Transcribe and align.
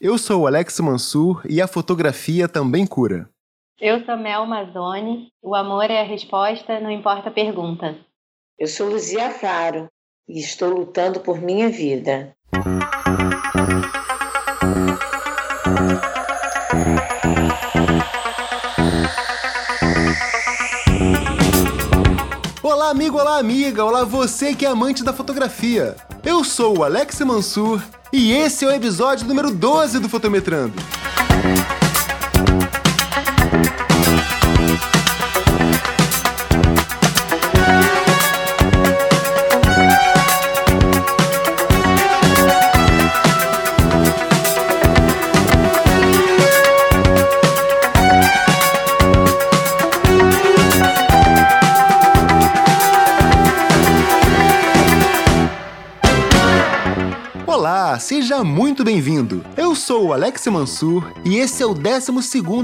Eu 0.00 0.18
sou 0.18 0.42
o 0.42 0.46
Alex 0.46 0.80
Mansur 0.80 1.42
e 1.48 1.62
a 1.62 1.68
fotografia 1.68 2.48
também 2.48 2.86
cura. 2.86 3.28
Eu 3.80 4.04
sou 4.04 4.16
Mel 4.16 4.44
Mazzoni. 4.44 5.28
O 5.42 5.54
amor 5.54 5.90
é 5.90 6.00
a 6.00 6.04
resposta, 6.04 6.80
não 6.80 6.90
importa 6.90 7.28
a 7.28 7.32
pergunta. 7.32 7.96
Eu 8.58 8.66
sou 8.66 8.88
Luzia 8.88 9.30
Faro 9.30 9.88
e 10.28 10.40
estou 10.40 10.70
lutando 10.70 11.20
por 11.20 11.40
minha 11.40 11.68
vida. 11.68 12.34
Olá, 22.84 22.90
amigo, 22.90 23.18
olá, 23.18 23.38
amiga, 23.38 23.82
olá, 23.82 24.04
você 24.04 24.54
que 24.54 24.66
é 24.66 24.68
amante 24.68 25.02
da 25.02 25.10
fotografia. 25.10 25.96
Eu 26.22 26.44
sou 26.44 26.80
o 26.80 26.84
Alex 26.84 27.18
Mansur 27.20 27.82
e 28.12 28.30
esse 28.30 28.62
é 28.62 28.68
o 28.68 28.70
episódio 28.70 29.26
número 29.26 29.50
12 29.50 29.98
do 30.00 30.06
Fotometrando. 30.06 30.74
Seja 58.34 58.42
muito 58.42 58.82
bem-vindo. 58.82 59.44
Eu 59.56 59.76
sou 59.76 60.06
o 60.06 60.12
Alex 60.12 60.44
Mansur 60.48 61.12
e 61.24 61.36
esse 61.36 61.62
é 61.62 61.66
o 61.66 61.72
12 61.72 62.10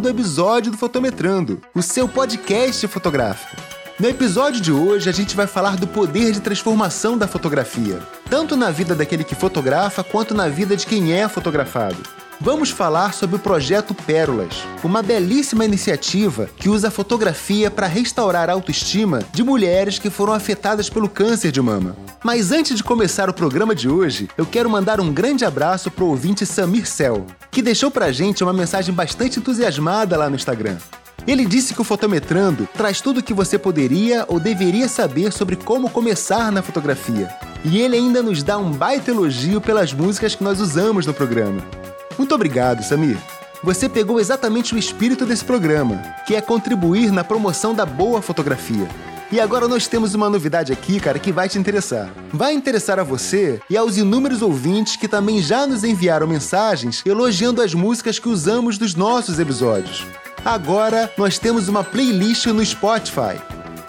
episódio 0.09 0.73
do 0.73 0.77
Fotometrando, 0.77 1.63
o 1.73 1.81
seu 1.81 2.09
podcast 2.09 2.89
fotográfico. 2.89 3.55
No 3.99 4.09
episódio 4.09 4.61
de 4.61 4.73
hoje, 4.73 5.09
a 5.09 5.13
gente 5.13 5.37
vai 5.37 5.47
falar 5.47 5.77
do 5.77 5.87
poder 5.87 6.33
de 6.33 6.41
transformação 6.41 7.17
da 7.17 7.29
fotografia, 7.29 8.01
tanto 8.29 8.57
na 8.57 8.73
vida 8.73 8.97
daquele 8.97 9.23
que 9.23 9.37
fotografa 9.37 10.03
quanto 10.03 10.35
na 10.35 10.49
vida 10.49 10.77
de 10.77 10.87
quem 10.87 11.13
é 11.13 11.29
fotografado 11.29 12.03
vamos 12.41 12.71
falar 12.71 13.13
sobre 13.13 13.37
o 13.37 13.39
projeto 13.39 13.93
Pérolas, 13.95 14.65
uma 14.83 15.03
belíssima 15.03 15.65
iniciativa 15.65 16.49
que 16.57 16.71
usa 16.71 16.91
fotografia 16.91 17.71
para 17.71 17.87
restaurar 17.87 18.49
a 18.49 18.55
autoestima 18.55 19.21
de 19.33 19.43
mulheres 19.43 19.99
que 19.99 20.09
foram 20.09 20.33
afetadas 20.33 20.89
pelo 20.89 21.09
câncer 21.09 21.53
de 21.53 21.61
mama. 21.61 21.95
Mas 22.25 22.51
antes 22.51 22.77
de 22.77 22.83
começar 22.83 23.29
o 23.29 23.35
programa 23.35 23.75
de 23.75 23.89
hoje, 23.89 24.29
eu 24.39 24.47
quero 24.47 24.71
mandar 24.71 25.01
um 25.01 25.13
grande 25.13 25.45
abraço 25.45 25.91
pro 25.91 26.07
ouvinte 26.07 26.47
Samir 26.47 26.87
Cell, 26.87 27.27
que 27.51 27.61
deixou 27.61 27.91
pra 27.91 28.11
gente 28.11 28.43
uma 28.43 28.53
mensagem 28.53 28.95
bastante 28.95 29.39
entusiasmada 29.39 30.17
lá 30.17 30.31
no 30.31 30.37
Instagram. 30.37 30.79
Ele 31.27 31.45
disse 31.45 31.75
que 31.75 31.81
o 31.83 31.85
Fotometrando 31.85 32.67
traz 32.75 33.03
tudo 33.03 33.21
o 33.21 33.23
que 33.23 33.35
você 33.35 33.59
poderia 33.59 34.25
ou 34.27 34.41
deveria 34.41 34.89
saber 34.89 35.33
sobre 35.33 35.55
como 35.55 35.91
começar 35.91 36.51
na 36.51 36.63
fotografia. 36.63 37.29
E 37.63 37.79
ele 37.79 37.97
ainda 37.97 38.23
nos 38.23 38.43
dá 38.43 38.57
um 38.57 38.71
baita 38.71 39.11
elogio 39.11 39.61
pelas 39.61 39.93
músicas 39.93 40.35
que 40.35 40.43
nós 40.43 40.61
usamos 40.61 41.05
no 41.05 41.13
programa. 41.13 41.63
Muito 42.21 42.35
obrigado, 42.35 42.83
Samir. 42.83 43.17
Você 43.65 43.89
pegou 43.89 44.21
exatamente 44.21 44.75
o 44.75 44.79
espírito 44.79 45.25
desse 45.25 45.43
programa, 45.43 45.97
que 46.27 46.35
é 46.35 46.41
contribuir 46.43 47.11
na 47.11 47.25
promoção 47.25 47.75
da 47.75 47.87
boa 47.87 48.21
fotografia. 48.21 48.87
E 49.33 49.41
agora 49.41 49.67
nós 49.67 49.87
temos 49.87 50.15
uma 50.15 50.29
novidade 50.29 50.71
aqui, 50.71 51.01
cara, 51.01 51.19
que 51.19 51.33
vai 51.33 51.49
te 51.49 51.59
interessar. 51.59 52.11
Vai 52.31 52.53
interessar 52.53 52.99
a 52.99 53.03
você 53.03 53.59
e 53.71 53.75
aos 53.75 53.97
inúmeros 53.97 54.43
ouvintes 54.43 54.97
que 54.97 55.09
também 55.09 55.41
já 55.41 55.67
nos 55.67 55.83
enviaram 55.83 56.27
mensagens 56.27 57.03
elogiando 57.07 57.63
as 57.63 57.73
músicas 57.73 58.19
que 58.19 58.29
usamos 58.29 58.79
nos 58.79 58.95
nossos 58.95 59.39
episódios. 59.39 60.07
Agora 60.45 61.11
nós 61.17 61.39
temos 61.39 61.69
uma 61.69 61.83
playlist 61.83 62.45
no 62.49 62.63
Spotify. 62.63 63.41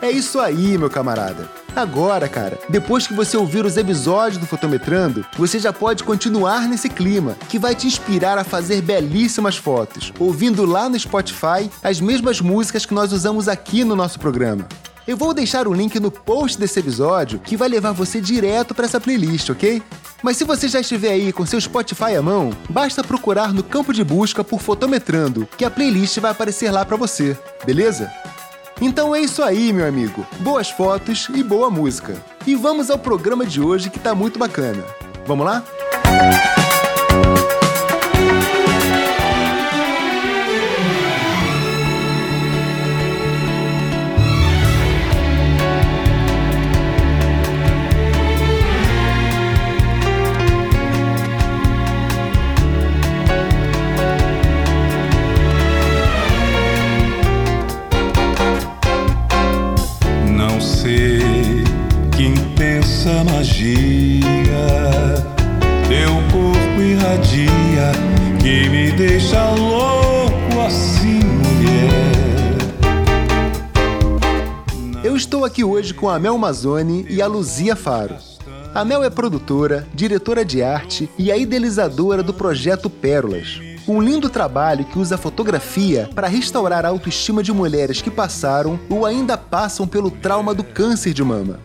É 0.02 0.10
isso 0.10 0.40
aí, 0.40 0.78
meu 0.78 0.90
camarada. 0.90 1.50
Agora, 1.76 2.28
cara, 2.28 2.60
depois 2.68 3.08
que 3.08 3.14
você 3.14 3.38
ouvir 3.38 3.66
os 3.66 3.78
episódios 3.78 4.38
do 4.38 4.46
Fotometrando, 4.46 5.26
você 5.38 5.58
já 5.58 5.72
pode 5.72 6.04
continuar 6.04 6.68
nesse 6.68 6.90
clima, 6.90 7.38
que 7.48 7.58
vai 7.58 7.74
te 7.74 7.88
inspirar 7.88 8.38
a 8.38 8.44
fazer 8.44 8.82
belíssimas 8.82 9.56
fotos, 9.56 10.12
ouvindo 10.20 10.66
lá 10.66 10.90
no 10.90 11.00
Spotify 11.00 11.70
as 11.82 12.02
mesmas 12.02 12.42
músicas 12.42 12.86
que 12.86 12.94
nós 12.94 13.14
usamos 13.14 13.48
aqui 13.48 13.86
no 13.86 13.96
nosso 13.96 14.20
programa. 14.20 14.68
Eu 15.08 15.16
vou 15.16 15.34
deixar 15.34 15.68
o 15.68 15.74
link 15.74 15.98
no 16.00 16.12
post 16.12 16.60
desse 16.60 16.80
episódio 16.80 17.40
que 17.40 17.58
vai 17.58 17.70
levar 17.70 17.94
você 17.94 18.20
direto 18.20 18.76
para 18.76 18.86
essa 18.86 19.00
playlist, 19.00 19.50
ok? 19.50 19.82
Mas 20.22 20.38
se 20.38 20.44
você 20.44 20.68
já 20.68 20.82
estiver 20.82 21.12
aí 21.12 21.34
com 21.34 21.46
seu 21.46 21.60
Spotify 21.60 22.16
à 22.18 22.22
mão, 22.22 22.52
basta 22.70 23.04
procurar 23.04 23.54
no 23.54 23.64
campo 23.64 23.94
de 23.94 24.04
busca 24.04 24.44
por 24.44 24.62
Fotometrando, 24.62 25.48
que 25.58 25.66
a 25.66 25.72
playlist 25.72 26.20
vai 26.20 26.32
aparecer 26.32 26.70
lá 26.70 26.86
para 26.86 26.98
você, 26.98 27.36
beleza? 27.66 28.12
Então 28.82 29.16
é 29.16 29.22
isso 29.22 29.44
aí, 29.44 29.72
meu 29.72 29.88
amigo. 29.88 30.26
Boas 30.40 30.72
fotos 30.72 31.28
e 31.34 31.44
boa 31.44 31.70
música. 31.70 32.16
E 32.46 32.56
vamos 32.56 32.90
ao 32.90 32.98
programa 32.98 33.46
de 33.46 33.62
hoje 33.62 33.92
que 33.92 34.00
tá 34.00 34.16
muito 34.16 34.40
bacana. 34.40 34.84
Vamos 35.26 35.46
lá? 35.46 35.64
Música 36.08 36.61
aqui 75.46 75.64
hoje 75.64 75.94
com 75.94 76.10
a 76.10 76.20
Mel 76.20 76.38
Mazzoni 76.38 77.06
e 77.10 77.22
a 77.22 77.28
Luzia 77.28 77.76
Faro. 77.76 78.16
A 78.74 78.86
Mel 78.86 79.04
é 79.04 79.10
produtora, 79.10 79.88
diretora 79.94 80.46
de 80.46 80.64
arte 80.64 81.10
e 81.18 81.32
a 81.32 81.38
idealizadora 81.38 82.24
do 82.24 82.34
projeto 82.34 82.90
Pérolas, 82.90 83.60
um 83.88 84.02
lindo 84.02 84.30
trabalho 84.30 84.86
que 84.86 84.98
usa 84.98 85.18
fotografia 85.18 86.10
para 86.16 86.28
restaurar 86.28 86.86
a 86.86 86.90
autoestima 86.90 87.44
de 87.44 87.52
mulheres 87.52 88.02
que 88.02 88.10
passaram 88.10 88.80
ou 88.90 89.06
ainda 89.06 89.38
passam 89.38 89.88
pelo 89.88 90.12
trauma 90.12 90.54
do 90.54 90.64
câncer 90.64 91.14
de 91.14 91.24
mama. 91.24 91.60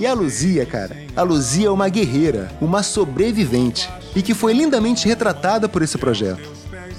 E 0.00 0.06
a 0.06 0.14
Luzia, 0.14 0.64
cara, 0.64 0.96
a 1.16 1.22
Luzia 1.22 1.66
é 1.66 1.70
uma 1.70 1.88
guerreira, 1.88 2.50
uma 2.60 2.82
sobrevivente 2.82 3.90
e 4.14 4.22
que 4.22 4.32
foi 4.32 4.52
lindamente 4.52 5.08
retratada 5.08 5.68
por 5.68 5.82
esse 5.82 5.98
projeto. 5.98 6.48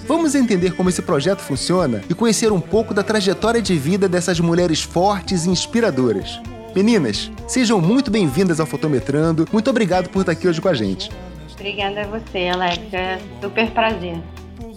Vamos 0.09 0.33
entender 0.33 0.73
como 0.73 0.89
esse 0.89 1.03
projeto 1.03 1.39
funciona 1.39 2.01
e 2.09 2.15
conhecer 2.15 2.51
um 2.51 2.59
pouco 2.59 2.95
da 2.95 3.03
trajetória 3.03 3.61
de 3.61 3.77
vida 3.77 4.09
dessas 4.09 4.39
mulheres 4.39 4.81
fortes 4.81 5.45
e 5.45 5.51
inspiradoras. 5.51 6.41
Meninas, 6.75 7.31
sejam 7.47 7.79
muito 7.79 8.09
bem-vindas 8.09 8.59
ao 8.59 8.65
Fotometrando. 8.65 9.47
Muito 9.53 9.69
obrigado 9.69 10.09
por 10.09 10.21
estar 10.21 10.31
aqui 10.31 10.47
hoje 10.47 10.59
com 10.59 10.67
a 10.67 10.73
gente. 10.73 11.11
Obrigada 11.53 12.01
a 12.01 12.07
você, 12.07 12.47
Alex. 12.47 12.91
É 12.91 13.19
super 13.39 13.69
prazer. 13.69 14.19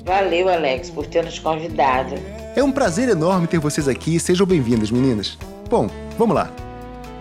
Valeu, 0.04 0.50
Alex, 0.50 0.90
por 0.90 1.06
ter 1.06 1.24
nos 1.24 1.38
convidado. 1.38 2.14
É 2.54 2.62
um 2.62 2.70
prazer 2.70 3.08
enorme 3.08 3.46
ter 3.46 3.58
vocês 3.58 3.88
aqui. 3.88 4.20
Sejam 4.20 4.46
bem-vindas, 4.46 4.90
meninas. 4.90 5.38
Bom, 5.70 5.88
vamos 6.18 6.36
lá. 6.36 6.52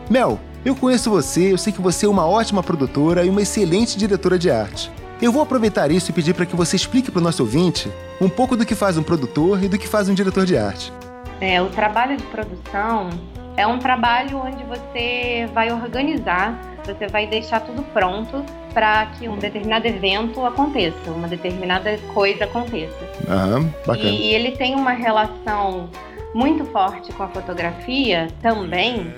Mel, 0.09 0.37
eu 0.65 0.75
conheço 0.75 1.09
você, 1.09 1.53
eu 1.53 1.57
sei 1.57 1.71
que 1.71 1.81
você 1.81 2.05
é 2.05 2.09
uma 2.09 2.27
ótima 2.27 2.61
produtora 2.61 3.23
e 3.23 3.29
uma 3.29 3.41
excelente 3.41 3.97
diretora 3.97 4.37
de 4.37 4.51
arte. 4.51 4.91
Eu 5.21 5.31
vou 5.31 5.43
aproveitar 5.43 5.91
isso 5.91 6.09
e 6.09 6.13
pedir 6.13 6.33
para 6.33 6.47
que 6.47 6.55
você 6.55 6.75
explique 6.75 7.11
para 7.11 7.19
o 7.19 7.23
nosso 7.23 7.43
ouvinte 7.43 7.87
um 8.21 8.29
pouco 8.29 8.55
do 8.55 8.63
que 8.63 8.75
faz 8.75 8.97
um 8.97 9.03
produtor 9.03 9.63
e 9.63 9.67
do 9.67 9.79
que 9.79 9.87
faz 9.87 10.07
um 10.07 10.13
diretor 10.13 10.45
de 10.45 10.55
arte. 10.55 10.93
É, 11.41 11.59
o 11.59 11.69
trabalho 11.69 12.15
de 12.15 12.23
produção 12.25 13.09
é 13.57 13.65
um 13.65 13.79
trabalho 13.79 14.37
onde 14.37 14.63
você 14.63 15.49
vai 15.55 15.71
organizar, 15.71 16.55
você 16.85 17.07
vai 17.07 17.25
deixar 17.25 17.61
tudo 17.61 17.81
pronto 17.91 18.45
para 18.75 19.07
que 19.07 19.27
um 19.27 19.37
determinado 19.37 19.87
evento 19.87 20.45
aconteça, 20.45 21.09
uma 21.09 21.27
determinada 21.27 21.97
coisa 22.13 22.45
aconteça. 22.45 22.95
Aham, 23.27 23.73
bacana. 23.85 24.09
E, 24.09 24.29
e 24.29 24.35
ele 24.35 24.51
tem 24.51 24.75
uma 24.75 24.91
relação 24.91 25.89
muito 26.33 26.63
forte 26.65 27.11
com 27.13 27.23
a 27.23 27.27
fotografia 27.27 28.27
também, 28.39 29.13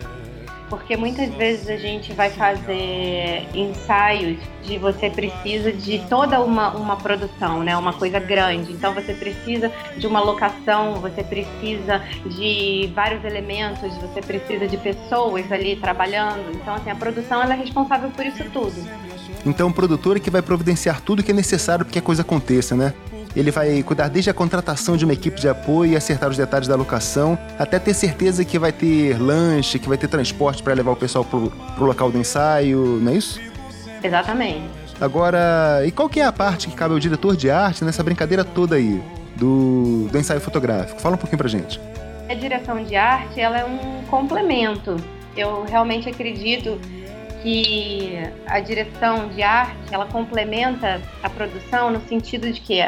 porque 0.77 0.97
muitas 0.97 1.31
vezes 1.35 1.69
a 1.69 1.77
gente 1.77 2.13
vai 2.13 2.31
fazer 2.31 3.47
ensaios 3.53 4.39
de 4.63 4.79
você 4.79 5.07
precisa 5.07 5.71
de 5.71 5.99
toda 6.09 6.41
uma, 6.41 6.71
uma 6.71 6.97
produção, 6.97 7.61
né? 7.61 7.77
Uma 7.77 7.93
coisa 7.93 8.19
grande. 8.19 8.71
Então 8.71 8.91
você 8.91 9.13
precisa 9.13 9.71
de 9.95 10.07
uma 10.07 10.19
locação, 10.19 10.95
você 10.95 11.23
precisa 11.23 12.01
de 12.25 12.91
vários 12.95 13.23
elementos, 13.23 13.95
você 13.97 14.19
precisa 14.19 14.67
de 14.67 14.77
pessoas 14.77 15.51
ali 15.51 15.75
trabalhando. 15.75 16.51
Então 16.55 16.73
assim, 16.73 16.89
a 16.89 16.95
produção 16.95 17.43
ela 17.43 17.53
é 17.53 17.57
responsável 17.57 18.09
por 18.09 18.25
isso 18.25 18.43
tudo. 18.51 18.73
Então 19.45 19.67
o 19.69 19.73
produtor 19.73 20.17
é 20.17 20.19
que 20.19 20.31
vai 20.31 20.41
providenciar 20.41 21.01
tudo 21.01 21.21
que 21.21 21.29
é 21.29 21.35
necessário 21.35 21.85
para 21.85 21.91
que 21.93 21.99
a 21.99 22.01
coisa 22.01 22.23
aconteça, 22.23 22.75
né? 22.75 22.95
Ele 23.35 23.49
vai 23.49 23.81
cuidar 23.81 24.09
desde 24.09 24.29
a 24.29 24.33
contratação 24.33 24.95
de 24.95 25.05
uma 25.05 25.13
equipe 25.13 25.39
de 25.39 25.49
apoio 25.49 25.93
e 25.93 25.95
acertar 25.95 26.29
os 26.29 26.37
detalhes 26.37 26.67
da 26.67 26.75
locação, 26.75 27.37
até 27.57 27.79
ter 27.79 27.93
certeza 27.93 28.45
que 28.45 28.59
vai 28.59 28.71
ter 28.71 29.19
lanche, 29.19 29.79
que 29.79 29.89
vai 29.89 29.97
ter 29.97 30.07
transporte 30.07 30.61
para 30.61 30.73
levar 30.73 30.91
o 30.91 30.95
pessoal 30.95 31.25
pro, 31.25 31.49
pro 31.75 31.85
local 31.85 32.11
do 32.11 32.17
ensaio, 32.17 32.99
não 33.01 33.11
é 33.11 33.15
isso? 33.15 33.41
Exatamente. 34.03 34.83
Agora, 35.01 35.83
e 35.85 35.91
qual 35.91 36.07
que 36.07 36.19
é 36.19 36.25
a 36.25 36.31
parte 36.31 36.67
que 36.67 36.75
cabe 36.75 36.93
ao 36.93 36.99
diretor 36.99 37.35
de 37.35 37.49
arte 37.49 37.83
nessa 37.83 38.03
brincadeira 38.03 38.43
toda 38.43 38.75
aí 38.75 39.01
do, 39.35 40.07
do 40.11 40.17
ensaio 40.17 40.39
fotográfico? 40.39 41.01
Fala 41.01 41.15
um 41.15 41.17
pouquinho 41.17 41.37
pra 41.37 41.49
gente. 41.49 41.79
A 42.29 42.33
direção 42.35 42.83
de 42.83 42.95
arte, 42.95 43.39
ela 43.39 43.59
é 43.59 43.65
um 43.65 44.03
complemento. 44.09 44.95
Eu 45.35 45.65
realmente 45.65 46.07
acredito 46.07 46.79
que 47.41 48.17
a 48.45 48.59
direção 48.59 49.27
de 49.29 49.41
arte, 49.41 49.75
ela 49.91 50.05
complementa 50.05 51.01
a 51.21 51.29
produção 51.29 51.91
no 51.91 51.99
sentido 52.07 52.49
de 52.51 52.61
que 52.61 52.79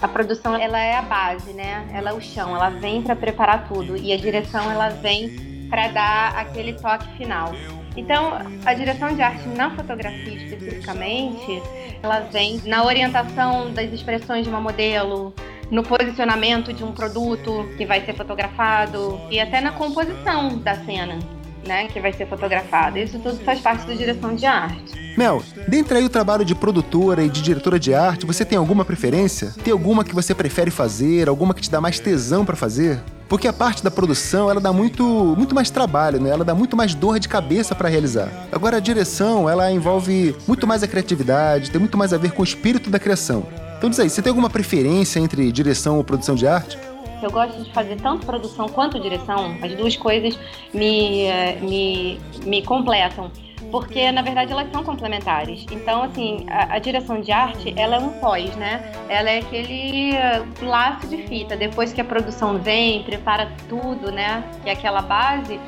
a 0.00 0.08
produção 0.08 0.56
ela 0.56 0.78
é 0.78 0.96
a 0.96 1.02
base, 1.02 1.52
né? 1.52 1.86
Ela 1.92 2.10
é 2.10 2.12
o 2.12 2.20
chão, 2.20 2.54
ela 2.54 2.70
vem 2.70 3.02
para 3.02 3.14
preparar 3.14 3.68
tudo 3.68 3.96
e 3.96 4.12
a 4.12 4.16
direção 4.16 4.70
ela 4.70 4.88
vem 4.88 5.66
para 5.68 5.88
dar 5.88 6.36
aquele 6.36 6.72
toque 6.72 7.08
final. 7.16 7.52
Então, 7.96 8.32
a 8.64 8.72
direção 8.72 9.14
de 9.14 9.20
arte 9.20 9.46
na 9.48 9.70
fotografia 9.70 10.34
especificamente, 10.34 11.62
ela 12.02 12.20
vem 12.20 12.60
na 12.64 12.84
orientação 12.84 13.72
das 13.72 13.92
expressões 13.92 14.44
de 14.44 14.48
uma 14.48 14.60
modelo, 14.60 15.34
no 15.70 15.82
posicionamento 15.82 16.72
de 16.72 16.82
um 16.82 16.92
produto 16.92 17.68
que 17.76 17.84
vai 17.84 18.04
ser 18.04 18.14
fotografado 18.14 19.20
e 19.30 19.38
até 19.38 19.60
na 19.60 19.72
composição 19.72 20.58
da 20.58 20.76
cena 20.76 21.18
né, 21.66 21.88
que 21.88 22.00
vai 22.00 22.12
ser 22.12 22.26
fotografada. 22.26 22.98
Isso 22.98 23.18
tudo 23.18 23.38
faz 23.44 23.60
parte 23.60 23.86
da 23.86 23.94
direção 23.94 24.34
de 24.34 24.46
arte. 24.46 25.14
Mel, 25.16 25.42
dentre 25.68 25.98
aí 25.98 26.04
o 26.04 26.08
trabalho 26.08 26.44
de 26.44 26.54
produtora 26.54 27.22
e 27.22 27.28
de 27.28 27.42
diretora 27.42 27.78
de 27.78 27.92
arte, 27.92 28.24
você 28.24 28.44
tem 28.44 28.56
alguma 28.56 28.84
preferência? 28.84 29.52
Tem 29.62 29.72
alguma 29.72 30.04
que 30.04 30.14
você 30.14 30.34
prefere 30.34 30.70
fazer? 30.70 31.28
Alguma 31.28 31.52
que 31.52 31.60
te 31.60 31.70
dá 31.70 31.80
mais 31.80 31.98
tesão 31.98 32.44
para 32.44 32.56
fazer? 32.56 33.00
Porque 33.28 33.46
a 33.46 33.52
parte 33.52 33.84
da 33.84 33.90
produção, 33.90 34.50
ela 34.50 34.60
dá 34.60 34.72
muito, 34.72 35.04
muito 35.36 35.54
mais 35.54 35.70
trabalho, 35.70 36.20
né? 36.20 36.30
Ela 36.30 36.44
dá 36.44 36.54
muito 36.54 36.76
mais 36.76 36.94
dor 36.94 37.20
de 37.20 37.28
cabeça 37.28 37.76
para 37.76 37.88
realizar. 37.88 38.28
Agora 38.50 38.78
a 38.78 38.80
direção, 38.80 39.48
ela 39.48 39.70
envolve 39.70 40.34
muito 40.48 40.66
mais 40.66 40.82
a 40.82 40.88
criatividade, 40.88 41.70
tem 41.70 41.78
muito 41.78 41.96
mais 41.96 42.12
a 42.12 42.18
ver 42.18 42.32
com 42.32 42.42
o 42.42 42.44
espírito 42.44 42.90
da 42.90 42.98
criação. 42.98 43.46
Então 43.78 43.88
diz 43.88 44.00
aí, 44.00 44.10
você 44.10 44.20
tem 44.20 44.30
alguma 44.30 44.50
preferência 44.50 45.20
entre 45.20 45.50
direção 45.52 45.96
ou 45.96 46.04
produção 46.04 46.34
de 46.34 46.46
arte? 46.46 46.76
Eu 47.22 47.30
gosto 47.30 47.62
de 47.62 47.72
fazer 47.72 47.96
tanto 47.96 48.26
produção 48.26 48.68
quanto 48.68 48.98
direção. 48.98 49.56
As 49.62 49.74
duas 49.74 49.96
coisas 49.96 50.38
me, 50.72 51.24
eh, 51.24 51.58
me, 51.60 52.20
me 52.44 52.62
completam. 52.62 53.30
Porque, 53.70 54.10
na 54.10 54.22
verdade, 54.22 54.50
elas 54.52 54.70
são 54.72 54.82
complementares. 54.82 55.64
Então, 55.70 56.02
assim, 56.02 56.44
a, 56.48 56.74
a, 56.74 56.78
direção 56.78 57.20
de 57.20 57.30
arte, 57.30 57.72
ela 57.76 57.96
é 57.96 57.98
um 57.98 58.08
pós, 58.18 58.54
né? 58.56 58.92
Ela 59.08 59.30
é 59.30 59.38
aquele 59.38 60.12
eh, 60.12 60.42
laço 60.62 61.06
de 61.06 61.18
fita. 61.28 61.56
Depois 61.56 61.92
que 61.92 62.00
a 62.00 62.04
produção 62.04 62.58
vem, 62.58 63.02
prepara 63.04 63.52
tudo, 63.68 64.10
né? 64.10 64.42
Que 64.64 64.70
é 64.70 64.72
aquela 64.72 65.02
base, 65.02 65.60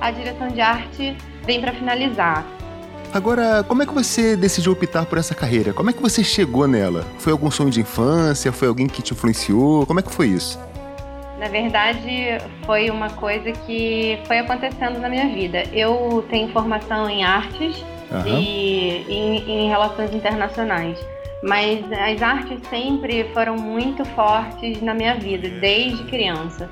a 0.00 0.10
direção 0.10 0.48
de 0.48 0.60
arte 0.60 1.16
vem 1.44 1.60
para 1.60 1.72
finalizar. 1.72 2.46
Agora, 3.12 3.64
como 3.66 3.82
é 3.82 3.86
que 3.86 3.94
você 3.94 4.36
decidiu 4.36 4.72
optar 4.72 5.06
por 5.06 5.16
essa 5.16 5.34
carreira? 5.34 5.72
Como 5.72 5.88
é 5.88 5.92
que 5.94 6.02
você 6.02 6.22
chegou 6.22 6.68
nela? 6.68 7.06
Foi 7.18 7.32
algum 7.32 7.50
sonho 7.50 7.70
de 7.70 7.80
infância? 7.80 8.52
Foi 8.52 8.68
alguém 8.68 8.86
que 8.86 9.00
te 9.00 9.14
influenciou? 9.14 9.86
Como 9.86 9.98
é 9.98 10.02
que 10.02 10.12
foi 10.12 10.28
isso? 10.28 10.58
Na 11.38 11.46
verdade, 11.46 12.38
foi 12.66 12.90
uma 12.90 13.10
coisa 13.10 13.52
que 13.52 14.18
foi 14.26 14.38
acontecendo 14.38 14.98
na 14.98 15.08
minha 15.08 15.28
vida. 15.28 15.62
Eu 15.72 16.26
tenho 16.28 16.48
formação 16.48 17.08
em 17.08 17.22
artes 17.22 17.84
uhum. 18.10 18.26
e 18.26 19.04
em, 19.08 19.50
em 19.50 19.68
relações 19.68 20.12
internacionais. 20.12 20.98
Mas 21.40 21.84
as 21.92 22.20
artes 22.20 22.58
sempre 22.68 23.24
foram 23.32 23.56
muito 23.56 24.04
fortes 24.04 24.82
na 24.82 24.92
minha 24.92 25.14
vida, 25.14 25.48
desde 25.48 26.02
criança. 26.04 26.68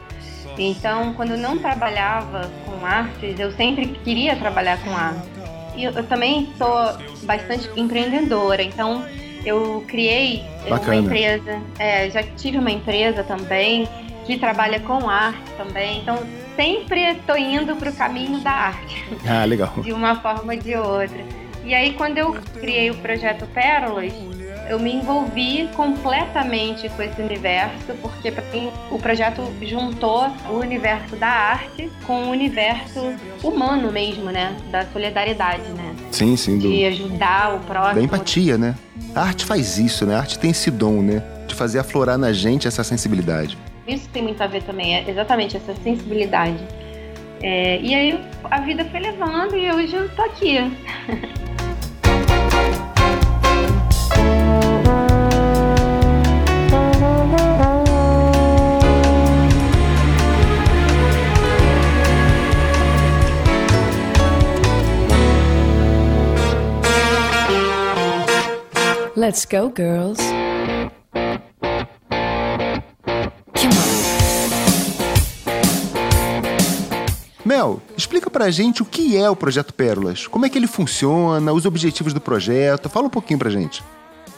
Então, 0.59 1.13
quando 1.15 1.33
eu 1.33 1.39
não 1.39 1.59
trabalhava 1.59 2.51
com 2.65 2.85
artes, 2.85 3.39
eu 3.39 3.53
sempre 3.53 3.87
queria 3.87 4.35
trabalhar 4.35 4.83
com 4.83 4.91
arte. 4.91 5.29
E 5.77 5.85
eu, 5.85 5.93
eu 5.93 6.03
também 6.05 6.49
sou 6.59 6.75
bastante 7.23 7.71
empreendedora, 7.77 8.63
então 8.63 9.05
eu 9.45 9.85
criei 9.87 10.43
Bacana. 10.69 10.93
uma 10.93 10.97
empresa, 10.97 11.63
é, 11.79 12.11
já 12.11 12.23
tive 12.23 12.59
uma 12.59 12.71
empresa 12.71 13.23
também 13.23 13.87
que 14.27 14.37
trabalha 14.37 14.81
com 14.81 15.09
arte 15.09 15.51
também. 15.57 16.01
Então, 16.01 16.19
sempre 16.57 17.03
estou 17.13 17.37
indo 17.37 17.77
para 17.77 17.91
o 17.91 17.93
caminho 17.93 18.41
da 18.41 18.51
arte. 18.51 19.05
Ah, 19.27 19.45
legal. 19.45 19.73
De 19.79 19.93
uma 19.93 20.17
forma 20.17 20.55
ou 20.55 20.59
de 20.59 20.75
outra. 20.75 21.25
E 21.65 21.75
aí, 21.75 21.95
quando 21.95 22.19
eu 22.19 22.33
criei 22.61 22.91
o 22.91 22.95
projeto 22.97 23.47
Pérolas, 23.47 24.13
eu 24.69 24.81
me 24.81 24.95
envolvi 24.95 25.69
completamente 25.75 26.89
com 26.91 27.03
esse 27.03 27.21
universo, 27.21 27.93
porque 28.03 28.33
para 28.33 28.45
mim 28.51 28.71
o 28.91 28.99
projeto 28.99 29.43
juntou 29.63 30.29
o 30.49 30.55
universo 30.55 31.15
da 31.17 31.29
arte 31.29 31.91
com 32.05 32.25
o 32.25 32.31
universo 32.31 33.15
humano 33.43 33.93
mesmo, 33.93 34.31
né? 34.31 34.57
Da 34.71 34.85
solidariedade, 34.87 35.69
né? 35.71 35.95
Sim, 36.11 36.37
sim. 36.37 36.59
De 36.59 36.85
ajudar 36.85 37.55
o 37.55 37.61
próximo. 37.61 37.95
Da 37.95 38.03
empatia, 38.03 38.59
né? 38.59 38.75
A 39.15 39.23
arte 39.23 39.45
faz 39.45 39.79
isso, 39.79 40.05
né? 40.05 40.17
A 40.17 40.19
arte 40.19 40.39
tem 40.39 40.51
esse 40.51 40.71
dom, 40.71 41.01
né? 41.01 41.23
De 41.47 41.55
fazer 41.55 41.79
aflorar 41.79 42.19
na 42.19 42.33
gente 42.33 42.67
essa 42.67 42.83
sensibilidade. 42.83 43.57
Isso 43.87 44.09
tem 44.09 44.23
muito 44.23 44.43
a 44.43 44.47
ver 44.47 44.63
também, 44.63 44.97
é 44.97 45.09
exatamente 45.09 45.57
essa 45.57 45.75
sensibilidade. 45.77 46.59
É, 47.43 47.79
e 47.81 47.95
aí 47.95 48.21
a 48.51 48.61
vida 48.61 48.85
foi 48.87 49.01
levando 49.01 49.57
e 49.57 49.71
hoje 49.71 49.95
eu 49.95 50.09
tô 50.15 50.23
aqui. 50.23 50.57
Let's 69.15 69.47
go, 69.47 69.73
girls. 69.75 70.21
Mel, 77.57 77.81
explica 77.97 78.29
pra 78.29 78.51
gente 78.51 78.83
o 78.83 78.85
que 78.85 79.17
é 79.17 79.31
o 79.31 79.35
Projeto 79.35 79.73
Pérolas, 79.73 80.27
como 80.27 80.45
é 80.45 80.49
que 80.51 80.59
ele 80.59 80.67
funciona, 80.67 81.55
os 81.55 81.65
objetivos 81.65 82.13
do 82.13 82.21
projeto, 82.21 82.91
fala 82.91 83.07
um 83.07 83.11
pouquinho 83.11 83.39
pra 83.39 83.49
gente. 83.49 83.83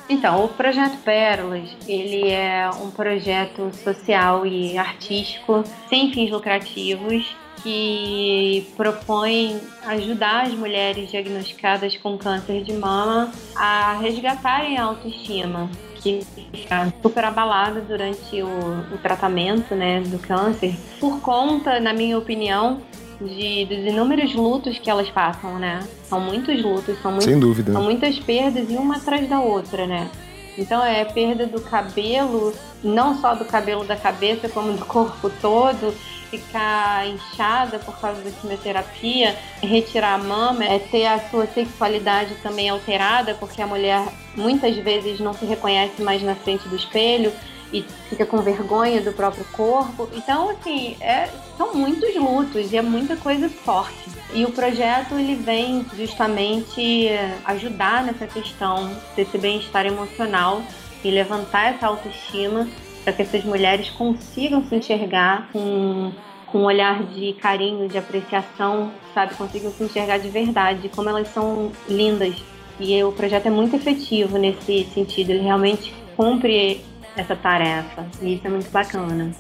Então, 0.09 0.45
o 0.45 0.49
Projeto 0.49 0.97
Pérolas, 0.99 1.69
ele 1.89 2.31
é 2.31 2.71
um 2.81 2.93
projeto 2.93 3.73
social 3.83 4.47
e 4.47 4.79
artístico 4.79 5.65
sem 5.89 6.13
fins 6.13 6.31
lucrativos 6.31 7.37
que 7.61 8.69
propõe 8.77 9.61
ajudar 9.85 10.47
as 10.47 10.55
mulheres 10.55 11.11
diagnosticadas 11.11 11.97
com 11.97 12.17
câncer 12.17 12.63
de 12.63 12.73
mama 12.73 13.33
a 13.57 13.99
resgatarem 14.01 14.79
a 14.79 14.85
autoestima, 14.85 15.69
que 15.97 16.25
fica 16.53 16.95
super 17.03 17.25
abalada 17.25 17.81
durante 17.81 18.41
o, 18.41 18.95
o 18.95 18.99
tratamento 18.99 19.75
né, 19.75 20.03
do 20.03 20.21
câncer, 20.21 20.77
por 21.01 21.21
conta, 21.21 21.81
na 21.81 21.93
minha 21.93 22.17
opinião, 22.17 22.81
de, 23.21 23.65
dos 23.65 23.79
inúmeros 23.79 24.35
lutos 24.35 24.79
que 24.79 24.89
elas 24.89 25.09
passam, 25.11 25.59
né? 25.59 25.81
São 26.05 26.21
muitos 26.21 26.63
lutos, 26.63 27.01
são, 27.01 27.21
Sem 27.21 27.39
dúvida. 27.39 27.73
são 27.73 27.83
muitas 27.83 28.19
perdas 28.19 28.71
e 28.71 28.75
uma 28.75 28.97
atrás 28.97 29.29
da 29.29 29.41
outra, 29.41 29.87
né? 29.87 30.09
Então 30.57 30.85
é 30.85 31.05
perda 31.05 31.47
do 31.47 31.61
cabelo, 31.61 32.53
não 32.83 33.21
só 33.21 33.35
do 33.35 33.45
cabelo 33.45 33.85
da 33.85 33.97
cabeça, 33.97 34.49
como 34.49 34.73
do 34.73 34.85
corpo 34.87 35.31
todo, 35.41 35.95
ficar 36.31 37.07
inchada 37.09 37.79
por 37.79 37.99
causa 37.99 38.21
da 38.21 38.31
quimioterapia, 38.31 39.37
retirar 39.63 40.15
a 40.15 40.19
mama, 40.19 40.65
é 40.65 40.79
ter 40.79 41.07
a 41.07 41.19
sua 41.31 41.47
sexualidade 41.47 42.35
também 42.43 42.69
alterada, 42.69 43.35
porque 43.35 43.63
a 43.63 43.67
mulher 43.67 44.03
muitas 44.37 44.77
vezes 44.77 45.21
não 45.21 45.33
se 45.33 45.45
reconhece 45.47 46.03
mais 46.03 46.23
na 46.23 46.35
frente 46.35 46.69
do 46.69 46.77
espelho 46.77 47.33
e 47.73 47.83
fica 48.09 48.25
com 48.25 48.39
vergonha 48.39 49.01
do 49.01 49.13
próprio 49.13 49.45
corpo. 49.53 50.09
Então, 50.13 50.51
assim, 50.51 50.97
é, 51.01 51.29
são 51.57 51.75
muitos 51.75 52.15
lutos 52.15 52.73
e 52.73 52.77
é 52.77 52.83
muita 52.83 53.17
coisa 53.17 53.49
forte. 53.49 54.09
E 54.33 54.45
o 54.45 54.51
projeto 54.51 55.15
ele 55.15 55.35
vem 55.35 55.85
justamente 55.97 57.09
ajudar 57.45 58.05
nessa 58.05 58.27
questão 58.27 58.91
desse 59.17 59.39
bem-estar 59.39 59.87
emocional 59.87 60.63
e 61.03 61.11
levantar 61.11 61.75
essa 61.75 61.87
autoestima 61.87 62.69
para 63.05 63.13
que 63.13 63.23
essas 63.23 63.45
mulheres 63.45 63.89
consigam 63.91 64.63
se 64.65 64.75
enxergar 64.75 65.49
com, 65.53 66.13
com 66.47 66.59
um 66.59 66.65
olhar 66.65 67.03
de 67.05 67.33
carinho, 67.35 67.89
de 67.89 67.97
apreciação, 67.97 68.91
sabe? 69.15 69.35
Consigam 69.35 69.71
se 69.73 69.83
enxergar 69.85 70.19
de 70.19 70.29
verdade, 70.29 70.91
como 70.91 71.09
elas 71.09 71.29
são 71.29 71.73
lindas. 71.89 72.37
E 72.79 73.03
o 73.03 73.13
projeto 73.13 73.47
é 73.47 73.51
muito 73.51 73.75
efetivo 73.75 74.39
nesse 74.39 74.85
sentido, 74.93 75.31
ele 75.31 75.43
realmente 75.43 75.93
cumpre 76.17 76.85
essa 77.21 77.37
tarefa. 77.37 78.07
E 78.21 78.35
isso 78.35 78.47
é 78.47 78.51
muito 78.51 78.71
bacana. 78.71 79.31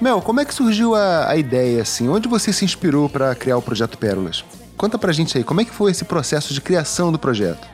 Mel, 0.00 0.20
como 0.20 0.40
é 0.40 0.44
que 0.44 0.54
surgiu 0.54 0.94
a, 0.94 1.30
a 1.30 1.36
ideia, 1.36 1.82
assim? 1.82 2.08
Onde 2.08 2.28
você 2.28 2.52
se 2.52 2.64
inspirou 2.64 3.08
para 3.08 3.34
criar 3.34 3.56
o 3.56 3.62
Projeto 3.62 3.96
Pérolas? 3.96 4.44
Conta 4.76 4.98
pra 4.98 5.12
gente 5.12 5.38
aí, 5.38 5.44
como 5.44 5.60
é 5.60 5.64
que 5.64 5.70
foi 5.70 5.90
esse 5.90 6.04
processo 6.04 6.52
de 6.52 6.60
criação 6.60 7.12
do 7.12 7.18
projeto? 7.18 7.66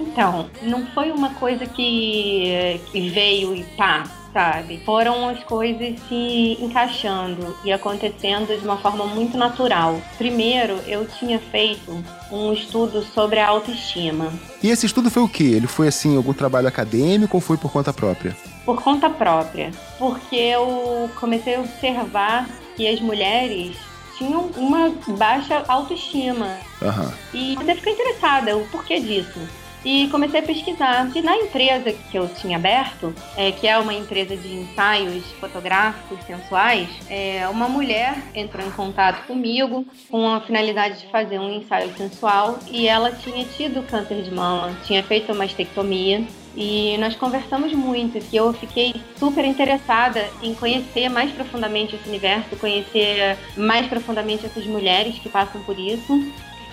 Então, 0.00 0.48
não 0.62 0.86
foi 0.86 1.10
uma 1.10 1.30
coisa 1.34 1.66
que, 1.66 2.80
que 2.90 3.08
veio 3.10 3.54
e 3.54 3.64
pá, 3.76 4.04
sabe? 4.32 4.80
Foram 4.84 5.28
as 5.28 5.42
coisas 5.44 5.98
se 6.08 6.58
encaixando 6.60 7.56
e 7.64 7.72
acontecendo 7.72 8.58
de 8.58 8.64
uma 8.64 8.76
forma 8.76 9.06
muito 9.06 9.36
natural. 9.36 10.00
Primeiro, 10.16 10.74
eu 10.86 11.06
tinha 11.06 11.38
feito 11.38 12.04
um 12.30 12.52
estudo 12.52 13.02
sobre 13.02 13.40
a 13.40 13.48
autoestima. 13.48 14.32
E 14.62 14.70
esse 14.70 14.86
estudo 14.86 15.10
foi 15.10 15.22
o 15.22 15.28
quê? 15.28 15.44
Ele 15.44 15.66
foi 15.66 15.88
assim, 15.88 16.16
algum 16.16 16.32
trabalho 16.32 16.68
acadêmico 16.68 17.36
ou 17.36 17.40
foi 17.40 17.56
por 17.56 17.72
conta 17.72 17.92
própria? 17.92 18.36
Por 18.68 18.82
conta 18.82 19.08
própria, 19.08 19.70
porque 19.98 20.36
eu 20.36 21.08
comecei 21.18 21.54
a 21.54 21.60
observar 21.60 22.46
que 22.76 22.86
as 22.86 23.00
mulheres 23.00 23.74
tinham 24.18 24.42
uma 24.58 24.90
baixa 25.16 25.64
autoestima. 25.66 26.54
Uhum. 26.82 27.12
E 27.32 27.54
você 27.54 27.74
fica 27.76 27.88
interessada, 27.88 28.58
o 28.58 28.68
porquê 28.68 29.00
disso? 29.00 29.40
e 29.84 30.08
comecei 30.08 30.40
a 30.40 30.42
pesquisar. 30.42 31.10
E 31.14 31.22
na 31.22 31.36
empresa 31.36 31.92
que 31.92 32.18
eu 32.18 32.28
tinha 32.28 32.58
aberto, 32.58 33.14
é, 33.36 33.52
que 33.52 33.66
é 33.66 33.78
uma 33.78 33.94
empresa 33.94 34.36
de 34.36 34.54
ensaios 34.54 35.24
fotográficos 35.40 36.18
sensuais, 36.26 36.88
é, 37.08 37.48
uma 37.48 37.68
mulher 37.68 38.16
entrou 38.34 38.66
em 38.66 38.70
contato 38.70 39.26
comigo 39.26 39.86
com 40.10 40.28
a 40.28 40.40
finalidade 40.40 41.00
de 41.00 41.06
fazer 41.06 41.38
um 41.38 41.50
ensaio 41.50 41.94
sensual 41.96 42.58
e 42.70 42.86
ela 42.86 43.12
tinha 43.12 43.44
tido 43.44 43.82
câncer 43.86 44.22
de 44.22 44.30
mama, 44.30 44.76
tinha 44.84 45.02
feito 45.02 45.32
uma 45.32 45.44
mastectomia 45.44 46.26
e 46.56 46.96
nós 46.98 47.14
conversamos 47.14 47.72
muito 47.72 48.18
e 48.32 48.36
eu 48.36 48.52
fiquei 48.52 48.94
super 49.18 49.44
interessada 49.44 50.28
em 50.42 50.54
conhecer 50.54 51.08
mais 51.08 51.30
profundamente 51.30 51.96
esse 51.96 52.08
universo, 52.08 52.56
conhecer 52.56 53.36
mais 53.56 53.86
profundamente 53.86 54.46
essas 54.46 54.66
mulheres 54.66 55.18
que 55.18 55.28
passam 55.28 55.62
por 55.62 55.78
isso 55.78 56.20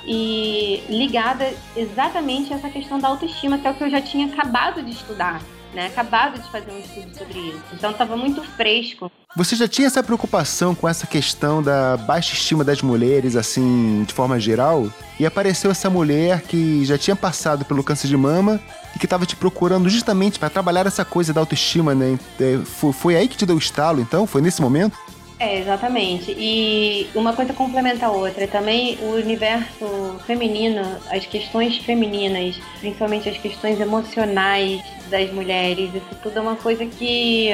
e 0.05 0.83
ligada 0.87 1.51
exatamente 1.75 2.53
a 2.53 2.57
essa 2.57 2.69
questão 2.69 2.99
da 2.99 3.07
autoestima, 3.07 3.57
que 3.57 3.67
é 3.67 3.71
o 3.71 3.73
que 3.73 3.83
eu 3.83 3.89
já 3.89 4.01
tinha 4.01 4.27
acabado 4.27 4.83
de 4.83 4.91
estudar. 4.91 5.41
Né, 5.75 5.87
acabado 5.87 6.41
de 6.41 6.49
fazer 6.49 6.71
um 6.71 6.79
estudo 6.79 7.17
sobre 7.17 7.37
isso. 7.37 7.61
Então 7.73 7.91
estava 7.91 8.15
muito 8.15 8.41
fresco. 8.41 9.11
Você 9.35 9.57
já 9.57 9.67
tinha 9.67 9.87
essa 9.87 10.01
preocupação 10.01 10.73
com 10.73 10.87
essa 10.87 11.05
questão 11.05 11.61
da 11.61 11.97
baixa 11.97 12.33
estima 12.33 12.63
das 12.63 12.81
mulheres, 12.81 13.35
assim, 13.35 14.05
de 14.07 14.13
forma 14.13 14.39
geral? 14.39 14.87
E 15.19 15.25
apareceu 15.25 15.69
essa 15.69 15.89
mulher 15.89 16.43
que 16.43 16.85
já 16.85 16.97
tinha 16.97 17.13
passado 17.13 17.65
pelo 17.65 17.83
câncer 17.83 18.07
de 18.07 18.15
mama 18.15 18.57
e 18.95 18.99
que 18.99 19.05
estava 19.05 19.25
te 19.25 19.35
procurando 19.35 19.89
justamente 19.89 20.39
para 20.39 20.49
trabalhar 20.49 20.87
essa 20.87 21.03
coisa 21.03 21.33
da 21.33 21.41
autoestima, 21.41 21.93
né? 21.93 22.17
É, 22.39 22.57
foi 22.93 23.17
aí 23.17 23.27
que 23.27 23.35
te 23.35 23.45
deu 23.45 23.57
o 23.57 23.59
estalo, 23.59 23.99
então? 23.99 24.25
Foi 24.25 24.41
nesse 24.41 24.61
momento? 24.61 24.97
É, 25.39 25.59
exatamente. 25.59 26.31
E 26.31 27.07
uma 27.13 27.33
coisa 27.33 27.53
complementa 27.53 28.05
a 28.05 28.11
outra. 28.11 28.47
Também 28.47 28.97
o 29.01 29.15
universo 29.15 30.15
feminino, 30.25 30.81
as 31.09 31.25
questões 31.25 31.77
femininas, 31.77 32.57
principalmente 32.79 33.27
as 33.27 33.37
questões 33.37 33.79
emocionais 33.79 34.81
das 35.09 35.31
mulheres, 35.31 35.93
isso 35.93 36.15
tudo 36.23 36.39
é 36.39 36.41
uma 36.41 36.55
coisa 36.55 36.85
que, 36.85 37.49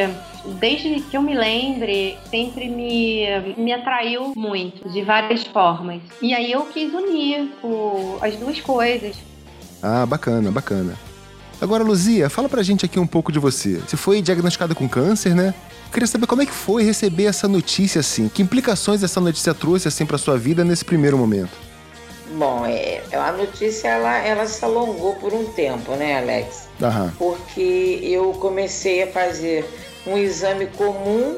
desde 0.59 1.01
que 1.01 1.17
eu 1.17 1.21
me 1.21 1.35
lembre, 1.35 2.17
sempre 2.29 2.69
me, 2.69 3.25
me 3.57 3.73
atraiu 3.73 4.33
muito, 4.35 4.87
de 4.89 5.01
várias 5.01 5.43
formas. 5.43 6.01
E 6.21 6.33
aí 6.33 6.51
eu 6.51 6.65
quis 6.65 6.93
unir 6.93 7.51
o, 7.63 8.17
as 8.21 8.35
duas 8.35 8.61
coisas. 8.61 9.17
Ah, 9.81 10.05
bacana, 10.05 10.51
bacana. 10.51 11.10
Agora, 11.61 11.83
Luzia, 11.83 12.27
fala 12.27 12.49
pra 12.49 12.63
gente 12.63 12.85
aqui 12.85 12.99
um 12.99 13.05
pouco 13.05 13.31
de 13.31 13.37
você. 13.37 13.75
Você 13.75 13.95
foi 13.95 14.19
diagnosticada 14.19 14.73
com 14.73 14.89
câncer, 14.89 15.35
né? 15.35 15.53
queria 15.93 16.07
saber 16.07 16.25
como 16.25 16.41
é 16.41 16.45
que 16.45 16.53
foi 16.53 16.83
receber 16.83 17.25
essa 17.25 17.47
notícia 17.47 17.99
assim. 17.99 18.27
Que 18.27 18.41
implicações 18.41 19.03
essa 19.03 19.21
notícia 19.21 19.53
trouxe 19.53 19.87
assim 19.87 20.05
para 20.05 20.17
sua 20.17 20.37
vida 20.37 20.63
nesse 20.63 20.83
primeiro 20.83 21.17
momento? 21.17 21.51
Bom, 22.33 22.65
é, 22.65 23.01
a 23.13 23.31
notícia 23.33 23.89
ela, 23.89 24.17
ela 24.19 24.47
se 24.47 24.63
alongou 24.65 25.15
por 25.15 25.33
um 25.33 25.45
tempo, 25.45 25.91
né, 25.95 26.17
Alex? 26.17 26.69
Aham. 26.81 27.13
Porque 27.17 27.99
eu 28.01 28.31
comecei 28.33 29.03
a 29.03 29.07
fazer 29.07 29.65
um 30.07 30.17
exame 30.17 30.65
comum 30.65 31.37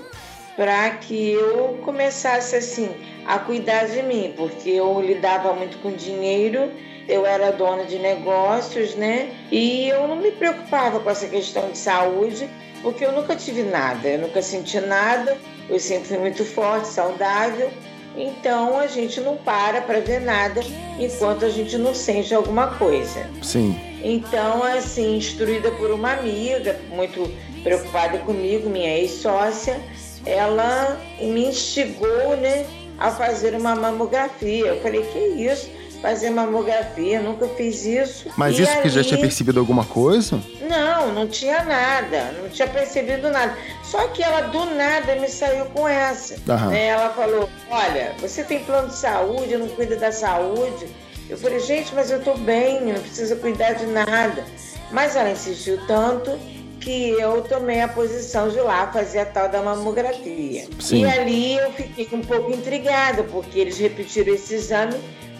para 0.56 0.92
que 0.92 1.32
eu 1.32 1.80
começasse 1.84 2.56
assim 2.56 2.90
a 3.26 3.40
cuidar 3.40 3.88
de 3.88 4.04
mim, 4.04 4.34
porque 4.38 4.70
eu 4.70 5.02
lidava 5.02 5.52
muito 5.54 5.80
com 5.80 5.92
dinheiro, 5.92 6.72
eu 7.08 7.26
era 7.26 7.52
dona 7.52 7.84
de 7.84 8.00
negócios, 8.00 8.96
né? 8.96 9.32
E 9.52 9.90
eu 9.90 10.08
não 10.08 10.16
me 10.16 10.32
preocupava 10.32 11.00
com 11.00 11.10
essa 11.10 11.28
questão 11.28 11.72
de 11.72 11.78
saúde, 11.78 12.50
porque 12.82 13.06
eu 13.06 13.12
nunca 13.12 13.36
tive 13.36 13.64
nada, 13.64 14.08
eu 14.08 14.20
nunca 14.20 14.42
senti 14.42 14.80
nada, 14.80 15.38
eu 15.70 15.80
sempre 15.80 16.10
fui 16.10 16.18
muito 16.18 16.46
forte, 16.46 16.88
saudável. 16.88 17.72
Então 18.16 18.78
a 18.78 18.86
gente 18.86 19.20
não 19.22 19.36
para 19.38 19.82
para 19.82 20.00
ver 20.00 20.22
nada 20.22 20.62
enquanto 21.00 21.46
a 21.46 21.50
gente 21.50 21.78
não 21.78 21.96
sente 21.96 22.34
alguma 22.34 22.68
coisa. 22.76 23.28
Sim. 23.42 23.76
Então, 24.04 24.62
assim, 24.62 25.18
instruída 25.18 25.72
por 25.72 25.90
uma 25.90 26.14
amiga, 26.14 26.80
muito 26.90 27.32
preocupada 27.64 28.20
comigo, 28.20 28.70
minha 28.70 28.98
ex-sócia, 28.98 29.80
ela 30.26 31.00
me 31.20 31.48
instigou, 31.48 32.36
né, 32.38 32.66
a 33.00 33.10
fazer 33.12 33.56
uma 33.56 33.76
mamografia. 33.76 34.68
Eu 34.68 34.82
falei, 34.82 35.02
que 35.04 35.20
isso? 35.20 35.70
Fazer 36.04 36.32
mamografia, 36.32 37.22
nunca 37.22 37.48
fiz 37.48 37.86
isso. 37.86 38.30
Mas 38.36 38.60
e 38.60 38.64
isso 38.64 38.74
porque 38.74 38.90
já 38.90 39.02
tinha 39.02 39.18
percebido 39.22 39.58
alguma 39.58 39.86
coisa? 39.86 40.38
Não, 40.70 41.14
não 41.14 41.26
tinha 41.30 41.64
nada, 41.64 42.34
não 42.42 42.50
tinha 42.50 42.68
percebido 42.68 43.32
nada. 43.32 43.58
Só 43.82 44.10
que 44.10 44.22
ela 44.22 44.42
do 44.42 44.66
nada 44.76 45.16
me 45.16 45.30
saiu 45.30 45.66
com 45.68 45.88
essa. 45.88 46.36
Né? 46.68 46.88
Ela 46.88 47.10
falou: 47.12 47.50
Olha, 47.72 48.14
você 48.20 48.44
tem 48.44 48.66
plano 48.66 48.90
de 48.90 48.96
saúde, 48.96 49.56
não 49.56 49.70
cuida 49.70 49.96
da 49.96 50.12
saúde. 50.12 50.88
Eu 51.30 51.38
falei, 51.38 51.62
gente, 51.62 51.96
mas 51.96 52.12
eu 52.12 52.22
tô 52.22 52.36
bem, 52.36 52.82
não 52.82 53.02
precisa 53.02 53.38
cuidar 53.38 53.72
de 53.72 53.86
nada. 53.86 54.44
Mas 54.92 55.16
ela 55.16 55.32
insistiu 55.32 55.80
tanto 55.88 56.38
que 56.82 57.12
eu 57.12 57.42
tomei 57.44 57.80
a 57.80 57.88
posição 57.88 58.50
de 58.50 58.60
lá 58.60 58.92
fazer 58.92 59.20
a 59.20 59.26
tal 59.26 59.48
da 59.48 59.62
mamografia. 59.62 60.68
Sim. 60.82 61.04
E 61.04 61.06
ali 61.06 61.56
eu 61.56 61.72
fiquei 61.72 62.10
um 62.12 62.22
pouco 62.22 62.52
intrigada, 62.52 63.24
porque 63.24 63.58
eles 63.58 63.78
repetiram 63.78 64.34
esse 64.34 64.56
exame 64.56 64.96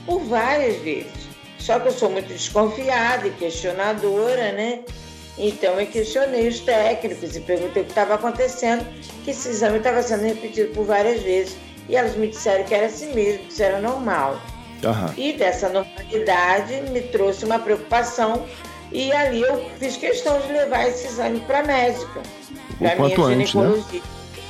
por 0.06 0.20
várias 0.22 0.78
vezes. 0.78 1.12
Só 1.58 1.80
que 1.80 1.88
eu 1.88 1.92
sou 1.94 2.10
muito 2.10 2.28
desconfiada 2.28 3.28
e 3.28 3.32
questionadora, 3.32 4.52
né? 4.52 4.80
Então 5.38 5.80
eu 5.80 5.88
questionei 5.88 6.48
os 6.48 6.60
técnicos 6.60 7.36
e 7.36 7.40
perguntei 7.40 7.82
o 7.82 7.86
que 7.86 7.92
estava 7.92 8.16
acontecendo, 8.16 8.86
que 9.24 9.32
esse 9.32 9.50
exame 9.50 9.78
estava 9.78 10.04
sendo 10.04 10.24
repetido 10.24 10.74
por 10.74 10.86
várias 10.86 11.22
vezes. 11.22 11.56
E 11.90 11.96
elas 11.96 12.16
me 12.16 12.28
disseram 12.28 12.64
que 12.66 12.74
era 12.74 12.86
assim 12.86 13.14
mesmo, 13.14 13.46
que 13.46 13.54
isso 13.54 13.64
era 13.64 13.80
normal. 13.80 14.40
Uhum. 14.84 15.14
E 15.18 15.34
dessa 15.34 15.70
normalidade 15.70 16.82
me 16.92 17.02
trouxe 17.02 17.46
uma 17.46 17.58
preocupação 17.58 18.46
e 18.92 19.12
ali 19.12 19.42
eu 19.42 19.70
fiz 19.80 19.98
questão 19.98 20.40
de 20.42 20.52
levar 20.52 20.88
esse 20.88 21.08
exame 21.08 21.40
para 21.42 21.60
a 21.60 21.64
médica, 21.64 22.22
para 22.78 22.96
minha 22.96 23.16
ginecologia. 23.16 24.02
Antes, 24.02 24.02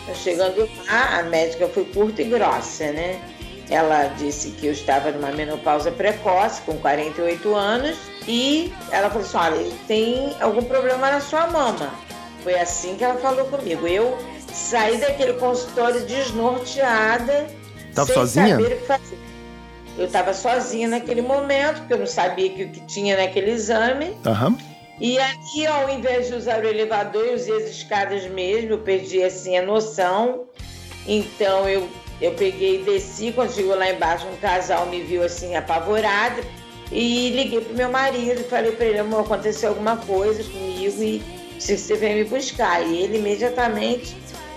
né? 0.08 0.14
Chegando 0.16 0.70
lá, 0.86 1.20
a 1.20 1.24
médica 1.24 1.68
foi 1.70 1.86
curta 1.86 2.22
e 2.22 2.26
grossa, 2.26 2.92
né? 2.92 3.22
Ela 3.70 4.08
disse 4.08 4.52
que 4.52 4.68
eu 4.68 4.74
estava 4.74 5.12
numa 5.12 5.32
menopausa 5.32 5.92
precoce, 5.92 6.62
com 6.62 6.78
48 6.78 7.56
anos, 7.56 7.98
e 8.28 8.74
ela 8.92 9.10
falou 9.10 9.26
assim: 9.26 9.38
olha, 9.38 9.72
tem 9.88 10.36
algum 10.40 10.64
problema 10.64 11.12
na 11.12 11.22
sua 11.22 11.48
mama. 11.48 11.90
Foi 12.44 12.56
assim 12.60 12.96
que 12.96 13.04
ela 13.04 13.16
falou 13.16 13.46
comigo. 13.46 13.88
Eu 13.88 14.18
saí 14.52 14.98
daquele 14.98 15.34
consultório 15.34 16.06
desnorteada, 16.06 17.48
tava 17.96 18.08
sem 18.08 18.16
sozinha? 18.16 18.50
saber 18.50 18.64
o 18.64 18.80
que 18.80 18.86
fazer. 18.86 19.18
Eu 19.98 20.06
estava 20.06 20.34
sozinha 20.34 20.88
naquele 20.88 21.22
momento, 21.22 21.80
porque 21.80 21.94
eu 21.94 22.00
não 22.00 22.08
sabia 22.08 22.50
que 22.50 22.64
o 22.64 22.70
que 22.70 22.82
tinha 22.82 23.16
naquele 23.16 23.52
exame. 23.52 24.18
Uhum. 24.26 24.58
E 25.00 25.18
aí, 25.20 25.68
ao 25.68 25.90
invés 25.90 26.28
de 26.28 26.36
usar 26.36 26.64
o 26.64 26.68
elevador, 26.68 27.24
eu 27.24 27.36
usei 27.36 27.58
as 27.58 27.70
escadas 27.70 28.26
mesmo, 28.26 28.72
eu 28.72 28.80
perdi 28.80 29.24
assim 29.24 29.58
a 29.58 29.62
noção. 29.62 30.46
Então 31.06 31.68
eu 31.68 31.90
eu 32.24 32.32
peguei 32.32 32.80
e 32.80 32.84
desci, 32.84 33.34
quando 33.34 33.54
chegou 33.54 33.76
lá 33.76 33.92
embaixo, 33.92 34.26
um 34.28 34.38
casal 34.38 34.86
me 34.86 35.04
viu 35.04 35.22
assim, 35.24 35.58
apavorado, 35.58 36.42
e 36.90 37.30
liguei 37.32 37.60
pro 37.60 37.76
meu 37.76 37.92
marido 37.92 38.40
e 38.40 38.44
falei 38.46 38.72
para 38.72 38.86
ele, 38.86 39.00
amor, 39.00 39.26
aconteceu 39.26 39.70
alguma 39.70 39.98
coisa 39.98 40.42
comigo 40.42 41.04
e 41.04 41.22
se 41.60 41.78
você 41.78 41.96
vem 41.96 42.16
me 42.16 42.24
buscar. 42.24 42.82
E 42.82 43.02
ele 43.02 43.18
imediatamente 43.18 44.16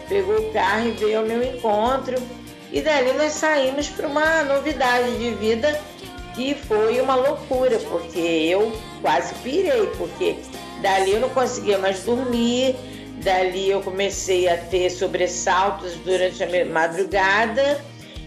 pegou 0.09 0.37
o 0.37 0.53
carro 0.53 0.87
e 0.87 0.91
veio 0.93 1.19
ao 1.19 1.27
meu 1.27 1.43
encontro. 1.43 2.15
E 2.71 2.81
dali 2.81 3.13
nós 3.15 3.33
saímos 3.33 3.89
para 3.89 4.07
uma 4.07 4.45
novidade 4.45 5.19
de 5.19 5.31
vida 5.33 5.81
que 6.37 6.55
foi 6.55 7.01
uma 7.01 7.17
loucura, 7.17 7.81
porque 7.81 8.21
eu 8.21 8.71
quase 9.03 9.35
pirei, 9.37 9.87
porque 9.99 10.37
dali 10.83 11.15
eu 11.15 11.21
não 11.21 11.31
conseguia 11.31 11.79
mais 11.79 12.05
dormir, 12.05 12.77
Dali 13.23 13.71
eu 13.71 13.81
comecei 13.81 14.49
a 14.49 14.57
ter 14.57 14.91
sobressaltos 14.91 15.95
durante 16.05 16.43
a 16.43 16.65
madrugada 16.67 17.81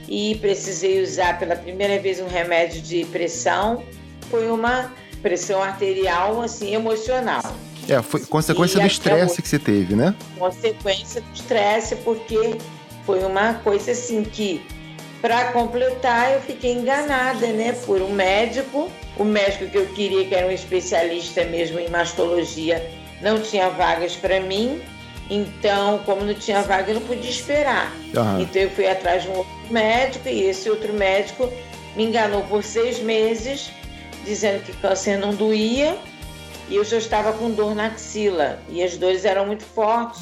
e 0.08 0.36
precisei 0.36 1.02
usar 1.02 1.38
pela 1.38 1.56
primeira 1.56 2.00
vez 2.00 2.20
um 2.20 2.28
remédio 2.28 2.82
de 2.82 3.06
pressão. 3.06 3.84
Foi 4.30 4.50
uma 4.50 4.92
pressão 5.22 5.62
arterial 5.62 6.42
assim 6.42 6.74
emocional. 6.74 7.44
É, 7.88 8.02
foi 8.02 8.22
consequência 8.22 8.78
e 8.78 8.82
do 8.82 8.88
estresse 8.88 9.42
que 9.42 9.48
você 9.48 9.60
teve, 9.60 9.96
né? 9.96 10.14
Consequência 10.38 11.22
do 11.22 11.34
estresse, 11.34 11.96
porque 11.98 12.56
foi 13.06 13.24
uma 13.24 13.56
coisa 13.56 13.92
assim 13.92 14.24
que, 14.24 14.62
para 15.22 15.52
completar, 15.52 16.34
eu 16.34 16.42
fiquei 16.42 16.74
enganada, 16.74 17.48
né, 17.48 17.74
por 17.86 18.02
um 18.02 18.12
médico, 18.14 18.90
O 19.20 19.26
médico 19.26 19.68
que 19.68 19.78
eu 19.78 19.86
queria, 19.88 20.26
que 20.26 20.34
era 20.34 20.48
um 20.48 20.52
especialista 20.52 21.44
mesmo 21.44 21.78
em 21.78 21.90
mastologia, 21.90 22.82
não 23.22 23.42
tinha 23.42 23.70
vagas 23.70 24.16
para 24.16 24.40
mim. 24.40 24.82
Então, 25.30 26.00
como 26.06 26.26
não 26.26 26.34
tinha 26.34 26.62
vaga, 26.64 26.92
eu 26.92 26.96
não 26.96 27.06
podia 27.06 27.30
esperar. 27.30 27.94
Uhum. 28.16 28.42
Então, 28.42 28.62
eu 28.62 28.70
fui 28.72 28.88
atrás 28.88 29.24
de 29.24 29.30
um 29.30 29.38
outro 29.38 29.54
médico 29.70 30.28
e 30.28 30.44
esse 30.44 30.70
outro 30.70 30.92
médico 30.92 31.52
me 31.96 32.06
enganou 32.06 32.42
por 32.44 32.64
seis 32.64 33.00
meses, 33.00 33.72
dizendo 34.26 34.64
que 34.64 34.74
câncer 34.78 35.18
não 35.18 35.34
doía 35.34 35.98
e 36.70 36.76
eu 36.76 36.84
já 36.84 36.98
estava 36.98 37.34
com 37.34 37.50
dor 37.52 37.76
na 37.76 37.88
axila 37.88 38.60
e 38.70 38.84
as 38.84 38.96
dores 38.96 39.26
eram 39.26 39.46
muito 39.46 39.64
fortes 39.64 40.22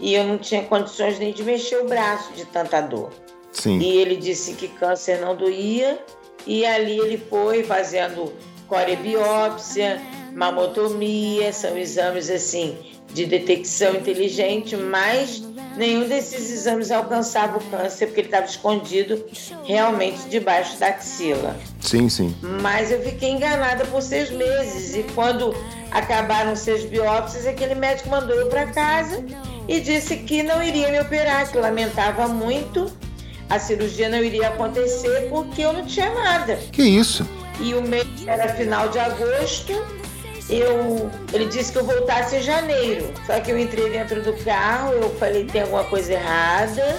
e 0.00 0.14
eu 0.14 0.24
não 0.24 0.38
tinha 0.38 0.62
condições 0.62 1.18
nem 1.18 1.32
de 1.32 1.42
mexer 1.42 1.76
o 1.78 1.88
braço 1.88 2.32
de 2.34 2.44
tanta 2.44 2.80
dor. 2.80 3.10
Sim. 3.52 3.78
E 3.78 3.98
ele 3.98 4.16
disse 4.16 4.54
que 4.54 4.68
câncer 4.68 5.20
não 5.20 5.34
doía 5.34 5.98
e 6.46 6.64
ali 6.64 6.98
ele 6.98 7.18
foi 7.18 7.64
fazendo 7.64 8.32
corebiópsia, 8.68 10.00
mamotomia, 10.38 11.52
são 11.52 11.76
exames 11.76 12.30
assim 12.30 12.76
de 13.12 13.26
detecção 13.26 13.96
inteligente, 13.96 14.76
mas 14.76 15.42
nenhum 15.76 16.06
desses 16.06 16.50
exames 16.50 16.92
alcançava 16.92 17.58
o 17.58 17.60
câncer 17.64 18.06
porque 18.06 18.20
ele 18.20 18.28
estava 18.28 18.46
escondido 18.46 19.24
realmente 19.64 20.28
debaixo 20.28 20.78
da 20.78 20.88
axila. 20.88 21.56
Sim, 21.80 22.08
sim. 22.08 22.36
Mas 22.62 22.92
eu 22.92 23.02
fiquei 23.02 23.30
enganada 23.30 23.84
por 23.86 24.00
seis 24.00 24.30
meses 24.30 24.94
e 24.94 25.02
quando 25.14 25.52
acabaram 25.90 26.54
seis 26.54 26.84
biópsias, 26.84 27.44
aquele 27.44 27.74
médico 27.74 28.08
mandou 28.08 28.36
eu 28.36 28.46
para 28.48 28.66
casa 28.66 29.24
e 29.66 29.80
disse 29.80 30.18
que 30.18 30.44
não 30.44 30.62
iria 30.62 30.92
me 30.92 31.00
operar, 31.00 31.50
que 31.50 31.58
lamentava 31.58 32.28
muito, 32.28 32.92
a 33.50 33.58
cirurgia 33.58 34.08
não 34.08 34.22
iria 34.22 34.48
acontecer 34.48 35.28
porque 35.30 35.62
eu 35.62 35.72
não 35.72 35.84
tinha 35.84 36.14
nada. 36.14 36.56
Que 36.70 36.82
isso? 36.82 37.26
E 37.60 37.74
o 37.74 37.82
mês 37.82 38.06
era 38.26 38.54
final 38.54 38.88
de 38.88 39.00
agosto 39.00 39.97
eu, 40.48 41.10
ele 41.32 41.46
disse 41.46 41.72
que 41.72 41.78
eu 41.78 41.84
voltasse 41.84 42.36
em 42.36 42.42
janeiro. 42.42 43.12
Só 43.26 43.38
que 43.40 43.50
eu 43.50 43.58
entrei 43.58 43.90
dentro 43.90 44.22
do 44.22 44.32
carro, 44.44 44.92
eu 44.92 45.10
falei 45.16 45.44
tem 45.44 45.62
alguma 45.62 45.84
coisa 45.84 46.14
errada. 46.14 46.98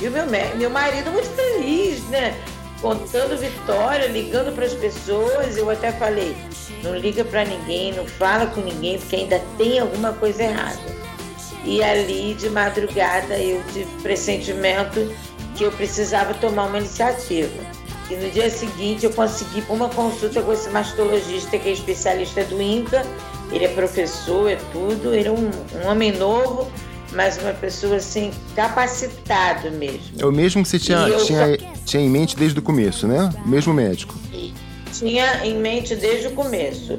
E 0.00 0.06
o 0.06 0.10
meu, 0.10 0.24
meu 0.56 0.70
marido 0.70 1.10
muito 1.10 1.28
feliz, 1.30 2.02
né? 2.08 2.34
Contando 2.80 3.38
vitória, 3.38 4.06
ligando 4.06 4.54
para 4.54 4.66
as 4.66 4.74
pessoas. 4.74 5.56
Eu 5.56 5.68
até 5.70 5.90
falei, 5.92 6.36
não 6.82 6.96
liga 6.96 7.24
para 7.24 7.44
ninguém, 7.44 7.92
não 7.92 8.06
fala 8.06 8.46
com 8.46 8.60
ninguém, 8.60 8.98
porque 8.98 9.16
ainda 9.16 9.42
tem 9.58 9.78
alguma 9.80 10.12
coisa 10.12 10.44
errada. 10.44 10.94
E 11.64 11.82
ali, 11.82 12.34
de 12.34 12.50
madrugada, 12.50 13.38
eu 13.38 13.62
tive 13.72 13.90
pressentimento 14.02 15.10
que 15.56 15.64
eu 15.64 15.72
precisava 15.72 16.34
tomar 16.34 16.66
uma 16.66 16.78
iniciativa. 16.78 17.52
E 18.10 18.16
no 18.16 18.30
dia 18.30 18.50
seguinte 18.50 19.06
eu 19.06 19.12
consegui 19.12 19.64
uma 19.68 19.88
consulta 19.88 20.42
com 20.42 20.52
esse 20.52 20.68
mastologista 20.68 21.58
que 21.58 21.68
é 21.68 21.72
especialista 21.72 22.44
do 22.44 22.60
INCA. 22.60 23.04
Ele 23.50 23.64
é 23.64 23.68
professor, 23.68 24.50
é 24.50 24.56
tudo. 24.72 25.14
Ele 25.14 25.28
é 25.28 25.32
um, 25.32 25.50
um 25.82 25.88
homem 25.88 26.12
novo, 26.12 26.70
mas 27.12 27.38
uma 27.38 27.52
pessoa 27.52 27.96
assim, 27.96 28.30
capacitado 28.54 29.70
mesmo. 29.70 30.16
É 30.18 30.26
o 30.26 30.32
mesmo 30.32 30.62
que 30.62 30.68
você 30.68 30.78
tinha, 30.78 31.06
tinha, 31.24 31.58
tinha 31.86 32.02
em 32.02 32.10
mente 32.10 32.36
desde 32.36 32.58
o 32.58 32.62
começo, 32.62 33.06
né? 33.06 33.30
O 33.44 33.48
mesmo 33.48 33.72
médico. 33.72 34.14
Tinha 34.92 35.44
em 35.44 35.56
mente 35.56 35.96
desde 35.96 36.28
o 36.28 36.32
começo. 36.32 36.98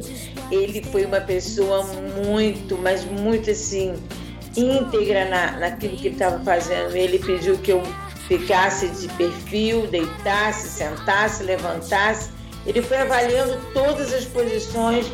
Ele 0.52 0.84
foi 0.92 1.06
uma 1.06 1.22
pessoa 1.22 1.84
muito, 2.26 2.78
mas 2.78 3.06
muito 3.06 3.52
assim, 3.52 3.94
íntegra 4.58 5.30
na, 5.30 5.52
naquilo 5.60 5.96
que 5.96 6.08
ele 6.08 6.16
estava 6.16 6.44
fazendo. 6.44 6.96
Ele 6.96 7.20
pediu 7.20 7.58
que 7.58 7.72
eu 7.72 7.84
ficasse 8.27 8.88
de 8.89 9.08
perfil, 9.10 9.88
deitasse, 9.88 10.70
sentasse, 10.70 11.44
levantasse. 11.44 12.29
Ele 12.65 12.82
foi 12.82 12.98
avaliando 12.98 13.60
todas 13.74 14.12
as 14.13 14.25
posições, 14.25 15.05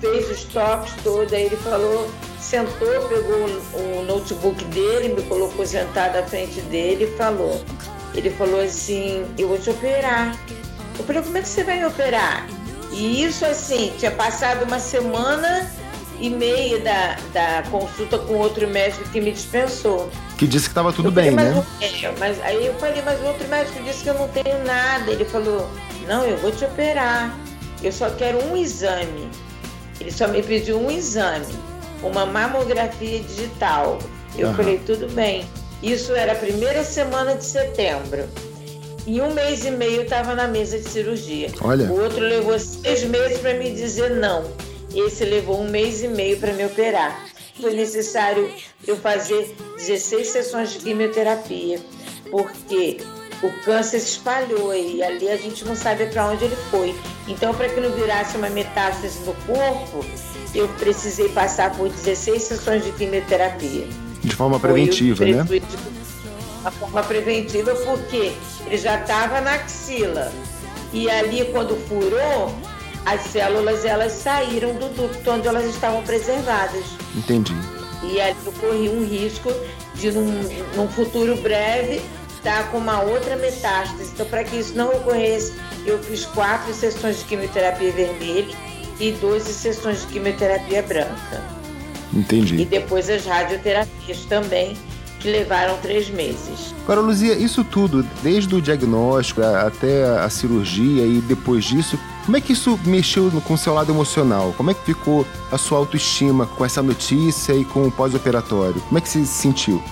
fez 0.00 0.30
os 0.30 0.44
toques 0.44 0.92
todos, 1.02 1.32
aí 1.32 1.44
ele 1.44 1.56
falou, 1.56 2.10
sentou, 2.40 3.08
pegou 3.08 3.46
o 3.74 4.04
notebook 4.04 4.62
dele, 4.66 5.14
me 5.14 5.22
colocou 5.22 5.64
sentado 5.64 6.16
à 6.16 6.22
frente 6.22 6.60
dele 6.62 7.04
e 7.04 7.16
falou. 7.16 7.64
Ele 8.14 8.30
falou 8.30 8.60
assim, 8.60 9.24
eu 9.38 9.48
vou 9.48 9.58
te 9.58 9.70
operar. 9.70 10.36
Eu 10.98 11.04
falei, 11.04 11.22
como 11.22 11.36
é 11.36 11.42
que 11.42 11.48
você 11.48 11.62
vai 11.62 11.78
me 11.78 11.86
operar? 11.86 12.48
E 12.92 13.22
isso 13.22 13.44
assim, 13.44 13.92
tinha 13.98 14.10
passado 14.10 14.64
uma 14.64 14.78
semana 14.78 15.70
e 16.18 16.30
meia 16.30 16.78
da, 16.80 17.16
da 17.32 17.62
consulta 17.70 18.18
com 18.18 18.34
outro 18.34 18.66
médico 18.66 19.04
que 19.10 19.20
me 19.20 19.32
dispensou. 19.32 20.10
Que 20.36 20.46
disse 20.46 20.66
que 20.66 20.72
estava 20.72 20.92
tudo 20.92 21.10
bem, 21.10 21.30
né? 21.30 21.64
é, 21.80 22.12
mas 22.18 22.38
aí 22.42 22.66
eu 22.66 22.74
falei, 22.74 23.00
mas 23.02 23.18
o 23.20 23.24
outro 23.24 23.48
médico 23.48 23.82
disse 23.82 24.02
que 24.02 24.10
eu 24.10 24.14
não 24.14 24.28
tenho 24.28 24.62
nada. 24.64 25.10
Ele 25.10 25.24
falou, 25.24 25.66
não, 26.06 26.24
eu 26.26 26.36
vou 26.36 26.52
te 26.52 26.64
operar. 26.64 27.34
Eu 27.82 27.90
só 27.90 28.10
quero 28.10 28.44
um 28.44 28.56
exame. 28.56 29.30
Ele 29.98 30.12
só 30.12 30.28
me 30.28 30.42
pediu 30.42 30.78
um 30.78 30.90
exame, 30.90 31.46
uma 32.02 32.26
mamografia 32.26 33.20
digital. 33.20 33.98
Eu 34.36 34.48
uhum. 34.48 34.54
falei, 34.54 34.78
tudo 34.84 35.10
bem. 35.12 35.46
Isso 35.82 36.12
era 36.12 36.32
a 36.32 36.36
primeira 36.36 36.84
semana 36.84 37.34
de 37.34 37.44
setembro. 37.44 38.28
Em 39.06 39.22
um 39.22 39.32
mês 39.32 39.64
e 39.64 39.70
meio 39.70 39.96
eu 39.96 40.02
estava 40.02 40.34
na 40.34 40.46
mesa 40.46 40.78
de 40.78 40.86
cirurgia. 40.86 41.50
Olha. 41.62 41.86
O 41.86 42.02
outro 42.02 42.20
levou 42.20 42.58
seis 42.58 43.04
meses 43.04 43.38
para 43.38 43.54
me 43.54 43.72
dizer 43.72 44.10
não. 44.10 44.44
Esse 44.94 45.24
levou 45.24 45.62
um 45.62 45.70
mês 45.70 46.02
e 46.02 46.08
meio 46.08 46.38
para 46.38 46.52
me 46.52 46.64
operar 46.66 47.35
foi 47.60 47.74
necessário 47.74 48.50
eu 48.86 48.96
fazer 48.96 49.54
16 49.76 50.26
sessões 50.28 50.72
de 50.72 50.78
quimioterapia, 50.80 51.80
porque 52.30 52.98
o 53.42 53.50
câncer 53.64 54.00
se 54.00 54.10
espalhou 54.10 54.74
e 54.74 55.02
ali 55.02 55.28
a 55.28 55.36
gente 55.36 55.64
não 55.64 55.76
sabe 55.76 56.06
para 56.06 56.26
onde 56.26 56.44
ele 56.44 56.56
foi. 56.70 56.94
Então, 57.28 57.54
para 57.54 57.68
que 57.68 57.80
não 57.80 57.90
virasse 57.92 58.36
uma 58.36 58.48
metástase 58.48 59.20
no 59.20 59.34
corpo, 59.46 60.04
eu 60.54 60.68
precisei 60.68 61.28
passar 61.30 61.74
por 61.76 61.88
16 61.88 62.42
sessões 62.42 62.84
de 62.84 62.92
quimioterapia. 62.92 63.86
De 64.22 64.34
forma 64.34 64.58
preventiva, 64.58 65.24
né? 65.24 65.42
De 65.44 66.78
forma 66.78 67.02
preventiva, 67.02 67.74
porque 67.74 68.32
ele 68.66 68.78
já 68.78 69.00
estava 69.00 69.40
na 69.40 69.54
axila. 69.54 70.32
E 70.92 71.10
ali, 71.10 71.44
quando 71.52 71.76
furou, 71.88 72.54
as 73.06 73.22
células 73.22 73.84
elas 73.84 74.12
saíram 74.12 74.74
do 74.74 74.88
ducto 74.88 75.30
onde 75.30 75.46
elas 75.46 75.64
estavam 75.64 76.02
preservadas. 76.02 76.84
Entendi. 77.14 77.54
E 78.02 78.20
ali 78.20 78.36
eu 78.44 78.52
corri 78.52 78.88
um 78.88 79.06
risco 79.06 79.48
de, 79.94 80.10
num, 80.10 80.42
num 80.74 80.88
futuro 80.88 81.36
breve, 81.36 82.02
estar 82.36 82.68
com 82.70 82.78
uma 82.78 83.00
outra 83.00 83.36
metástase. 83.36 84.10
Então, 84.12 84.26
para 84.26 84.42
que 84.42 84.56
isso 84.56 84.74
não 84.76 84.88
ocorresse, 84.88 85.54
eu 85.86 85.98
fiz 86.00 86.24
quatro 86.26 86.74
sessões 86.74 87.20
de 87.20 87.24
quimioterapia 87.26 87.92
vermelha 87.92 88.54
e 88.98 89.12
12 89.12 89.52
sessões 89.52 90.00
de 90.00 90.08
quimioterapia 90.08 90.82
branca. 90.82 91.44
Entendi. 92.12 92.56
E 92.56 92.64
depois 92.64 93.08
as 93.08 93.24
radioterapias 93.24 94.24
também, 94.28 94.76
que 95.20 95.30
levaram 95.30 95.76
três 95.78 96.08
meses. 96.10 96.74
Agora, 96.82 97.00
Luzia, 97.00 97.34
isso 97.34 97.62
tudo, 97.62 98.04
desde 98.22 98.54
o 98.54 98.60
diagnóstico 98.60 99.42
até 99.42 100.04
a 100.04 100.28
cirurgia 100.28 101.04
e 101.04 101.20
depois 101.20 101.64
disso, 101.64 101.98
como 102.26 102.36
é 102.36 102.40
que 102.40 102.52
isso 102.52 102.78
mexeu 102.84 103.30
com 103.42 103.54
o 103.54 103.58
seu 103.58 103.72
lado 103.72 103.90
emocional? 103.90 104.52
Como 104.56 104.70
é 104.70 104.74
que 104.74 104.82
ficou 104.84 105.24
a 105.50 105.56
sua 105.56 105.78
autoestima 105.78 106.46
com 106.46 106.64
essa 106.64 106.82
notícia 106.82 107.54
e 107.54 107.64
com 107.64 107.86
o 107.86 107.90
pós-operatório? 107.90 108.80
Como 108.82 108.98
é 108.98 109.00
que 109.00 109.08
você 109.08 109.20
se 109.20 109.26
sentiu? 109.26 109.82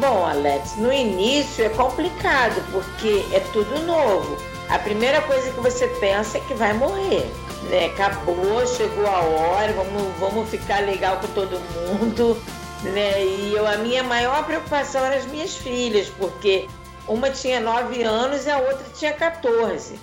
Bom, 0.00 0.24
Alex, 0.24 0.76
no 0.76 0.92
início 0.92 1.64
é 1.64 1.68
complicado 1.70 2.62
porque 2.70 3.24
é 3.32 3.40
tudo 3.52 3.84
novo. 3.86 4.36
A 4.68 4.78
primeira 4.78 5.20
coisa 5.22 5.50
que 5.50 5.60
você 5.60 5.88
pensa 5.88 6.38
é 6.38 6.40
que 6.42 6.54
vai 6.54 6.72
morrer. 6.74 7.30
Né? 7.70 7.86
Acabou, 7.86 8.66
chegou 8.66 9.06
a 9.06 9.20
hora, 9.20 9.72
vamos, 9.72 10.12
vamos 10.20 10.48
ficar 10.48 10.80
legal 10.84 11.16
com 11.16 11.28
todo 11.28 11.58
mundo 11.58 12.36
né? 12.84 13.24
E 13.24 13.54
eu, 13.54 13.66
a 13.66 13.78
minha 13.78 14.02
maior 14.02 14.44
preocupação 14.44 15.04
eram 15.04 15.16
as 15.16 15.26
minhas 15.26 15.56
filhas, 15.56 16.08
porque 16.18 16.68
uma 17.08 17.30
tinha 17.30 17.60
9 17.60 18.02
anos 18.02 18.46
e 18.46 18.50
a 18.50 18.58
outra 18.58 18.84
tinha 18.94 19.12
14. 19.12 19.98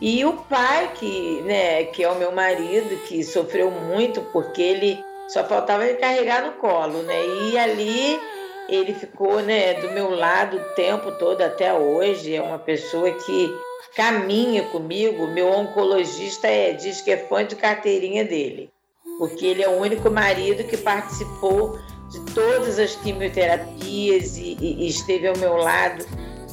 E 0.00 0.24
o 0.24 0.32
pai, 0.32 0.92
que, 0.94 1.42
né, 1.42 1.84
que 1.84 2.02
é 2.02 2.10
o 2.10 2.16
meu 2.16 2.32
marido, 2.32 2.96
que 3.06 3.22
sofreu 3.22 3.70
muito 3.70 4.20
porque 4.32 4.60
ele 4.60 5.04
só 5.28 5.44
faltava 5.44 5.84
me 5.84 5.94
carregar 5.94 6.44
no 6.44 6.52
colo, 6.52 7.02
né? 7.02 7.26
E 7.44 7.58
ali 7.58 8.20
ele 8.68 8.94
ficou, 8.94 9.40
né, 9.40 9.74
do 9.74 9.90
meu 9.92 10.10
lado 10.10 10.56
o 10.56 10.74
tempo 10.74 11.12
todo 11.12 11.42
até 11.42 11.72
hoje. 11.72 12.34
É 12.34 12.42
uma 12.42 12.58
pessoa 12.58 13.10
que 13.10 13.54
caminha 13.94 14.64
comigo. 14.64 15.26
Meu 15.28 15.48
oncologista 15.50 16.48
é, 16.48 16.72
diz 16.72 17.00
que 17.00 17.10
é 17.10 17.16
fã 17.16 17.44
de 17.44 17.56
carteirinha 17.56 18.24
dele, 18.24 18.70
porque 19.18 19.46
ele 19.46 19.62
é 19.62 19.68
o 19.68 19.78
único 19.78 20.10
marido 20.10 20.64
que 20.64 20.76
participou 20.76 21.78
de 22.10 22.20
todas 22.34 22.78
as 22.78 22.94
quimioterapias 22.96 24.36
e, 24.36 24.56
e, 24.60 24.84
e 24.84 24.88
esteve 24.88 25.28
ao 25.28 25.36
meu 25.38 25.56
lado 25.56 26.04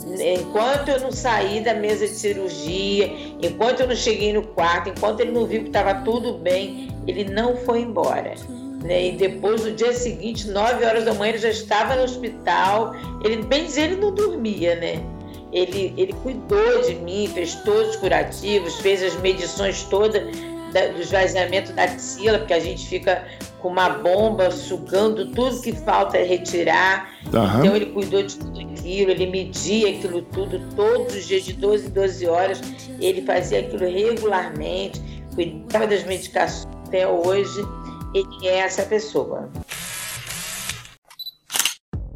enquanto 0.06 0.90
eu 0.90 1.00
não 1.00 1.12
saí 1.12 1.62
da 1.62 1.74
mesa 1.74 2.08
de 2.08 2.14
cirurgia, 2.14 3.12
enquanto 3.42 3.82
eu 3.82 3.88
não 3.88 3.96
cheguei 3.96 4.34
no 4.34 4.44
quarto, 4.44 4.90
enquanto 4.90 5.20
ele 5.20 5.32
não 5.32 5.46
viu 5.46 5.62
que 5.62 5.68
estava 5.68 5.96
tudo 6.04 6.34
bem, 6.34 6.90
ele 7.08 7.26
não 7.26 7.56
foi 7.58 7.82
embora. 7.82 8.36
Né? 8.84 9.08
E 9.08 9.12
depois, 9.14 9.66
no 9.66 9.72
dia 9.72 9.94
seguinte, 9.94 10.48
9 10.50 10.86
horas 10.86 11.04
da 11.04 11.14
manhã, 11.14 11.32
ele 11.32 11.40
já 11.40 11.50
estava 11.50 11.96
no 11.96 12.04
hospital. 12.04 12.96
Ele, 13.24 13.38
bem 13.44 13.66
dizer, 13.66 13.92
ele 13.92 13.96
não 13.98 14.14
dormia, 14.14 14.76
né? 14.76 15.04
Ele, 15.52 15.94
ele 15.98 16.14
cuidou 16.14 16.82
de 16.84 16.96
mim, 16.96 17.30
fez 17.34 17.56
todos 17.56 17.90
os 17.90 17.96
curativos, 17.98 18.76
fez 18.76 19.04
as 19.04 19.16
medições 19.18 19.84
todas 19.84 20.24
da, 20.72 20.88
do 20.88 21.02
esvaziamento 21.02 21.74
da 21.74 21.84
axila, 21.84 22.40
porque 22.40 22.54
a 22.54 22.60
gente 22.60 22.88
fica 22.88 23.26
com 23.62 23.70
uma 23.70 23.90
bomba 23.90 24.52
sugando 24.52 25.28
tudo 25.32 25.62
que 25.62 25.74
falta 25.74 26.18
é 26.18 26.24
retirar. 26.24 27.12
Uhum. 27.34 27.60
Então 27.60 27.76
ele 27.76 27.88
cuidou 27.88 28.24
de 28.24 28.38
tudo 28.38 28.60
aquilo, 28.60 29.12
ele 29.12 29.28
media 29.28 29.90
aquilo 29.90 30.22
tudo 30.22 30.60
todos 30.76 31.16
os 31.16 31.28
dias, 31.28 31.44
de 31.44 31.54
12 31.54 31.88
em 31.88 31.90
12 31.90 32.28
horas. 32.28 32.62
Ele 33.00 33.22
fazia 33.22 33.60
aquilo 33.60 33.86
regularmente, 33.90 35.02
cuidava 35.36 35.88
das 35.88 36.04
medicações 36.04 36.68
até 36.88 37.08
hoje. 37.08 37.66
Ele 38.14 38.48
é 38.48 38.60
essa 38.60 38.84
pessoa. 38.84 39.50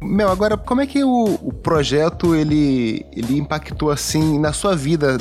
Mel, 0.02 0.28
agora 0.28 0.56
como 0.56 0.80
é 0.80 0.86
que 0.86 1.02
o, 1.02 1.38
o 1.42 1.52
projeto 1.52 2.34
ele, 2.34 3.06
ele 3.12 3.38
impactou 3.38 3.90
assim 3.90 4.38
na 4.38 4.52
sua 4.52 4.76
vida 4.76 5.16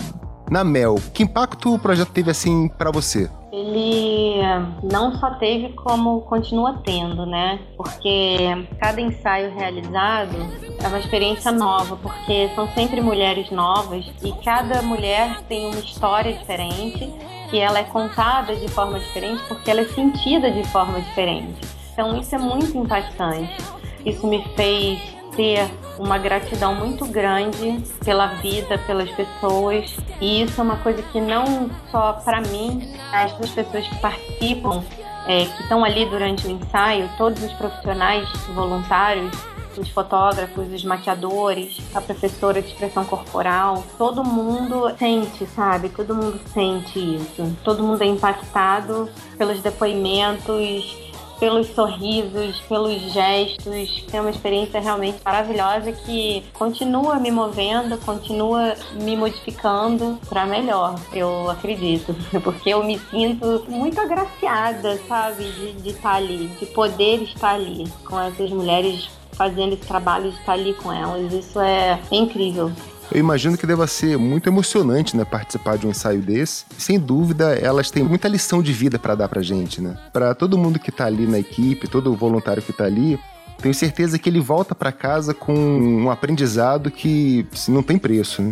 na 0.49 0.63
Mel? 0.63 0.99
Que 1.13 1.23
impacto 1.23 1.73
o 1.73 1.79
projeto 1.79 2.11
teve 2.11 2.29
assim 2.29 2.67
para 2.67 2.91
você? 2.91 3.29
Ele 3.53 4.41
não 4.81 5.13
só 5.19 5.29
teve 5.35 5.73
como 5.73 6.21
continua 6.21 6.81
tendo, 6.83 7.23
né? 7.23 7.59
Porque 7.77 8.47
cada 8.79 8.99
ensaio 8.99 9.53
realizado 9.53 10.35
é 10.83 10.87
uma 10.87 10.97
experiência 10.97 11.51
nova, 11.51 11.95
porque 11.97 12.49
são 12.55 12.67
sempre 12.69 12.99
mulheres 12.99 13.51
novas 13.51 14.11
e 14.23 14.31
cada 14.43 14.81
mulher 14.81 15.39
tem 15.47 15.67
uma 15.67 15.79
história 15.79 16.33
diferente 16.33 17.13
que 17.51 17.59
ela 17.59 17.77
é 17.77 17.83
contada 17.83 18.55
de 18.55 18.67
forma 18.69 18.97
diferente 18.97 19.43
porque 19.47 19.69
ela 19.69 19.81
é 19.81 19.85
sentida 19.85 20.49
de 20.49 20.63
forma 20.69 20.99
diferente. 20.99 21.61
Então 21.93 22.17
isso 22.19 22.33
é 22.33 22.39
muito 22.39 22.75
impactante. 22.75 23.55
Isso 24.03 24.25
me 24.25 24.43
fez 24.55 24.99
ter 25.35 25.69
uma 25.97 26.17
gratidão 26.17 26.73
muito 26.75 27.05
grande 27.05 27.83
pela 28.03 28.27
vida, 28.35 28.77
pelas 28.79 29.09
pessoas. 29.11 29.95
E 30.19 30.43
isso 30.43 30.59
é 30.59 30.63
uma 30.63 30.77
coisa 30.77 31.01
que 31.01 31.19
não 31.21 31.69
só 31.91 32.13
para 32.13 32.41
mim, 32.41 32.93
as 33.11 33.31
duas 33.33 33.51
pessoas 33.51 33.87
que 33.87 33.97
participam, 33.99 34.83
é, 35.27 35.45
que 35.45 35.61
estão 35.61 35.83
ali 35.83 36.05
durante 36.05 36.47
o 36.47 36.51
ensaio, 36.51 37.09
todos 37.17 37.41
os 37.43 37.53
profissionais 37.53 38.27
voluntários, 38.53 39.31
os 39.77 39.89
fotógrafos, 39.89 40.71
os 40.71 40.83
maquiadores, 40.83 41.81
a 41.93 42.01
professora 42.01 42.61
de 42.61 42.67
expressão 42.67 43.03
corporal, 43.05 43.83
todo 43.97 44.23
mundo 44.23 44.93
sente, 44.97 45.45
sabe? 45.47 45.89
Todo 45.89 46.13
mundo 46.13 46.39
sente 46.53 46.99
isso. 46.99 47.55
Todo 47.63 47.83
mundo 47.83 48.01
é 48.01 48.05
impactado 48.05 49.09
pelos 49.37 49.59
depoimentos, 49.61 51.02
pelos 51.43 51.67
sorrisos, 51.75 52.61
pelos 52.69 53.01
gestos. 53.11 54.05
É 54.13 54.21
uma 54.21 54.29
experiência 54.29 54.79
realmente 54.79 55.17
maravilhosa 55.25 55.91
que 55.91 56.41
continua 56.53 57.19
me 57.19 57.31
movendo, 57.31 57.97
continua 57.97 58.75
me 58.93 59.17
modificando 59.17 60.17
para 60.29 60.45
melhor, 60.45 60.95
eu 61.11 61.49
acredito. 61.49 62.15
Porque 62.41 62.69
eu 62.69 62.81
me 62.85 62.97
sinto 62.97 63.65
muito 63.67 63.99
agraciada, 63.99 64.97
sabe, 65.05 65.43
de, 65.43 65.73
de 65.73 65.89
estar 65.89 66.15
ali, 66.15 66.47
de 66.57 66.65
poder 66.67 67.21
estar 67.23 67.55
ali 67.55 67.91
com 68.05 68.17
essas 68.21 68.49
mulheres 68.49 69.09
fazendo 69.33 69.73
esse 69.73 69.85
trabalho 69.85 70.31
de 70.31 70.37
estar 70.37 70.53
ali 70.53 70.73
com 70.75 70.93
elas. 70.93 71.33
Isso 71.33 71.59
é 71.59 71.99
incrível. 72.09 72.71
Eu 73.13 73.19
imagino 73.19 73.55
que 73.55 73.67
deva 73.67 73.85
ser 73.85 74.17
muito 74.17 74.49
emocionante, 74.49 75.15
né, 75.15 75.23
participar 75.23 75.77
de 75.77 75.85
um 75.85 75.91
ensaio 75.91 76.19
desse. 76.19 76.65
Sem 76.79 76.97
dúvida, 76.97 77.53
elas 77.53 77.91
têm 77.91 78.03
muita 78.03 78.27
lição 78.27 78.59
de 78.59 78.73
vida 78.73 78.97
para 78.97 79.13
dar 79.13 79.29
pra 79.29 79.43
gente, 79.43 79.79
né? 79.79 79.95
Para 80.11 80.33
todo 80.33 80.57
mundo 80.57 80.79
que 80.79 80.91
tá 80.91 81.05
ali 81.05 81.27
na 81.27 81.37
equipe, 81.37 81.87
todo 81.87 82.15
voluntário 82.15 82.63
que 82.63 82.73
tá 82.73 82.85
ali, 82.85 83.19
tenho 83.61 83.75
certeza 83.75 84.17
que 84.17 84.27
ele 84.27 84.39
volta 84.39 84.73
para 84.73 84.91
casa 84.91 85.31
com 85.31 85.53
um 85.53 86.09
aprendizado 86.09 86.89
que 86.89 87.45
não 87.67 87.83
tem 87.83 87.99
preço, 87.99 88.41
né? 88.41 88.51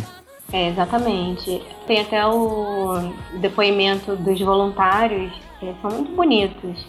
É, 0.52 0.68
exatamente. 0.68 1.60
Tem 1.88 2.00
até 2.00 2.24
o 2.24 3.12
depoimento 3.40 4.14
dos 4.14 4.40
voluntários, 4.40 5.32
que 5.58 5.74
são 5.82 5.90
muito 5.90 6.12
bonitos 6.12 6.86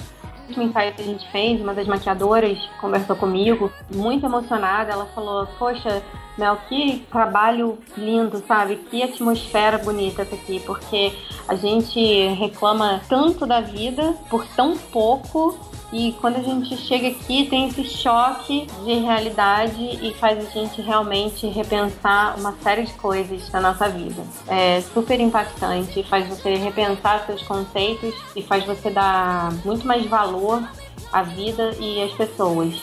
último 0.47 0.63
ensaio 0.63 0.93
que 0.93 1.01
a 1.01 1.05
gente 1.05 1.27
fez, 1.31 1.61
uma 1.61 1.73
das 1.73 1.87
maquiadoras 1.87 2.57
conversou 2.79 3.15
comigo, 3.15 3.71
muito 3.93 4.25
emocionada. 4.25 4.91
Ela 4.91 5.05
falou: 5.07 5.47
Poxa, 5.57 6.01
Mel, 6.37 6.57
que 6.67 7.05
trabalho 7.11 7.77
lindo, 7.95 8.43
sabe? 8.47 8.77
Que 8.77 9.03
atmosfera 9.03 9.77
bonita 9.77 10.23
essa 10.23 10.33
aqui, 10.33 10.59
porque 10.61 11.13
a 11.47 11.55
gente 11.55 12.27
reclama 12.39 13.01
tanto 13.07 13.45
da 13.45 13.61
vida 13.61 14.15
por 14.29 14.45
tão 14.55 14.75
pouco 14.77 15.57
e 15.91 16.13
quando 16.19 16.37
a 16.37 16.41
gente 16.41 16.75
chega 16.75 17.09
aqui 17.09 17.45
tem 17.45 17.67
esse 17.67 17.83
choque 17.83 18.67
de 18.83 18.93
realidade 18.95 19.99
e 20.01 20.11
faz 20.19 20.39
a 20.39 20.49
gente 20.49 20.81
realmente 20.81 21.45
repensar 21.45 22.35
uma 22.39 22.55
série 22.63 22.83
de 22.83 22.93
coisas 22.93 23.51
na 23.51 23.61
nossa 23.61 23.87
vida. 23.87 24.23
É 24.47 24.81
super 24.91 25.19
impactante, 25.19 26.01
faz 26.03 26.27
você 26.27 26.55
repensar 26.55 27.27
seus 27.27 27.43
conceitos 27.43 28.15
e 28.35 28.41
faz 28.41 28.65
você 28.65 28.89
dar 28.89 29.53
muito 29.63 29.85
mais 29.85 30.03
valor 30.07 30.67
à 31.11 31.21
vida 31.21 31.75
e 31.79 32.01
às 32.01 32.11
pessoas. 32.13 32.81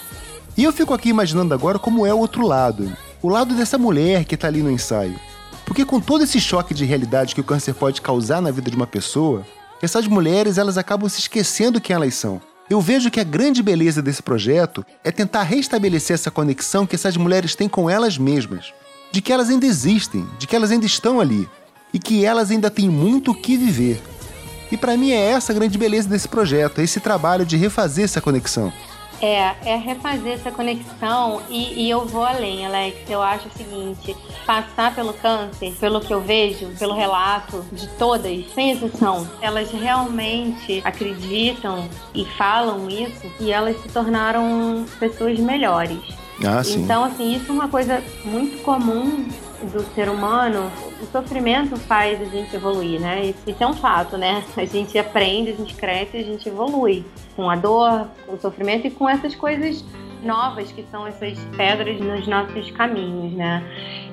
E 0.56 0.62
eu 0.62 0.72
fico 0.72 0.94
aqui 0.94 1.08
imaginando 1.08 1.52
agora 1.52 1.80
como 1.80 2.06
é 2.06 2.14
o 2.14 2.18
outro 2.18 2.46
lado 2.46 2.92
o 3.22 3.28
lado 3.28 3.54
dessa 3.54 3.78
mulher 3.78 4.24
que 4.24 4.34
está 4.34 4.48
ali 4.48 4.62
no 4.62 4.70
ensaio. 4.70 5.18
Porque 5.64 5.84
com 5.84 6.00
todo 6.00 6.24
esse 6.24 6.40
choque 6.40 6.74
de 6.74 6.84
realidade 6.84 7.34
que 7.34 7.40
o 7.40 7.44
câncer 7.44 7.74
pode 7.74 8.00
causar 8.00 8.40
na 8.40 8.50
vida 8.50 8.70
de 8.70 8.76
uma 8.76 8.86
pessoa, 8.86 9.46
essas 9.82 10.06
mulheres 10.06 10.58
elas 10.58 10.76
acabam 10.76 11.08
se 11.08 11.20
esquecendo 11.20 11.80
quem 11.80 11.94
elas 11.94 12.14
são. 12.14 12.40
Eu 12.68 12.80
vejo 12.80 13.10
que 13.10 13.20
a 13.20 13.24
grande 13.24 13.62
beleza 13.62 14.00
desse 14.00 14.22
projeto 14.22 14.84
é 15.02 15.10
tentar 15.10 15.42
restabelecer 15.42 16.14
essa 16.14 16.30
conexão 16.30 16.86
que 16.86 16.94
essas 16.94 17.16
mulheres 17.16 17.54
têm 17.54 17.68
com 17.68 17.90
elas 17.90 18.16
mesmas, 18.16 18.72
de 19.10 19.20
que 19.20 19.32
elas 19.32 19.50
ainda 19.50 19.66
existem, 19.66 20.26
de 20.38 20.46
que 20.46 20.54
elas 20.54 20.70
ainda 20.70 20.86
estão 20.86 21.20
ali 21.20 21.48
e 21.92 21.98
que 21.98 22.24
elas 22.24 22.50
ainda 22.50 22.70
têm 22.70 22.88
muito 22.88 23.32
o 23.32 23.34
que 23.34 23.56
viver. 23.56 24.00
E 24.70 24.76
para 24.76 24.96
mim 24.96 25.10
é 25.10 25.30
essa 25.30 25.52
a 25.52 25.54
grande 25.54 25.76
beleza 25.76 26.08
desse 26.08 26.28
projeto, 26.28 26.80
é 26.80 26.84
esse 26.84 27.00
trabalho 27.00 27.44
de 27.44 27.56
refazer 27.56 28.04
essa 28.04 28.20
conexão. 28.20 28.72
É, 29.20 29.54
é 29.64 29.76
refazer 29.76 30.32
essa 30.32 30.50
conexão 30.50 31.42
e, 31.50 31.84
e, 31.84 31.90
eu 31.90 32.06
vou 32.06 32.24
além, 32.24 32.64
Alex. 32.64 32.98
Eu 33.08 33.20
acho 33.20 33.48
o 33.48 33.52
seguinte: 33.52 34.16
passar 34.46 34.94
pelo 34.94 35.12
câncer, 35.12 35.74
pelo 35.78 36.00
que 36.00 36.12
eu 36.12 36.20
vejo, 36.20 36.68
pelo 36.78 36.94
relato 36.94 37.64
de 37.70 37.86
todas, 37.98 38.50
sem 38.54 38.70
exceção, 38.70 39.28
elas 39.42 39.70
realmente 39.70 40.80
acreditam 40.84 41.88
e 42.14 42.24
falam 42.24 42.88
isso 42.88 43.30
e 43.38 43.52
elas 43.52 43.80
se 43.82 43.88
tornaram 43.90 44.86
pessoas 44.98 45.38
melhores. 45.38 45.98
Ah, 46.42 46.62
então, 46.66 47.04
assim, 47.04 47.36
isso 47.36 47.50
é 47.50 47.54
uma 47.54 47.68
coisa 47.68 48.02
muito 48.24 48.62
comum 48.62 49.28
do 49.66 49.80
ser 49.94 50.08
humano, 50.08 50.70
o 51.00 51.06
sofrimento 51.06 51.76
faz 51.76 52.20
a 52.20 52.24
gente 52.24 52.54
evoluir, 52.54 53.00
né? 53.00 53.34
Isso, 53.46 53.62
é 53.62 53.66
um 53.66 53.74
fato, 53.74 54.16
né? 54.16 54.42
A 54.56 54.64
gente 54.64 54.98
aprende, 54.98 55.50
a 55.50 55.54
gente 55.54 55.74
cresce, 55.74 56.16
a 56.16 56.22
gente 56.22 56.48
evolui 56.48 57.04
com 57.36 57.48
a 57.48 57.56
dor, 57.56 58.08
com 58.26 58.34
o 58.34 58.38
sofrimento 58.38 58.86
e 58.86 58.90
com 58.90 59.08
essas 59.08 59.34
coisas 59.34 59.84
novas 60.22 60.70
que 60.72 60.84
são 60.90 61.06
essas 61.06 61.38
pedras 61.56 61.98
nos 62.00 62.26
nossos 62.26 62.70
caminhos, 62.72 63.32
né? 63.32 63.62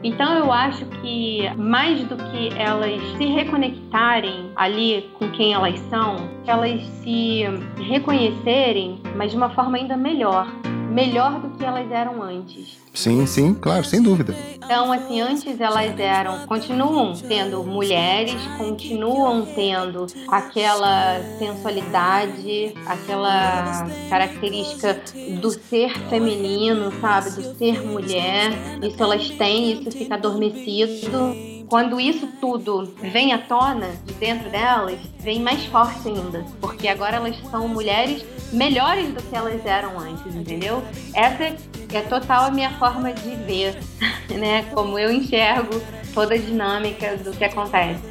Então 0.03 0.38
eu 0.38 0.51
acho 0.51 0.86
que 0.86 1.49
mais 1.57 2.03
do 2.05 2.15
que 2.15 2.49
elas 2.57 3.01
se 3.17 3.25
reconectarem 3.25 4.51
ali 4.55 5.10
com 5.17 5.29
quem 5.31 5.53
elas 5.53 5.79
são, 5.89 6.29
elas 6.45 6.81
se 7.03 7.43
reconhecerem, 7.77 9.01
mas 9.15 9.31
de 9.31 9.38
uma 9.38 9.49
forma 9.49 9.77
ainda 9.77 9.97
melhor, 9.97 10.47
melhor 10.89 11.39
do 11.39 11.57
que 11.57 11.65
elas 11.65 11.91
eram 11.91 12.21
antes. 12.21 12.87
Sim, 12.97 13.27
sim, 13.27 13.53
claro, 13.53 13.86
sem 13.86 14.01
dúvida. 14.01 14.36
Então, 14.55 14.91
assim, 14.91 15.21
antes 15.21 15.62
elas 15.62 15.97
eram, 15.99 16.47
continuam 16.47 17.13
sendo 17.13 17.63
mulheres, 17.63 18.33
continuam 18.57 19.45
tendo 19.45 20.07
aquela 20.27 21.21
sensualidade, 21.38 22.73
aquela 22.88 23.88
característica 24.10 24.99
do 25.39 25.51
ser 25.51 25.95
feminino, 26.10 26.91
sabe? 26.99 27.29
Do 27.29 27.55
ser 27.55 27.83
mulher. 27.86 28.51
Isso 28.81 29.01
elas 29.01 29.29
têm, 29.29 29.73
isso 29.73 29.91
fica 29.91 30.15
adormecido 30.15 31.36
quando 31.69 31.99
isso 31.99 32.27
tudo 32.39 32.93
vem 32.99 33.33
à 33.33 33.38
tona 33.38 33.89
de 34.05 34.13
dentro 34.13 34.49
delas, 34.49 34.99
vem 35.19 35.41
mais 35.41 35.65
forte 35.65 36.07
ainda. 36.07 36.45
Porque 36.60 36.88
agora 36.88 37.17
elas 37.17 37.38
são 37.51 37.67
mulheres 37.67 38.25
melhores 38.51 39.10
do 39.13 39.21
que 39.21 39.36
elas 39.36 39.65
eram 39.65 39.99
antes, 39.99 40.33
entendeu? 40.33 40.81
Essa 41.13 41.55
é 41.95 42.02
total 42.02 42.45
a 42.45 42.52
minha 42.52 42.71
forma 42.71 43.13
de 43.13 43.36
ver, 43.36 43.78
né? 44.38 44.63
Como 44.73 44.97
eu 44.97 45.12
enxergo 45.12 45.82
toda 46.13 46.34
a 46.36 46.38
dinâmica 46.38 47.15
do 47.17 47.32
que 47.32 47.43
acontece. 47.43 48.02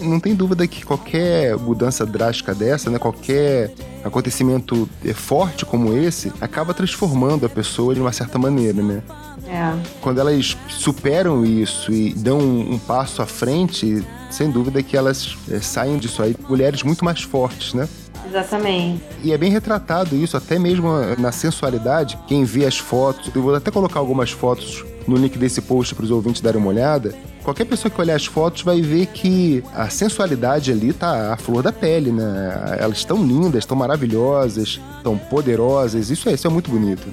Não 0.00 0.18
tem 0.18 0.34
dúvida 0.34 0.66
que 0.66 0.84
qualquer 0.84 1.56
mudança 1.56 2.04
drástica 2.04 2.52
dessa, 2.52 2.90
né, 2.90 2.98
qualquer 2.98 3.72
acontecimento 4.02 4.88
forte 5.14 5.64
como 5.64 5.96
esse, 5.96 6.32
acaba 6.40 6.74
transformando 6.74 7.46
a 7.46 7.48
pessoa 7.48 7.94
de 7.94 8.00
uma 8.00 8.12
certa 8.12 8.38
maneira, 8.38 8.82
né? 8.82 9.02
É. 9.46 9.72
Quando 10.00 10.20
elas 10.20 10.56
superam 10.68 11.44
isso 11.44 11.92
e 11.92 12.12
dão 12.12 12.38
um, 12.38 12.74
um 12.74 12.78
passo 12.78 13.22
à 13.22 13.26
frente, 13.26 14.04
sem 14.30 14.50
dúvida 14.50 14.82
que 14.82 14.96
elas 14.96 15.36
é, 15.50 15.60
saem 15.60 15.96
disso 15.96 16.22
aí 16.22 16.34
mulheres 16.48 16.82
muito 16.82 17.04
mais 17.04 17.22
fortes, 17.22 17.72
né? 17.72 17.88
Exatamente. 18.34 19.00
E 19.22 19.32
é 19.32 19.38
bem 19.38 19.50
retratado 19.50 20.16
isso, 20.16 20.36
até 20.36 20.58
mesmo 20.58 20.90
na 21.16 21.30
sensualidade. 21.30 22.18
Quem 22.26 22.42
vê 22.42 22.66
as 22.66 22.76
fotos, 22.76 23.30
eu 23.32 23.40
vou 23.40 23.54
até 23.54 23.70
colocar 23.70 24.00
algumas 24.00 24.32
fotos 24.32 24.84
no 25.06 25.16
link 25.16 25.38
desse 25.38 25.60
post 25.60 25.94
para 25.94 26.04
os 26.04 26.10
ouvintes 26.10 26.40
darem 26.40 26.60
uma 26.60 26.70
olhada. 26.70 27.14
qualquer 27.44 27.66
pessoa 27.66 27.90
que 27.90 28.00
olhar 28.00 28.16
as 28.16 28.26
fotos 28.26 28.62
vai 28.62 28.80
ver 28.80 29.06
que 29.06 29.62
a 29.74 29.88
sensualidade 29.88 30.72
ali 30.72 30.92
tá 30.92 31.32
à 31.32 31.36
flor 31.36 31.62
da 31.62 31.70
pele, 31.70 32.10
né? 32.10 32.76
Elas 32.80 32.98
estão 32.98 33.22
lindas, 33.24 33.62
estão 33.62 33.76
maravilhosas, 33.76 34.80
estão 34.96 35.16
poderosas. 35.16 36.10
Isso 36.10 36.28
é, 36.28 36.32
isso 36.32 36.46
é 36.46 36.50
muito 36.50 36.70
bonito. 36.70 37.06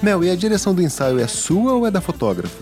Mel, 0.00 0.24
e 0.24 0.30
a 0.30 0.36
direção 0.36 0.74
do 0.74 0.82
ensaio 0.82 1.18
é 1.18 1.26
sua 1.26 1.74
ou 1.74 1.86
é 1.86 1.90
da 1.90 2.00
fotógrafa? 2.00 2.58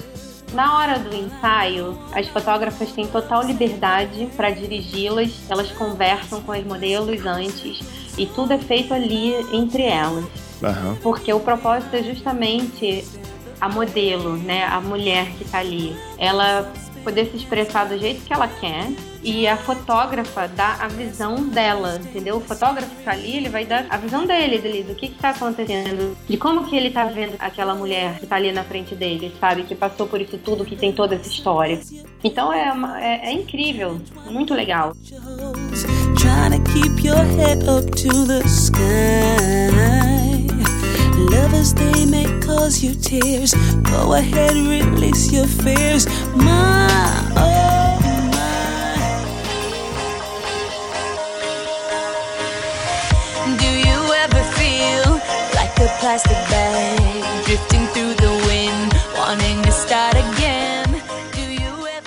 Na 0.52 0.78
hora 0.78 0.98
do 0.98 1.14
ensaio, 1.14 1.96
as 2.12 2.26
fotógrafas 2.26 2.90
têm 2.92 3.06
total 3.06 3.42
liberdade 3.42 4.28
para 4.36 4.50
dirigi-las, 4.50 5.30
elas 5.48 5.70
conversam 5.70 6.42
com 6.42 6.52
os 6.52 6.64
modelos 6.64 7.24
antes 7.24 7.80
e 8.18 8.26
tudo 8.26 8.52
é 8.52 8.58
feito 8.58 8.92
ali 8.92 9.34
entre 9.52 9.82
elas. 9.82 10.24
Uhum. 10.60 10.96
Porque 11.02 11.32
o 11.32 11.40
propósito 11.40 11.94
é 11.94 12.02
justamente 12.02 13.04
a 13.60 13.68
modelo, 13.68 14.36
né, 14.36 14.64
a 14.64 14.80
mulher 14.80 15.26
que 15.32 15.44
está 15.44 15.58
ali, 15.58 15.96
ela 16.18 16.70
poder 17.00 17.26
se 17.26 17.36
expressar 17.36 17.84
do 17.84 17.98
jeito 17.98 18.22
que 18.24 18.32
ela 18.32 18.48
quer 18.48 18.88
e 19.22 19.46
a 19.46 19.56
fotógrafa 19.56 20.48
dá 20.48 20.76
a 20.80 20.88
visão 20.88 21.48
dela, 21.48 22.00
entendeu? 22.02 22.36
O 22.36 22.40
fotógrafo 22.40 22.90
tá 23.04 23.12
ali, 23.12 23.36
ele 23.36 23.48
vai 23.48 23.66
dar 23.66 23.86
a 23.90 23.96
visão 23.96 24.26
dele, 24.26 24.58
dele 24.58 24.82
do 24.82 24.94
que 24.94 25.08
que 25.08 25.18
tá 25.18 25.30
acontecendo, 25.30 26.16
de 26.28 26.36
como 26.36 26.64
que 26.64 26.76
ele 26.76 26.90
tá 26.90 27.04
vendo 27.04 27.34
aquela 27.38 27.74
mulher 27.74 28.18
que 28.18 28.26
tá 28.26 28.36
ali 28.36 28.50
na 28.52 28.64
frente 28.64 28.94
dele, 28.94 29.32
sabe? 29.38 29.64
Que 29.64 29.74
passou 29.74 30.06
por 30.06 30.20
isso 30.20 30.38
tudo, 30.38 30.64
que 30.64 30.76
tem 30.76 30.92
toda 30.92 31.14
essa 31.14 31.28
história. 31.28 31.80
Então 32.24 32.52
é, 32.52 32.72
uma, 32.72 33.00
é, 33.02 33.30
é 33.30 33.32
incrível, 33.32 34.00
muito 34.30 34.54
legal. 34.54 34.92
Trying 36.16 36.62
to 36.62 36.72
keep 36.72 37.06
your 37.06 37.24
head 37.36 37.64
up 37.68 37.90
to 37.90 38.26
the 38.26 38.40
sky. 38.46 40.29
Lovers, 41.28 41.74
they 41.74 42.06
may 42.06 42.26
cause 42.40 42.82
you 42.82 42.94
tears. 42.94 43.52
Go 43.82 44.14
ahead, 44.14 44.54
release 44.54 45.30
your 45.32 45.46
fears. 45.46 46.06
My, 46.34 46.88
oh 47.36 48.00
my. 48.32 48.96
Do 53.58 53.66
you 53.66 54.00
ever 54.24 54.42
feel 54.56 55.20
like 55.54 55.76
a 55.78 55.88
plastic 56.00 56.40
bag 56.48 57.44
drifting 57.44 57.86
through 57.92 58.14
the 58.14 58.32
wind, 58.46 58.94
wanting 59.16 59.62
to 59.62 59.72
start 59.72 60.14
again? 60.16 60.86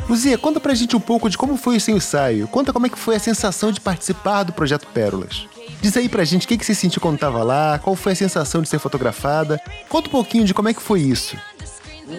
Luzia, 0.10 0.38
conta 0.38 0.60
pra 0.60 0.76
gente 0.76 0.96
um 0.96 1.00
pouco 1.00 1.30
de 1.30 1.38
como 1.38 1.58
foi 1.58 1.78
o 1.78 1.82
seu 1.82 1.96
ensaio. 1.96 2.48
Conta 2.48 2.72
como 2.74 2.86
é 2.86 2.90
que 2.90 3.00
foi 3.00 3.16
a 3.16 3.20
sensação 3.20 3.72
de 3.72 3.80
participar 3.80 4.44
do 4.44 4.54
Projeto 4.54 4.86
Pérolas. 4.94 5.48
Diz 5.84 5.98
aí 5.98 6.08
pra 6.08 6.24
gente 6.24 6.46
o 6.46 6.48
que, 6.48 6.58
que 6.58 6.66
você 6.66 6.74
sentiu 6.74 7.02
quando 7.02 7.20
tava 7.20 7.44
lá, 7.44 7.78
qual 7.78 7.94
foi 7.94 8.14
a 8.14 8.16
sensação 8.16 8.62
de 8.62 8.70
ser 8.70 8.80
fotografada. 8.80 9.60
Conta 9.90 10.08
um 10.08 10.12
pouquinho 10.12 10.46
de 10.46 10.54
como 10.54 10.70
é 10.70 10.74
que 10.74 10.82
foi 10.82 11.02
isso. 11.02 11.36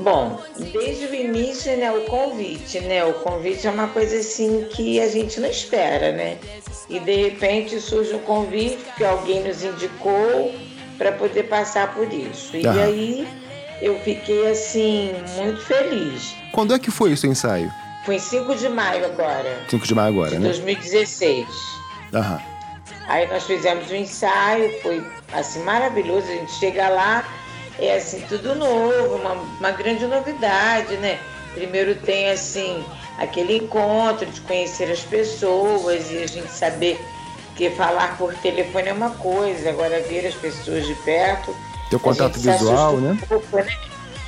Bom, 0.03 0.39
desde 0.71 1.07
o 1.07 1.15
início, 1.15 1.75
né, 1.79 1.91
o 1.91 2.03
convite, 2.03 2.81
né? 2.81 3.03
O 3.07 3.15
convite 3.15 3.67
é 3.67 3.71
uma 3.71 3.89
coisa 3.89 4.19
assim 4.19 4.67
que 4.71 5.01
a 5.01 5.09
gente 5.09 5.41
não 5.41 5.49
espera, 5.49 6.13
né? 6.13 6.37
E 6.91 7.01
de 7.01 7.15
repente 7.15 7.81
surge 7.81 8.15
um 8.15 8.19
convite 8.19 8.85
que 8.99 9.03
alguém 9.03 9.43
nos 9.43 9.65
indicou 9.65 10.55
para 10.99 11.13
poder 11.13 11.45
passar 11.45 11.95
por 11.95 12.13
isso. 12.13 12.55
E 12.55 12.69
aí 12.69 13.27
eu 13.81 13.99
fiquei 14.01 14.47
assim 14.51 15.15
muito 15.39 15.63
feliz. 15.63 16.35
Quando 16.53 16.75
é 16.75 16.79
que 16.79 16.91
foi 16.91 17.15
o 17.15 17.17
seu 17.17 17.31
ensaio? 17.31 17.73
Foi 18.05 18.17
em 18.17 18.19
5 18.19 18.57
de 18.57 18.69
maio 18.69 19.07
agora. 19.07 19.63
5 19.71 19.87
de 19.87 19.95
maio 19.95 20.09
agora, 20.09 20.33
de 20.33 20.39
né? 20.39 20.49
2016. 20.49 21.47
Aham. 22.13 22.54
Aí 23.07 23.27
nós 23.29 23.45
fizemos 23.45 23.91
um 23.91 23.97
ensaio, 23.97 24.81
foi 24.81 25.05
assim 25.33 25.63
maravilhoso. 25.63 26.27
A 26.27 26.35
gente 26.35 26.53
chega 26.53 26.89
lá, 26.89 27.25
é 27.79 27.97
assim, 27.97 28.21
tudo 28.29 28.55
novo, 28.55 29.17
uma, 29.17 29.33
uma 29.33 29.71
grande 29.73 30.07
novidade, 30.07 30.97
né? 30.97 31.19
Primeiro 31.55 31.95
tem 31.95 32.31
assim 32.31 32.85
aquele 33.19 33.59
encontro 33.59 34.27
de 34.27 34.41
conhecer 34.41 34.91
as 34.91 35.01
pessoas 35.01 36.11
e 36.11 36.19
a 36.23 36.27
gente 36.27 36.51
saber 36.51 37.01
que 37.57 37.71
falar 37.71 38.19
por 38.19 38.35
telefone 38.35 38.89
é 38.89 38.93
uma 38.93 39.11
coisa, 39.11 39.71
agora 39.71 40.01
ver 40.03 40.27
as 40.27 40.35
pessoas 40.35 40.87
de 40.87 40.95
perto. 40.97 41.55
Teu 41.91 42.01
contato 42.01 42.39
visual, 42.39 42.97
né? 42.97 43.13
Um 43.13 43.27
pouco, 43.27 43.57
né? 43.57 43.67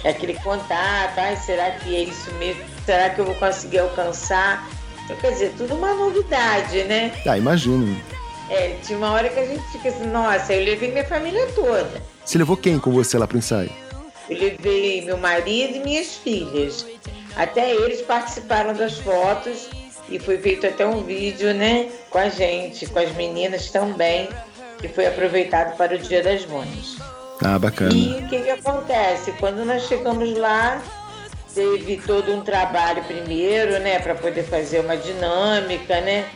É 0.05 0.11
aquele 0.11 0.35
contato, 0.35 1.19
ai, 1.19 1.37
será 1.37 1.73
que 1.73 1.97
é 1.97 2.03
isso 2.03 2.33
mesmo? 2.35 2.62
Será 2.85 3.11
que 3.11 3.19
eu 3.19 3.25
vou 3.25 3.35
conseguir 3.35 3.81
alcançar? 3.81 4.69
Então, 5.05 5.17
quer 5.17 5.33
dizer, 5.33 5.55
tudo 5.57 5.75
uma 5.75 5.93
novidade, 5.95 6.85
né? 6.85 7.12
Ah, 7.27 7.37
imagino. 7.37 8.01
É, 8.51 8.77
tinha 8.83 8.97
uma 8.97 9.11
hora 9.11 9.29
que 9.29 9.41
a 9.41 9.47
gente 9.47 9.63
fica 9.73 9.89
assim, 9.89 10.07
nossa, 10.07 10.53
eu 10.53 10.65
levei 10.65 10.93
minha 10.93 11.05
família 11.05 11.47
toda. 11.55 12.03
Você 12.25 12.39
levou 12.39 12.57
quem 12.57 12.79
com 12.79 12.93
você 12.93 13.19
lá 13.19 13.27
pro 13.27 13.39
ensaio? 13.39 13.71
Eu 14.29 14.39
levei 14.39 15.03
meu 15.03 15.17
marido 15.17 15.77
e 15.77 15.81
minhas 15.81 16.15
filhas. 16.15 16.87
Até 17.37 17.75
eles 17.75 18.03
participaram 18.03 18.73
das 18.75 18.99
fotos 18.99 19.69
e 20.09 20.19
foi 20.19 20.39
feito 20.39 20.67
até 20.67 20.87
um 20.87 21.03
vídeo, 21.03 21.53
né, 21.53 21.89
com 22.11 22.19
a 22.19 22.29
gente, 22.29 22.87
com 22.87 22.99
as 22.99 23.13
meninas 23.15 23.71
também, 23.71 24.29
que 24.79 24.89
foi 24.89 25.07
aproveitado 25.07 25.77
para 25.77 25.97
o 25.97 25.99
Dia 25.99 26.23
das 26.23 26.47
Mães. 26.47 26.97
Ah, 27.43 27.59
bacana. 27.59 27.93
E 27.93 28.15
o 28.15 28.29
que, 28.29 28.41
que 28.43 28.51
acontece? 28.51 29.33
Quando 29.33 29.65
nós 29.65 29.83
chegamos 29.83 30.37
lá, 30.39 30.81
teve 31.55 31.99
todo 31.99 32.33
um 32.33 32.41
trabalho 32.41 33.03
primeiro, 33.05 33.79
né, 33.81 33.99
para 33.99 34.15
poder 34.15 34.45
fazer 34.45 34.81
uma 34.81 34.97
dinâmica, 34.97 36.01
né? 36.01 36.27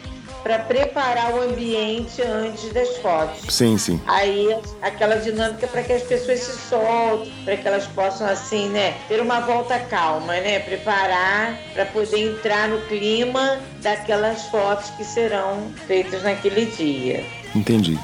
Para 0.42 0.58
preparar 0.58 1.34
o 1.34 1.42
ambiente 1.42 2.22
antes 2.22 2.72
das 2.72 2.96
fotos. 2.98 3.54
Sim, 3.54 3.76
sim. 3.78 4.00
Aí 4.06 4.56
aquela 4.82 5.16
dinâmica 5.16 5.66
para 5.66 5.82
que 5.82 5.92
as 5.92 6.02
pessoas 6.02 6.40
se 6.40 6.58
soltem, 6.68 7.32
para 7.44 7.56
que 7.56 7.66
elas 7.66 7.86
possam 7.88 8.26
assim, 8.26 8.68
né, 8.68 8.96
ter 9.08 9.20
uma 9.20 9.40
volta 9.40 9.78
calma, 9.78 10.34
né, 10.34 10.60
preparar 10.60 11.58
para 11.72 11.86
poder 11.86 12.32
entrar 12.32 12.68
no 12.68 12.80
clima 12.82 13.60
daquelas 13.82 14.46
fotos 14.46 14.90
que 14.90 15.04
serão 15.04 15.72
feitas 15.86 16.22
naquele 16.22 16.66
dia. 16.66 17.24
Entendi. 17.54 17.98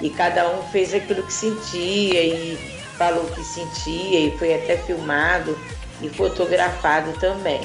E 0.00 0.10
cada 0.10 0.48
um 0.50 0.62
fez 0.64 0.92
aquilo 0.92 1.22
que 1.22 1.32
sentia 1.32 2.22
e 2.22 2.58
falou 2.98 3.24
que 3.26 3.42
sentia 3.44 4.20
e 4.20 4.38
foi 4.38 4.54
até 4.54 4.76
filmado 4.76 5.56
e 6.00 6.08
fotografado 6.08 7.12
também. 7.18 7.60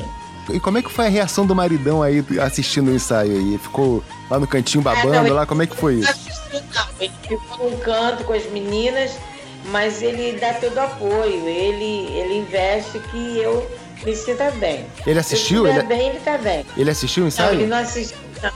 E 0.53 0.59
como 0.59 0.77
é 0.77 0.81
que 0.81 0.91
foi 0.91 1.05
a 1.07 1.09
reação 1.09 1.45
do 1.45 1.53
maridão 1.53 2.01
aí 2.01 2.23
assistindo 2.41 2.89
o 2.89 2.95
ensaio 2.95 3.31
aí? 3.31 3.57
Ficou 3.57 4.03
lá 4.29 4.39
no 4.39 4.47
cantinho 4.47 4.83
babando 4.83 5.15
é, 5.15 5.23
não, 5.23 5.35
lá? 5.35 5.45
Como 5.45 5.61
é 5.61 5.67
que 5.67 5.75
foi 5.75 5.95
isso? 5.95 6.13
Não, 6.53 6.87
ele 6.99 7.11
ficou 7.27 7.69
no 7.69 7.77
canto 7.77 8.23
com 8.23 8.33
as 8.33 8.45
meninas, 8.51 9.11
mas 9.65 10.01
ele 10.01 10.37
dá 10.39 10.53
todo 10.53 10.77
apoio. 10.77 11.47
Ele, 11.47 12.11
ele 12.17 12.39
investe 12.39 12.99
que 12.99 13.37
eu 13.37 13.69
me 14.05 14.15
sinta 14.15 14.49
bem. 14.51 14.85
Ele 15.05 15.19
assistiu? 15.19 15.65
Se 15.65 15.71
ele 15.71 15.83
bem, 15.83 16.09
ele 16.09 16.19
tá 16.19 16.37
bem. 16.37 16.65
Ele 16.77 16.89
assistiu 16.89 17.25
o 17.25 17.27
ensaio? 17.27 17.53
Não, 17.53 17.59
ele 17.59 17.69
não 17.69 17.77
assistiu, 17.77 18.17
não. 18.41 18.51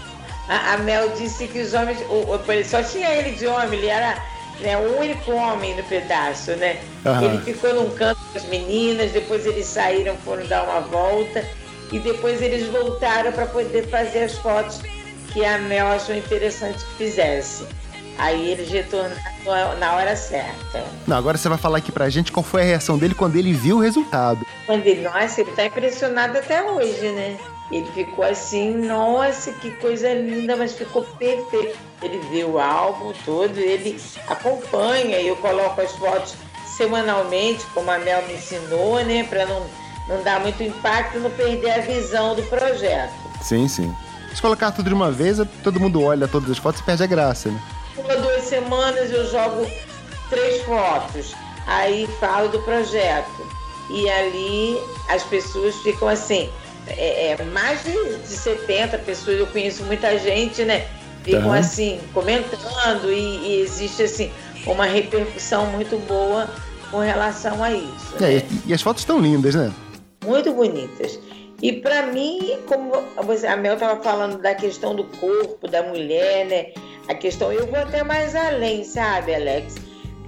A, 0.48 0.74
a 0.74 0.78
Mel 0.78 1.10
disse 1.18 1.48
que 1.48 1.60
os 1.60 1.74
homens. 1.74 2.00
O, 2.10 2.36
o, 2.36 2.66
só 2.66 2.82
tinha 2.84 3.10
ele 3.10 3.36
de 3.36 3.48
homem, 3.48 3.80
ele 3.80 3.88
era 3.88 4.18
né, 4.62 4.78
o 4.78 5.00
único 5.00 5.32
homem 5.32 5.76
no 5.76 5.84
pedaço, 5.84 6.52
né? 6.52 6.80
Uhum. 7.06 7.24
Ele 7.24 7.42
ficou 7.42 7.74
num 7.74 7.90
canto 7.90 8.22
com 8.32 8.38
as 8.38 8.46
meninas, 8.46 9.12
depois 9.12 9.46
eles 9.46 9.66
saíram, 9.66 10.16
foram 10.24 10.46
dar 10.46 10.64
uma 10.64 10.82
volta 10.82 11.46
e 11.92 12.00
depois 12.00 12.42
eles 12.42 12.68
voltaram 12.68 13.32
para 13.32 13.46
poder 13.46 13.88
fazer 13.88 14.24
as 14.24 14.38
fotos 14.38 14.82
que 15.34 15.44
a 15.46 15.58
Mel 15.58 15.88
achou 15.88 16.16
interessante 16.16 16.84
que 16.86 16.96
fizesse. 16.96 17.66
Aí 18.18 18.52
eles 18.52 18.70
retornaram 18.70 19.78
na 19.80 19.96
hora 19.96 20.16
certa. 20.16 20.84
Não, 21.08 21.18
agora 21.18 21.38
você 21.38 21.50
vai 21.50 21.58
falar 21.58 21.78
aqui 21.80 21.92
pra 21.92 22.10
gente 22.10 22.32
qual 22.32 22.44
foi 22.44 22.62
a 22.62 22.66
reação 22.66 22.98
dele 22.98 23.16
quando 23.16 23.36
ele 23.36 23.54
viu 23.54 23.78
o 23.78 23.80
resultado. 23.80 24.46
Quando 24.66 24.86
ele, 24.86 25.02
nossa, 25.02 25.42
ele 25.42 25.52
tá 25.52 25.66
impressionado 25.66 26.38
até 26.38 26.62
hoje, 26.62 27.10
né? 27.12 27.38
Ele 27.72 27.90
ficou 27.94 28.26
assim, 28.26 28.74
nossa, 28.74 29.54
que 29.54 29.72
coisa 29.72 30.14
linda, 30.14 30.58
mas 30.58 30.74
ficou 30.74 31.04
perfeito. 31.04 31.78
Ele 32.04 32.20
vê 32.32 32.44
o 32.44 32.60
álbum 32.60 33.14
todo, 33.26 33.58
ele 33.58 34.00
acompanha, 34.28 35.22
eu 35.22 35.38
coloco 35.38 35.80
as 35.80 35.92
fotos 35.94 36.36
semanalmente, 36.66 37.64
como 37.74 37.90
a 37.90 37.98
Mel 37.98 38.24
me 38.28 38.34
ensinou, 38.34 39.04
né? 39.06 39.24
Pra 39.24 39.46
não 39.46 39.66
não 40.08 40.24
dá 40.24 40.40
muito 40.40 40.62
impacto 40.64 41.20
não 41.20 41.30
perder 41.32 41.72
a 41.72 41.80
visão 41.80 42.36
do 42.36 42.44
projeto. 42.44 43.14
Sim, 43.42 43.68
sim. 43.68 43.94
Se 44.34 44.42
colocar 44.42 44.72
tudo 44.72 44.88
de 44.88 44.94
uma 44.94 45.12
vez, 45.12 45.38
todo 45.64 45.80
mundo 45.80 46.02
olha 46.02 46.28
todas 46.28 46.50
as 46.50 46.58
fotos 46.58 46.82
e 46.82 46.84
perde 46.84 47.04
a 47.04 47.08
graça, 47.08 47.50
né? 47.50 47.62
Uma, 47.98 48.16
duas 48.16 48.44
semanas 48.44 49.12
eu 49.12 49.30
jogo 49.30 49.70
três 50.30 50.62
fotos, 50.64 51.36
aí 51.68 52.08
falo 52.20 52.50
do 52.50 52.60
projeto. 52.62 53.62
E 53.90 54.10
ali 54.10 54.78
as 55.10 55.24
pessoas 55.24 55.76
ficam 55.78 56.08
assim, 56.08 56.50
é, 56.88 57.32
é 57.32 57.44
mais 57.46 57.84
de, 57.84 57.92
de 58.20 58.28
70 58.28 58.98
pessoas, 59.00 59.38
eu 59.38 59.48
conheço 59.48 59.84
muita 59.84 60.18
gente, 60.18 60.64
né? 60.64 60.88
Ficam 61.24 61.48
uhum. 61.48 61.54
assim, 61.54 62.00
comentando 62.14 63.12
e, 63.12 63.38
e 63.48 63.62
existe 63.62 64.04
assim 64.04 64.32
uma 64.66 64.86
repercussão 64.86 65.66
muito 65.68 65.98
boa 66.08 66.50
com 66.90 67.00
relação 67.00 67.64
a 67.64 67.72
isso. 67.72 68.16
É, 68.20 68.22
né? 68.22 68.48
e, 68.66 68.70
e 68.70 68.74
as 68.74 68.82
fotos 68.82 69.02
estão 69.02 69.20
lindas, 69.20 69.56
né? 69.56 69.72
Muito 70.26 70.54
bonitas. 70.54 71.20
E 71.62 71.74
para 71.74 72.08
mim, 72.08 72.58
como 72.68 72.92
a 72.96 73.56
Mel 73.58 73.76
estava 73.76 74.02
falando 74.02 74.42
da 74.42 74.56
questão 74.56 74.96
do 74.96 75.04
corpo 75.04 75.68
da 75.68 75.84
mulher, 75.84 76.46
né? 76.46 76.68
A 77.08 77.14
questão, 77.14 77.52
eu 77.52 77.68
vou 77.68 77.78
até 77.78 78.04
mais 78.04 78.36
além, 78.36 78.84
sabe, 78.84 79.36
Alex? 79.36 79.76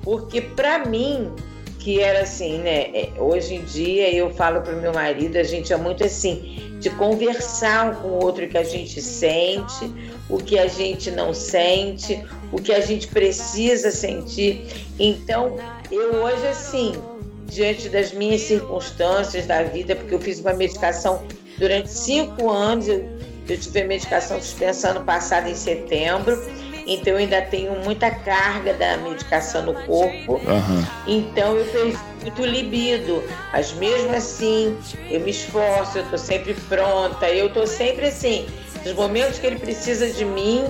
Porque 0.04 0.42
para 0.42 0.86
mim, 0.86 1.32
que 1.80 2.00
era 2.00 2.22
assim, 2.22 2.60
né? 2.60 2.90
É, 2.94 3.10
hoje 3.18 3.56
em 3.56 3.64
dia 3.64 4.14
eu 4.14 4.30
falo 4.30 4.62
para 4.62 4.74
o 4.74 4.82
meu 4.82 4.94
marido, 4.94 5.38
a 5.38 5.44
gente 5.44 5.74
é 5.74 5.78
muito 5.78 6.04
assim, 6.04 6.78
de 6.80 6.90
conversar 6.92 8.02
com 8.02 8.10
o 8.10 8.24
outro 8.24 8.48
que 8.48 8.58
a 8.58 8.64
gente 8.64 9.02
sente, 9.02 9.92
o 10.30 10.38
que 10.38 10.60
a 10.60 10.68
gente 10.68 11.10
não 11.10 11.34
sente, 11.34 12.24
o 12.52 12.62
que 12.62 12.72
a 12.72 12.80
gente 12.80 13.08
precisa 13.08 13.90
sentir. 13.90 14.66
Então, 15.00 15.58
eu 15.92 16.24
hoje, 16.24 16.48
assim, 16.48 16.94
diante 17.54 17.90
das 17.90 18.12
minhas 18.12 18.42
circunstâncias 18.42 19.46
da 19.46 19.64
vida, 19.64 19.96
porque 19.96 20.14
eu 20.14 20.20
fiz 20.20 20.40
uma 20.40 20.54
medicação 20.54 21.24
durante 21.58 21.90
cinco 21.90 22.50
anos, 22.50 22.88
eu, 22.88 23.08
eu 23.48 23.58
tive 23.58 23.82
a 23.82 23.86
medicação 23.86 24.42
suspensa 24.42 24.90
ano 24.90 25.04
passado 25.04 25.48
em 25.48 25.56
setembro 25.56 26.42
então 26.86 27.14
eu 27.14 27.20
ainda 27.20 27.42
tenho 27.42 27.74
muita 27.84 28.12
carga 28.12 28.74
da 28.74 28.98
medicação 28.98 29.64
no 29.64 29.74
corpo. 29.86 30.34
Uhum. 30.34 30.86
Então 31.08 31.56
eu 31.56 31.66
perdi 31.66 31.98
muito 32.22 32.46
libido. 32.46 33.24
Mas 33.52 33.74
mesmo 33.74 34.14
assim, 34.16 34.78
eu 35.10 35.22
me 35.22 35.32
esforço, 35.32 35.98
eu 35.98 36.10
tô 36.10 36.18
sempre 36.18 36.54
pronta, 36.54 37.30
eu 37.30 37.52
tô 37.52 37.66
sempre 37.66 38.08
assim. 38.08 38.48
Nos 38.86 38.94
momentos 38.94 39.40
que 39.40 39.48
ele 39.48 39.58
precisa 39.58 40.12
de 40.12 40.26
mim, 40.26 40.66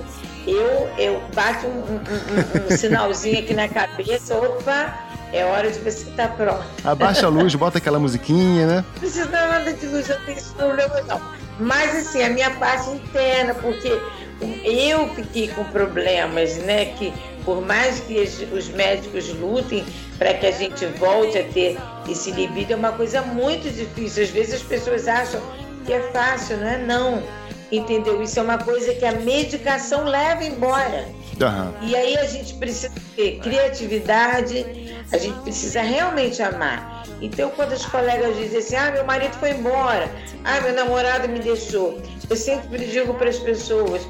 eu, 0.46 0.90
eu 0.98 1.22
bato 1.34 1.66
um, 1.66 1.72
um, 1.72 2.68
um, 2.68 2.74
um 2.74 2.78
sinalzinho 2.78 3.40
aqui 3.40 3.54
na 3.54 3.68
cabeça, 3.68 4.36
opa, 4.36 5.03
é 5.34 5.44
hora 5.44 5.70
de 5.70 5.80
você 5.80 6.10
estar 6.10 6.28
tá 6.28 6.36
pronto. 6.36 6.64
Abaixa 6.84 7.26
a 7.26 7.30
luz, 7.30 7.54
bota 7.56 7.80
aquela 7.80 8.00
musiquinha, 8.00 8.68
né? 8.68 8.86
Não 8.94 9.00
precisa 9.00 9.26
nada 9.26 9.74
de 9.74 9.86
luz, 9.88 10.08
eu 10.08 10.20
tenho 10.26 10.38
esse 10.38 10.54
problema 10.54 11.02
não. 11.02 11.20
Mas 11.60 11.96
assim, 11.96 12.22
a 12.24 12.30
minha 12.30 12.52
parte 12.52 12.90
interna, 12.92 13.56
porque 13.56 14.00
eu 14.64 15.10
fiquei 15.16 15.48
com 15.50 15.64
problemas, 15.66 16.58
né? 16.58 16.86
Que 16.86 17.12
por 17.44 17.66
mais 17.66 18.00
que 18.00 18.16
os 18.52 18.70
médicos 18.70 19.30
lutem 19.34 19.84
para 20.18 20.34
que 20.36 20.46
a 20.46 20.52
gente 20.52 20.86
volte 20.86 21.38
a 21.38 21.44
ter 21.44 21.78
esse 22.08 22.32
libido, 22.32 22.74
é 22.74 22.76
uma 22.76 22.92
coisa 22.92 23.22
muito 23.22 23.70
difícil. 23.70 24.24
Às 24.24 24.30
vezes 24.30 24.56
as 24.56 24.62
pessoas 24.62 25.08
acham 25.08 25.42
que 25.86 25.94
é 25.94 26.00
fácil, 26.12 26.58
não 26.58 26.68
é? 26.68 26.78
Não. 26.78 27.24
Entendeu? 27.72 28.22
Isso 28.22 28.40
é 28.40 28.44
uma 28.44 28.60
coisa 28.60 28.94
que 28.94 29.04
a 29.04 29.14
medicação 29.14 30.04
leva 30.04 30.44
embora. 30.44 31.08
Uhum. 31.42 31.88
E 31.88 31.96
aí 31.96 32.18
a 32.18 32.26
gente 32.26 32.54
precisa 32.56 32.92
ter 33.16 33.40
criatividade, 33.40 34.66
a 35.12 35.18
gente 35.18 35.40
precisa 35.42 35.82
realmente 35.82 36.42
amar. 36.42 37.04
Então, 37.22 37.50
quando 37.52 37.72
os 37.72 37.86
colegas 37.86 38.36
dizem 38.38 38.60
assim, 38.60 38.76
ah, 38.76 38.92
meu 38.92 39.06
marido 39.06 39.34
foi 39.40 39.52
embora, 39.52 40.10
ah, 40.44 40.62
meu 40.62 40.74
namorado 40.74 41.28
me 41.30 41.40
deixou, 41.40 42.02
eu 42.30 42.36
sempre 42.36 42.86
digo 42.86 43.14
para 43.14 43.30
as 43.30 43.40
pessoas, 43.40 44.02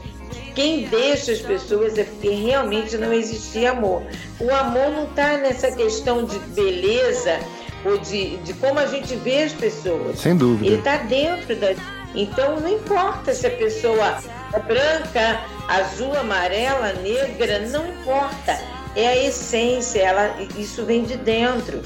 quem 0.56 0.86
deixa 0.88 1.32
as 1.32 1.40
pessoas 1.40 1.98
é 1.98 2.04
porque 2.04 2.30
realmente 2.30 2.98
não 2.98 3.12
existia 3.12 3.72
amor. 3.72 4.04
O 4.40 4.54
amor 4.54 4.92
não 4.92 5.06
está 5.06 5.38
nessa 5.38 5.72
questão 5.72 6.26
de 6.26 6.38
beleza 6.40 7.40
ou 7.84 7.98
de, 7.98 8.38
de 8.38 8.54
como 8.54 8.80
a 8.80 8.86
gente 8.86 9.16
vê 9.16 9.44
as 9.44 9.54
pessoas. 9.54 10.20
Sem 10.20 10.36
dúvida. 10.36 10.66
Ele 10.66 10.78
está 10.78 10.98
dentro 10.98 11.56
da. 11.56 11.74
Então 12.14 12.60
não 12.60 12.70
importa 12.70 13.34
se 13.34 13.48
a 13.48 13.50
pessoa 13.50 14.20
é 14.54 14.60
branca, 14.60 15.42
azul, 15.68 16.16
amarela, 16.16 16.94
negra, 16.94 17.60
não 17.68 17.88
importa. 17.88 18.60
É 18.96 19.08
a 19.08 19.28
essência, 19.28 20.02
ela, 20.02 20.36
isso 20.58 20.86
vem 20.86 21.04
de 21.04 21.18
dentro. 21.18 21.82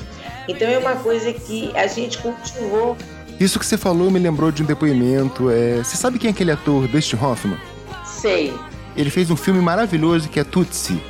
Então 0.48 0.68
é 0.68 0.78
uma 0.78 0.96
coisa 0.96 1.32
que 1.34 1.72
a 1.76 1.88
gente 1.88 2.18
cultivou. 2.18 2.98
Isso 3.40 3.60
que 3.60 3.66
você 3.66 3.78
falou 3.78 4.10
me 4.10 4.20
lembrou 4.20 4.52
de 4.52 4.64
um 4.64 4.66
depoimento. 4.66 5.50
É... 5.50 5.78
Você 5.78 5.96
sabe 5.96 6.18
quem 6.18 6.30
é 6.30 6.32
aquele 6.32 6.52
ator, 6.52 6.88
Dustin 6.88 7.18
Hoffman? 7.18 7.58
Sei. 8.06 8.54
Ele 8.96 9.10
fez 9.10 9.30
um 9.30 9.36
filme 9.36 9.62
maravilhoso 9.62 10.28
que 10.28 10.40
é 10.40 10.44
Tutsi. 10.44 11.02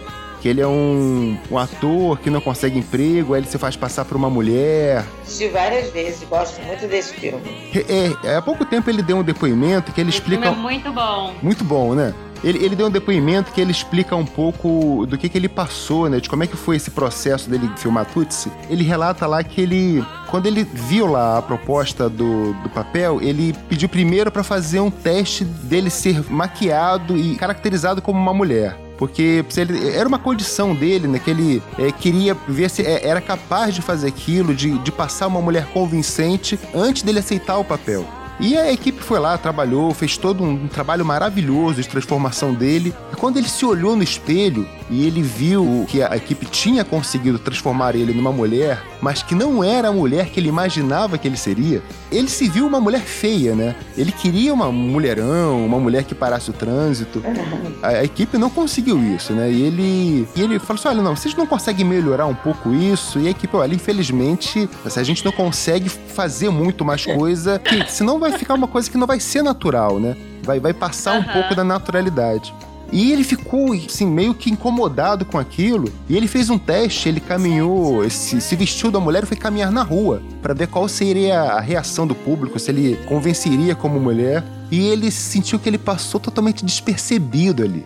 Que 0.42 0.48
ele 0.48 0.62
é 0.62 0.68
um, 0.68 1.38
um 1.50 1.58
ator 1.58 2.18
que 2.20 2.30
não 2.30 2.40
consegue 2.40 2.78
emprego, 2.78 3.34
aí 3.34 3.42
ele 3.42 3.48
se 3.48 3.58
faz 3.58 3.76
passar 3.76 4.06
por 4.06 4.16
uma 4.16 4.30
mulher. 4.30 5.04
Assisti 5.24 5.48
várias 5.50 5.92
vezes, 5.92 6.24
gosto 6.30 6.62
muito 6.62 6.88
desse 6.88 7.14
filme. 7.14 7.44
É, 7.74 8.28
é, 8.28 8.36
há 8.36 8.42
pouco 8.42 8.66
tempo 8.66 8.90
ele 8.90 9.02
deu 9.02 9.18
um 9.18 9.24
depoimento 9.24 9.92
que 9.92 10.02
ele 10.02 10.10
Esse 10.10 10.20
explica. 10.20 10.44
Filme 10.44 10.58
é 10.58 10.62
muito 10.62 10.92
bom. 10.92 11.34
Muito 11.42 11.64
bom, 11.64 11.96
né? 11.96 12.14
Ele, 12.44 12.64
ele, 12.64 12.76
deu 12.76 12.88
um 12.88 12.92
depoimento 12.92 13.52
que 13.52 13.60
ele 13.60 13.72
explica 13.72 14.16
um 14.16 14.26
pouco 14.26 15.06
do 15.08 15.18
que, 15.18 15.28
que 15.28 15.38
ele 15.38 15.50
passou, 15.50 16.10
né? 16.10 16.20
De 16.20 16.30
como 16.30 16.44
é 16.44 16.48
que 16.48 16.56
foi 16.56 16.76
esse 16.76 16.92
processo 16.92 17.50
dele 17.50 17.70
filmar 17.78 18.06
Tutsi. 18.06 18.52
Ele 18.70 18.84
relata 18.84 19.26
lá 19.26 19.44
que 19.44 19.60
ele, 19.60 20.06
quando 20.30 20.46
ele 20.46 20.64
viu 20.64 21.08
lá 21.08 21.40
a 21.40 21.42
proposta 21.42 22.10
do, 22.10 22.54
do 22.54 22.70
papel, 22.70 23.20
ele 23.22 23.54
pediu 23.68 23.90
primeiro 23.90 24.32
para 24.32 24.44
fazer 24.44 24.80
um 24.80 24.92
teste 24.92 25.44
dele 25.44 25.90
ser 25.90 26.24
maquiado 26.30 27.18
e 27.18 27.36
caracterizado 27.36 28.02
como 28.02 28.20
uma 28.20 28.34
mulher 28.34 28.87
porque 28.98 29.46
ele, 29.56 29.90
era 29.90 30.08
uma 30.08 30.20
condição 30.20 30.74
dele, 30.74 31.08
né? 31.08 31.20
Que 31.20 31.30
ele 31.30 31.64
é, 31.78 31.92
queria 31.92 32.36
ver 32.48 32.70
se 32.70 32.82
é, 32.82 33.08
era 33.08 33.22
capaz 33.22 33.76
de 33.76 33.82
fazer 33.82 34.08
aquilo, 34.08 34.54
de, 34.54 34.78
de 34.80 34.92
passar 34.92 35.28
uma 35.28 35.42
mulher 35.42 35.68
convincente 35.68 36.60
antes 36.74 37.04
dele 37.04 37.20
aceitar 37.20 37.58
o 37.58 37.64
papel. 37.64 38.06
E 38.40 38.56
a 38.56 38.72
equipe 38.72 39.02
foi 39.02 39.20
lá, 39.20 39.36
trabalhou, 39.36 39.92
fez 39.96 40.16
todo 40.16 40.44
um 40.44 40.68
trabalho 40.68 41.04
maravilhoso 41.04 41.82
de 41.82 41.88
transformação 41.88 42.54
dele. 42.54 42.94
E 43.12 43.16
quando 43.16 43.38
ele 43.38 43.50
se 43.50 43.66
olhou 43.66 43.96
no 43.96 44.04
espelho 44.04 44.68
e 44.90 45.06
ele 45.06 45.22
viu 45.22 45.86
que 45.88 46.04
a 46.04 46.16
equipe 46.16 46.46
tinha 46.46 46.84
conseguido 46.86 47.40
transformar 47.40 47.96
ele 47.96 48.14
numa 48.14 48.32
mulher, 48.32 48.82
mas 49.02 49.24
que 49.24 49.34
não 49.34 49.64
era 49.64 49.90
a 49.90 49.92
mulher 49.92 50.30
que 50.30 50.40
ele 50.40 50.50
imaginava 50.50 51.18
que 51.18 51.28
ele 51.28 51.38
seria, 51.38 51.82
ele 52.12 52.30
se 52.30 52.48
viu 52.48 52.68
uma 52.68 52.80
mulher 52.80 53.02
feia, 53.02 53.56
né? 53.56 53.76
Ele 53.98 54.12
queria 54.12 54.54
uma 54.54 54.72
mulherão, 54.72 55.66
uma 55.66 55.80
mulher 55.80 56.04
que 56.04 56.14
parasse 56.14 56.50
o 56.50 56.54
trânsito. 56.54 57.24
A, 57.82 57.88
a 57.88 58.04
equipe 58.04 58.38
não 58.38 58.50
conseguiu 58.50 59.02
isso, 59.16 59.34
né? 59.34 59.52
E 59.52 59.62
ele, 59.64 60.28
e 60.36 60.42
ele 60.42 60.60
falou 60.60 60.80
assim: 60.80 60.88
olha, 60.88 61.02
não, 61.02 61.16
vocês 61.16 61.36
não 61.36 61.48
conseguem 61.48 61.86
melhorar 61.86 62.28
um 62.28 62.36
pouco 62.36 62.74
isso? 62.74 63.20
E 63.20 63.28
a 63.28 63.32
equipe, 63.32 63.56
olha, 63.56 63.74
infelizmente, 63.74 64.70
a 64.86 65.04
gente 65.04 65.26
não 65.26 65.32
consegue 65.32 65.90
fazer 65.90 66.50
muito 66.50 66.86
mais 66.86 67.06
coisa, 67.06 67.60
que 67.60 67.92
senão 67.92 68.20
vai 68.20 68.28
vai 68.30 68.38
ficar 68.38 68.54
uma 68.54 68.68
coisa 68.68 68.90
que 68.90 68.98
não 68.98 69.08
vai 69.08 69.20
ser 69.20 69.42
natural, 69.42 70.00
né? 70.00 70.16
Vai, 70.44 70.60
vai 70.60 70.74
passar 70.74 71.14
uhum. 71.14 71.20
um 71.20 71.24
pouco 71.24 71.56
da 71.56 71.64
naturalidade. 71.64 72.54
E 72.92 73.12
ele 73.12 73.24
ficou, 73.24 73.74
assim, 73.74 74.08
meio 74.08 74.34
que 74.34 74.50
incomodado 74.50 75.26
com 75.26 75.38
aquilo. 75.38 75.92
E 76.08 76.16
ele 76.16 76.28
fez 76.28 76.50
um 76.50 76.58
teste, 76.58 77.10
ele 77.10 77.20
caminhou, 77.20 78.10
se, 78.10 78.40
se 78.40 78.56
vestiu 78.56 78.90
da 78.90 79.00
mulher 79.00 79.24
e 79.24 79.26
foi 79.26 79.38
caminhar 79.38 79.72
na 79.72 79.84
rua 79.84 80.22
para 80.42 80.54
ver 80.54 80.68
qual 80.68 80.88
seria 80.88 81.42
a 81.42 81.60
reação 81.60 82.08
do 82.08 82.16
público, 82.16 82.60
se 82.60 82.72
ele 82.72 82.98
convenceria 83.08 83.76
como 83.76 84.00
mulher. 84.00 84.44
E 84.72 84.88
ele 84.88 85.12
sentiu 85.12 85.60
que 85.60 85.70
ele 85.70 85.78
passou 85.78 86.20
totalmente 86.20 86.64
despercebido 86.66 87.64
ali. 87.64 87.86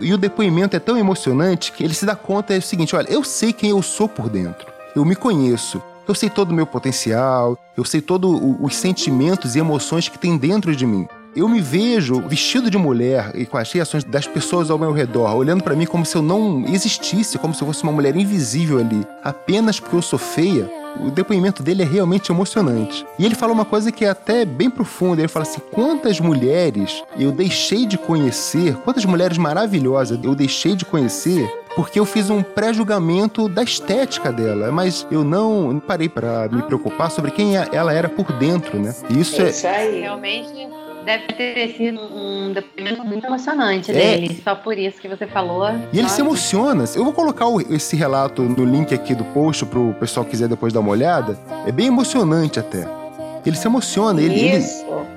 E 0.00 0.12
o 0.12 0.18
depoimento 0.18 0.76
é 0.76 0.80
tão 0.80 0.98
emocionante 0.98 1.72
que 1.72 1.84
ele 1.84 1.94
se 1.94 2.04
dá 2.04 2.16
conta 2.16 2.54
é 2.54 2.58
o 2.58 2.62
seguinte: 2.62 2.96
olha, 2.96 3.10
eu 3.10 3.22
sei 3.22 3.52
quem 3.52 3.70
eu 3.70 3.82
sou 3.82 4.08
por 4.08 4.28
dentro. 4.28 4.66
Eu 4.94 5.04
me 5.04 5.14
conheço. 5.14 5.82
Eu 6.06 6.14
sei 6.14 6.28
todo 6.28 6.50
o 6.50 6.54
meu 6.54 6.66
potencial, 6.66 7.58
eu 7.74 7.84
sei 7.84 8.02
todos 8.02 8.38
os 8.60 8.76
sentimentos 8.76 9.56
e 9.56 9.58
emoções 9.58 10.06
que 10.06 10.18
tem 10.18 10.36
dentro 10.36 10.76
de 10.76 10.86
mim. 10.86 11.08
Eu 11.36 11.48
me 11.48 11.60
vejo 11.60 12.20
vestido 12.28 12.70
de 12.70 12.78
mulher 12.78 13.32
e 13.34 13.44
com 13.44 13.58
as 13.58 13.72
reações 13.72 14.04
das 14.04 14.24
pessoas 14.24 14.70
ao 14.70 14.78
meu 14.78 14.92
redor, 14.92 15.34
olhando 15.34 15.64
para 15.64 15.74
mim 15.74 15.84
como 15.84 16.06
se 16.06 16.14
eu 16.14 16.22
não 16.22 16.64
existisse, 16.68 17.38
como 17.38 17.52
se 17.52 17.60
eu 17.60 17.66
fosse 17.66 17.82
uma 17.82 17.90
mulher 17.90 18.14
invisível 18.14 18.78
ali, 18.78 19.04
apenas 19.22 19.80
porque 19.80 19.96
eu 19.96 20.02
sou 20.02 20.18
feia. 20.18 20.70
O 21.04 21.10
depoimento 21.10 21.60
dele 21.60 21.82
é 21.82 21.84
realmente 21.84 22.30
emocionante. 22.30 23.04
E 23.18 23.26
ele 23.26 23.34
fala 23.34 23.52
uma 23.52 23.64
coisa 23.64 23.90
que 23.90 24.04
é 24.04 24.10
até 24.10 24.44
bem 24.44 24.70
profunda. 24.70 25.20
Ele 25.20 25.26
fala 25.26 25.44
assim: 25.44 25.60
quantas 25.72 26.20
mulheres 26.20 27.02
eu 27.18 27.32
deixei 27.32 27.84
de 27.84 27.98
conhecer, 27.98 28.76
quantas 28.84 29.04
mulheres 29.04 29.36
maravilhosas 29.36 30.20
eu 30.22 30.36
deixei 30.36 30.76
de 30.76 30.84
conhecer 30.84 31.50
porque 31.74 31.98
eu 31.98 32.04
fiz 32.04 32.30
um 32.30 32.40
pré-julgamento 32.40 33.48
da 33.48 33.64
estética 33.64 34.30
dela, 34.30 34.70
mas 34.70 35.04
eu 35.10 35.24
não 35.24 35.82
parei 35.84 36.08
para 36.08 36.48
me 36.48 36.62
preocupar 36.62 37.10
sobre 37.10 37.32
quem 37.32 37.56
ela 37.56 37.92
era 37.92 38.08
por 38.08 38.30
dentro, 38.34 38.78
né? 38.78 38.94
Isso 39.10 39.42
é. 39.42 39.50
Isso 39.50 39.66
aí. 39.66 40.02
Realmente 40.02 40.68
deve 41.04 41.26
ter 41.28 41.74
sido 41.76 42.00
um 42.00 42.52
depoimento 42.52 43.04
muito 43.04 43.26
emocionante 43.26 43.90
é. 43.90 43.94
dele. 43.94 44.40
Só 44.42 44.54
por 44.54 44.76
isso 44.78 45.00
que 45.00 45.08
você 45.08 45.26
falou. 45.26 45.68
E 45.92 45.98
ele 45.98 46.08
se 46.08 46.20
emociona. 46.20 46.84
Eu 46.94 47.04
vou 47.04 47.12
colocar 47.12 47.46
esse 47.70 47.96
relato 47.96 48.42
no 48.42 48.64
link 48.64 48.94
aqui 48.94 49.14
do 49.14 49.24
post 49.24 49.64
pro 49.66 49.94
pessoal 49.94 50.24
que 50.24 50.32
quiser 50.32 50.48
depois 50.48 50.72
dar 50.72 50.80
uma 50.80 50.90
olhada. 50.90 51.38
É 51.66 51.72
bem 51.72 51.86
emocionante 51.86 52.58
até. 52.58 53.03
Ele 53.44 53.56
se 53.56 53.66
emociona, 53.66 54.20
ele, 54.20 54.40
ele, 54.40 54.64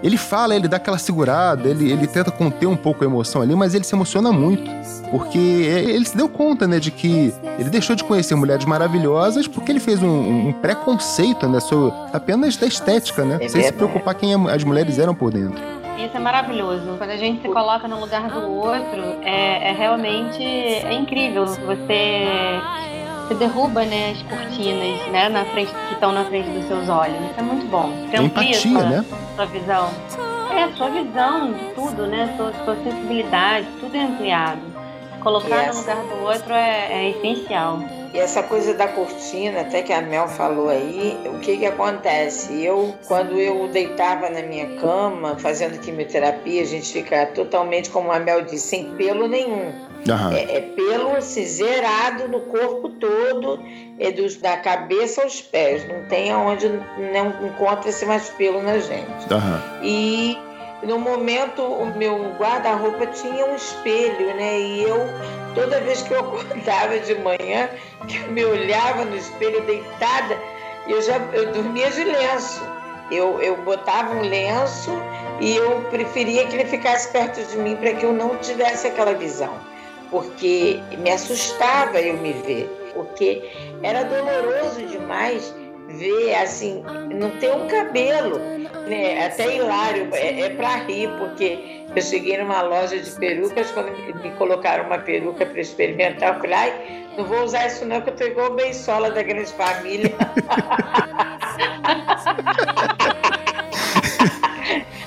ele 0.03 0.17
fala, 0.17 0.55
ele 0.55 0.67
dá 0.67 0.77
aquela 0.77 0.97
segurada, 0.97 1.69
ele, 1.69 1.91
ele 1.91 2.05
tenta 2.07 2.29
conter 2.29 2.67
um 2.67 2.75
pouco 2.75 3.03
a 3.03 3.07
emoção 3.07 3.41
ali, 3.41 3.55
mas 3.55 3.73
ele 3.73 3.83
se 3.83 3.95
emociona 3.95 4.31
muito. 4.31 4.69
Porque 5.09 5.37
ele 5.37 6.05
se 6.05 6.15
deu 6.15 6.27
conta, 6.27 6.67
né, 6.67 6.79
de 6.79 6.91
que 6.91 7.33
ele 7.57 7.69
deixou 7.69 7.95
de 7.95 8.03
conhecer 8.03 8.35
mulheres 8.35 8.65
maravilhosas 8.65 9.47
porque 9.47 9.71
ele 9.71 9.79
fez 9.79 10.03
um, 10.03 10.49
um 10.49 10.53
preconceito, 10.53 11.47
né, 11.47 11.59
sobre, 11.61 11.97
apenas 12.11 12.57
da 12.57 12.67
estética, 12.67 13.23
né, 13.23 13.37
é 13.39 13.47
sem 13.47 13.63
se 13.63 13.71
preocupar 13.71 14.13
quem 14.15 14.33
as 14.49 14.63
mulheres 14.63 14.99
eram 14.99 15.15
por 15.15 15.31
dentro. 15.31 15.61
Isso 15.97 16.15
é 16.15 16.19
maravilhoso. 16.19 16.95
Quando 16.97 17.09
a 17.09 17.17
gente 17.17 17.41
se 17.41 17.47
coloca 17.47 17.87
no 17.87 17.99
lugar 17.99 18.29
do 18.29 18.51
outro, 18.51 19.01
é, 19.23 19.69
é 19.69 19.71
realmente 19.71 20.43
é 20.43 20.93
incrível. 20.93 21.45
Você 21.45 22.27
você 23.27 23.35
derruba 23.35 23.83
né, 23.83 24.11
as 24.11 24.21
cortinas 24.23 25.07
né, 25.11 25.27
na 25.27 25.43
frente, 25.45 25.71
que 25.87 25.93
estão 25.93 26.13
na 26.13 26.23
frente 26.25 26.49
dos 26.49 26.65
seus 26.67 26.87
olhos. 26.87 27.17
Isso 27.29 27.39
é 27.39 27.41
muito 27.41 27.67
bom. 27.67 27.91
Você 28.09 28.23
Empatia, 28.23 28.53
sua, 28.53 28.83
né? 28.83 29.05
sua 29.35 29.45
visão. 29.45 29.89
É, 30.49 30.75
sua 30.75 30.89
visão 30.89 31.51
de 31.51 31.65
tudo, 31.75 32.07
né? 32.07 32.33
Sua, 32.37 32.53
sua 32.63 32.75
sensibilidade, 32.77 33.67
tudo 33.81 33.95
é 33.95 34.01
ampliado. 34.01 34.61
Colocar 35.19 35.67
no 35.67 35.79
lugar 35.79 35.97
do 35.97 36.23
outro 36.23 36.53
é, 36.53 36.87
é 36.89 37.09
essencial. 37.09 37.79
E 38.17 38.19
essa 38.19 38.41
coisa 38.41 38.73
da 38.73 38.87
cortina, 38.87 39.61
até 39.61 39.83
que 39.83 39.93
a 39.93 40.01
Mel 40.01 40.27
falou 40.27 40.69
aí, 40.69 41.15
o 41.27 41.37
que 41.37 41.55
que 41.55 41.67
acontece? 41.67 42.63
Eu, 42.63 42.95
quando 43.07 43.39
eu 43.39 43.67
deitava 43.67 44.27
na 44.27 44.41
minha 44.41 44.75
cama, 44.79 45.37
fazendo 45.37 45.79
quimioterapia, 45.79 46.63
a 46.63 46.65
gente 46.65 46.91
fica 46.91 47.27
totalmente, 47.27 47.91
como 47.91 48.11
a 48.11 48.17
Mel 48.19 48.41
disse, 48.41 48.69
sem 48.69 48.85
pelo 48.95 49.27
nenhum. 49.27 49.71
É, 50.33 50.57
é, 50.57 50.61
pelo 50.61 51.15
assim, 51.15 51.45
zerado 51.45 52.27
no 52.27 52.39
corpo 52.41 52.89
todo, 52.89 53.59
é 53.99 54.11
dos, 54.11 54.37
da 54.37 54.57
cabeça 54.57 55.21
aos 55.21 55.39
pés. 55.39 55.87
Não 55.87 56.05
tem 56.05 56.31
aonde 56.31 56.69
não 57.13 57.45
encontra-se 57.45 58.03
mais 58.03 58.29
pelo 58.29 58.63
na 58.63 58.79
gente. 58.79 59.27
E 59.83 60.35
no 60.83 60.99
momento 60.99 61.61
o 61.63 61.85
meu 61.97 62.33
guarda-roupa 62.37 63.07
tinha 63.07 63.45
um 63.45 63.55
espelho, 63.55 64.35
né? 64.35 64.59
E 64.59 64.83
eu, 64.83 64.97
toda 65.55 65.81
vez 65.81 66.01
que 66.01 66.13
eu 66.13 66.19
acordava 66.19 66.99
de 66.99 67.15
manhã, 67.15 67.69
que 68.07 68.17
eu 68.17 68.31
me 68.31 68.45
olhava 68.45 69.05
no 69.05 69.15
espelho 69.15 69.61
deitada, 69.61 70.37
eu 70.87 71.01
já 71.01 71.17
eu 71.33 71.51
dormia 71.51 71.89
de 71.89 72.03
lenço. 72.03 72.61
Eu, 73.09 73.41
eu 73.41 73.55
botava 73.57 74.13
um 74.13 74.21
lenço 74.21 74.91
e 75.39 75.55
eu 75.55 75.81
preferia 75.89 76.45
que 76.45 76.55
ele 76.55 76.65
ficasse 76.65 77.07
perto 77.09 77.41
de 77.41 77.57
mim 77.57 77.75
para 77.77 77.93
que 77.93 78.05
eu 78.05 78.11
não 78.11 78.35
tivesse 78.37 78.87
aquela 78.87 79.13
visão, 79.13 79.53
porque 80.11 80.81
me 80.97 81.09
assustava 81.09 82.01
eu 82.01 82.15
me 82.17 82.33
ver, 82.33 82.91
porque 82.93 83.49
era 83.81 84.03
doloroso 84.03 84.85
demais 84.87 85.53
ver 85.87 86.35
assim, 86.35 86.83
não 87.13 87.31
ter 87.39 87.51
um 87.51 87.67
cabelo 87.67 88.39
né, 88.87 89.25
até 89.25 89.55
hilário, 89.55 90.09
é, 90.13 90.41
é 90.41 90.49
para 90.49 90.75
rir, 90.83 91.09
porque 91.17 91.83
eu 91.95 92.01
cheguei 92.01 92.37
numa 92.37 92.61
loja 92.61 92.99
de 92.99 93.09
perucas, 93.11 93.71
quando 93.71 93.91
me 94.21 94.31
colocaram 94.31 94.85
uma 94.85 94.99
peruca 94.99 95.45
para 95.45 95.61
experimentar, 95.61 96.35
eu 96.35 96.41
falei, 96.41 96.55
ai, 96.55 97.07
não 97.17 97.25
vou 97.25 97.43
usar 97.43 97.67
isso 97.67 97.85
não, 97.85 98.01
que 98.01 98.09
eu 98.09 98.15
tô 98.15 98.25
igual 98.25 98.53
Bensola 98.53 99.11
da 99.11 99.23
Grande 99.23 99.51
Família. 99.53 100.13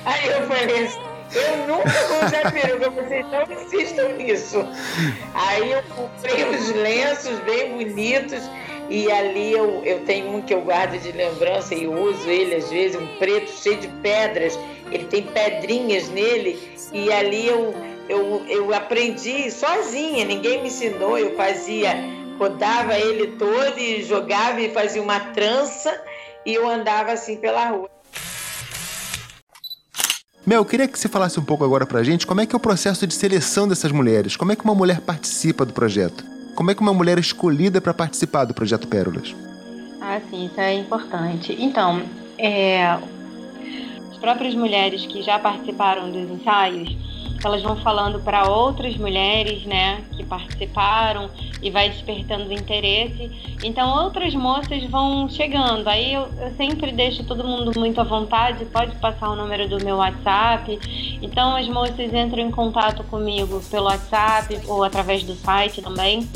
Aí 0.05 0.29
eu 0.29 0.43
falei 0.49 0.85
assim, 0.85 1.01
eu 1.35 1.57
nunca 1.69 1.91
vou 2.09 2.25
usar 2.27 2.53
peruca, 2.53 2.91
vocês 2.91 3.27
não 3.31 3.43
insistam 3.63 4.09
nisso. 4.17 4.67
Aí 5.35 5.71
eu 5.71 5.83
comprei 5.95 6.45
os 6.49 6.71
lenços 6.71 7.39
bem 7.41 7.73
bonitos 7.73 8.51
e 8.91 9.11
ali 9.11 9.53
eu, 9.53 9.85
eu 9.85 10.01
tenho 10.01 10.35
um 10.35 10.43
que 10.43 10.53
eu 10.53 10.63
guardo 10.63 11.01
de 11.01 11.13
lembrança 11.13 11.77
e 11.77 11.87
uso 11.87 12.29
ele 12.29 12.57
às 12.57 12.69
vezes, 12.69 13.01
um 13.01 13.07
preto 13.19 13.49
cheio 13.53 13.79
de 13.79 13.87
pedras. 14.03 14.59
Ele 14.91 15.05
tem 15.05 15.23
pedrinhas 15.23 16.09
nele 16.09 16.59
e 16.93 17.13
ali 17.13 17.47
eu, 17.47 17.73
eu, 18.09 18.45
eu 18.49 18.75
aprendi 18.75 19.49
sozinha, 19.49 20.25
ninguém 20.25 20.61
me 20.61 20.67
ensinou, 20.67 21.17
eu 21.17 21.37
fazia, 21.37 21.95
rodava 22.37 22.99
ele 22.99 23.29
todo 23.39 23.79
e 23.79 24.03
jogava 24.03 24.61
e 24.61 24.71
fazia 24.71 25.01
uma 25.01 25.21
trança 25.21 25.97
e 26.45 26.53
eu 26.53 26.69
andava 26.69 27.13
assim 27.13 27.37
pela 27.37 27.69
rua. 27.69 27.89
Mel, 30.45 30.63
eu 30.63 30.65
queria 30.65 30.89
que 30.89 30.99
você 30.99 31.09
falasse 31.09 31.39
um 31.39 31.45
pouco 31.45 31.63
agora 31.63 31.87
pra 31.87 32.03
gente 32.03 32.27
como 32.27 32.41
é 32.41 32.47
que 32.47 32.57
é 32.57 32.59
o 32.59 32.61
processo 32.61 33.07
de 33.07 33.15
seleção 33.15 33.69
dessas 33.69 33.93
mulheres, 33.93 34.37
como 34.37 34.51
é 34.51 34.57
que 34.57 34.65
uma 34.65 34.75
mulher 34.75 35.01
participa 35.01 35.65
do 35.65 35.73
projeto. 35.73 36.40
Como 36.55 36.71
é 36.71 36.75
que 36.75 36.81
uma 36.81 36.93
mulher 36.93 37.17
é 37.17 37.21
escolhida 37.21 37.81
para 37.81 37.95
participar 37.95 38.45
do 38.45 38.55
Projeto 38.55 38.87
Pérolas? 38.87 39.35
Ah, 40.01 40.21
sim, 40.31 40.47
isso 40.47 40.61
é 40.61 40.75
importante. 40.75 41.57
Então, 41.59 42.03
é, 42.39 42.87
as 44.11 44.19
próprias 44.19 44.55
mulheres 44.55 45.07
que 45.07 45.23
já 45.23 45.39
participaram 45.39 46.11
dos 46.11 46.31
ensaios, 46.31 46.97
elas 47.43 47.63
vão 47.63 47.77
falando 47.77 48.21
para 48.21 48.49
outras 48.49 48.97
mulheres, 48.97 49.65
né, 49.65 50.03
que 50.17 50.25
participaram 50.25 51.31
e 51.63 51.71
vai 51.71 51.89
despertando 51.89 52.53
interesse. 52.53 53.31
Então 53.63 54.05
outras 54.05 54.35
moças 54.35 54.83
vão 54.85 55.29
chegando. 55.29 55.89
Aí 55.89 56.13
eu, 56.13 56.29
eu, 56.39 56.55
sempre 56.57 56.93
deixo 56.93 57.25
todo 57.25 57.43
mundo 57.45 57.73
muito 57.79 58.01
à 58.01 58.05
vontade. 58.05 58.65
Pode 58.67 58.95
passar 58.97 59.31
o 59.31 59.37
número 59.37 59.69
do 59.69 59.83
meu 59.85 59.97
WhatsApp. 59.97 60.79
Então 61.23 61.57
as 61.57 61.67
moças 61.69 62.13
entram 62.13 62.41
em 62.41 62.51
contato 62.51 63.03
comigo 63.05 63.63
pelo 63.71 63.87
WhatsApp 63.87 64.61
ou 64.67 64.85
através 64.85 65.23
do 65.23 65.35
site 65.35 65.81
também. 65.81 66.29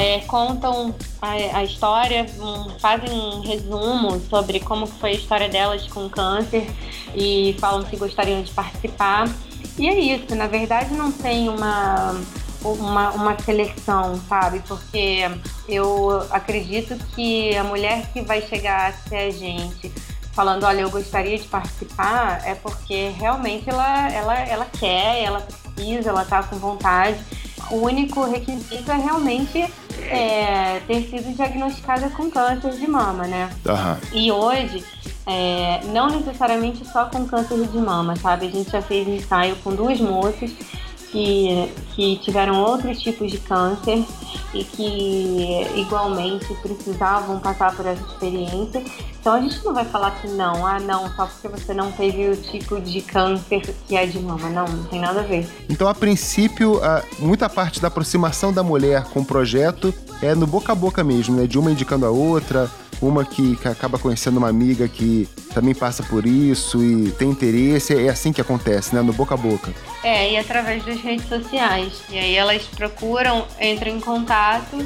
É, 0.00 0.20
contam 0.20 0.94
a, 1.20 1.58
a 1.58 1.64
história, 1.64 2.24
um, 2.40 2.70
fazem 2.78 3.10
um 3.10 3.40
resumo 3.40 4.18
sobre 4.30 4.60
como 4.60 4.86
foi 4.86 5.10
a 5.10 5.14
história 5.14 5.48
delas 5.48 5.86
com 5.88 6.08
câncer 6.08 6.66
e 7.14 7.54
falam 7.58 7.84
se 7.86 7.96
gostariam 7.96 8.40
de 8.42 8.50
participar. 8.50 9.28
E 9.78 9.88
é 9.88 9.98
isso, 9.98 10.34
na 10.34 10.46
verdade 10.46 10.92
não 10.94 11.12
tem 11.12 11.48
uma, 11.48 12.20
uma, 12.62 13.10
uma 13.10 13.38
seleção, 13.38 14.20
sabe? 14.28 14.60
Porque 14.66 15.30
eu 15.68 16.26
acredito 16.30 16.96
que 17.14 17.56
a 17.56 17.64
mulher 17.64 18.10
que 18.12 18.20
vai 18.22 18.42
chegar 18.42 18.90
até 18.90 19.26
a 19.26 19.30
gente 19.30 19.92
falando, 20.32 20.64
olha, 20.64 20.82
eu 20.82 20.90
gostaria 20.90 21.36
de 21.36 21.46
participar, 21.48 22.42
é 22.44 22.54
porque 22.54 23.10
realmente 23.18 23.68
ela, 23.68 24.12
ela, 24.12 24.34
ela 24.34 24.66
quer, 24.66 25.22
ela 25.22 25.40
precisa, 25.40 26.10
ela 26.10 26.24
tá 26.24 26.42
com 26.42 26.56
vontade 26.56 27.18
o 27.70 27.76
único 27.76 28.24
requisito 28.24 28.90
é 28.90 28.96
realmente 28.96 29.72
é, 30.10 30.80
ter 30.86 31.02
sido 31.08 31.34
diagnosticada 31.34 32.08
com 32.10 32.30
câncer 32.30 32.72
de 32.72 32.86
mama, 32.86 33.26
né? 33.26 33.50
Uhum. 33.66 33.96
E 34.12 34.32
hoje, 34.32 34.84
é, 35.28 35.80
não 35.92 36.08
necessariamente 36.08 36.86
só 36.86 37.04
com 37.04 37.26
câncer 37.26 37.58
de 37.66 37.78
mama, 37.78 38.16
sabe? 38.16 38.46
A 38.46 38.50
gente 38.50 38.70
já 38.70 38.80
fez 38.80 39.06
ensaio 39.06 39.56
com 39.56 39.74
duas 39.74 40.00
moças 40.00 40.50
que, 41.10 41.70
que 41.94 42.16
tiveram 42.18 42.62
outros 42.62 42.98
tipos 42.98 43.30
de 43.30 43.36
câncer 43.38 44.02
e 44.54 44.64
que 44.64 45.66
igualmente 45.76 46.46
precisavam 46.62 47.38
passar 47.40 47.76
por 47.76 47.84
essa 47.84 48.02
experiência. 48.02 48.82
Então 49.20 49.34
a 49.34 49.40
gente 49.40 49.62
não 49.62 49.74
vai 49.74 49.84
falar 49.84 50.12
que 50.12 50.28
não, 50.28 50.66
ah 50.66 50.80
não, 50.80 51.10
só 51.14 51.26
porque 51.26 51.48
você 51.48 51.74
não 51.74 51.92
teve 51.92 52.30
o 52.30 52.36
tipo 52.36 52.80
de 52.80 53.02
câncer 53.02 53.74
que 53.86 53.96
é 53.96 54.06
de 54.06 54.18
mama. 54.18 54.48
Não, 54.48 54.66
não 54.66 54.84
tem 54.84 55.00
nada 55.00 55.20
a 55.20 55.24
ver. 55.24 55.46
Então, 55.68 55.88
a 55.88 55.94
princípio, 55.94 56.80
muita 57.18 57.50
parte 57.50 57.80
da 57.80 57.88
aproximação 57.88 58.50
da 58.50 58.62
mulher 58.62 59.04
com 59.04 59.20
o 59.20 59.24
projeto 59.24 59.92
é 60.22 60.34
no 60.34 60.46
boca 60.46 60.72
a 60.72 60.74
boca 60.74 61.04
mesmo, 61.04 61.36
né? 61.36 61.46
De 61.46 61.58
uma 61.58 61.70
indicando 61.70 62.06
a 62.06 62.10
outra, 62.10 62.70
uma 63.00 63.24
que, 63.24 63.56
que 63.56 63.68
acaba 63.68 63.98
conhecendo 63.98 64.38
uma 64.38 64.48
amiga 64.48 64.88
que 64.88 65.28
também 65.54 65.74
passa 65.74 66.02
por 66.02 66.26
isso 66.26 66.82
e 66.82 67.10
tem 67.12 67.30
interesse. 67.30 67.94
É 67.94 68.08
assim 68.08 68.32
que 68.32 68.40
acontece, 68.40 68.94
né? 68.94 69.02
No 69.02 69.12
boca 69.12 69.34
a 69.34 69.36
boca. 69.36 69.72
É, 70.02 70.32
e 70.32 70.36
através 70.36 70.84
das 70.84 71.00
redes 71.00 71.28
sociais. 71.28 72.02
E 72.10 72.18
aí 72.18 72.34
elas 72.34 72.62
procuram, 72.64 73.46
entram 73.60 73.92
em 73.92 74.00
contato 74.00 74.76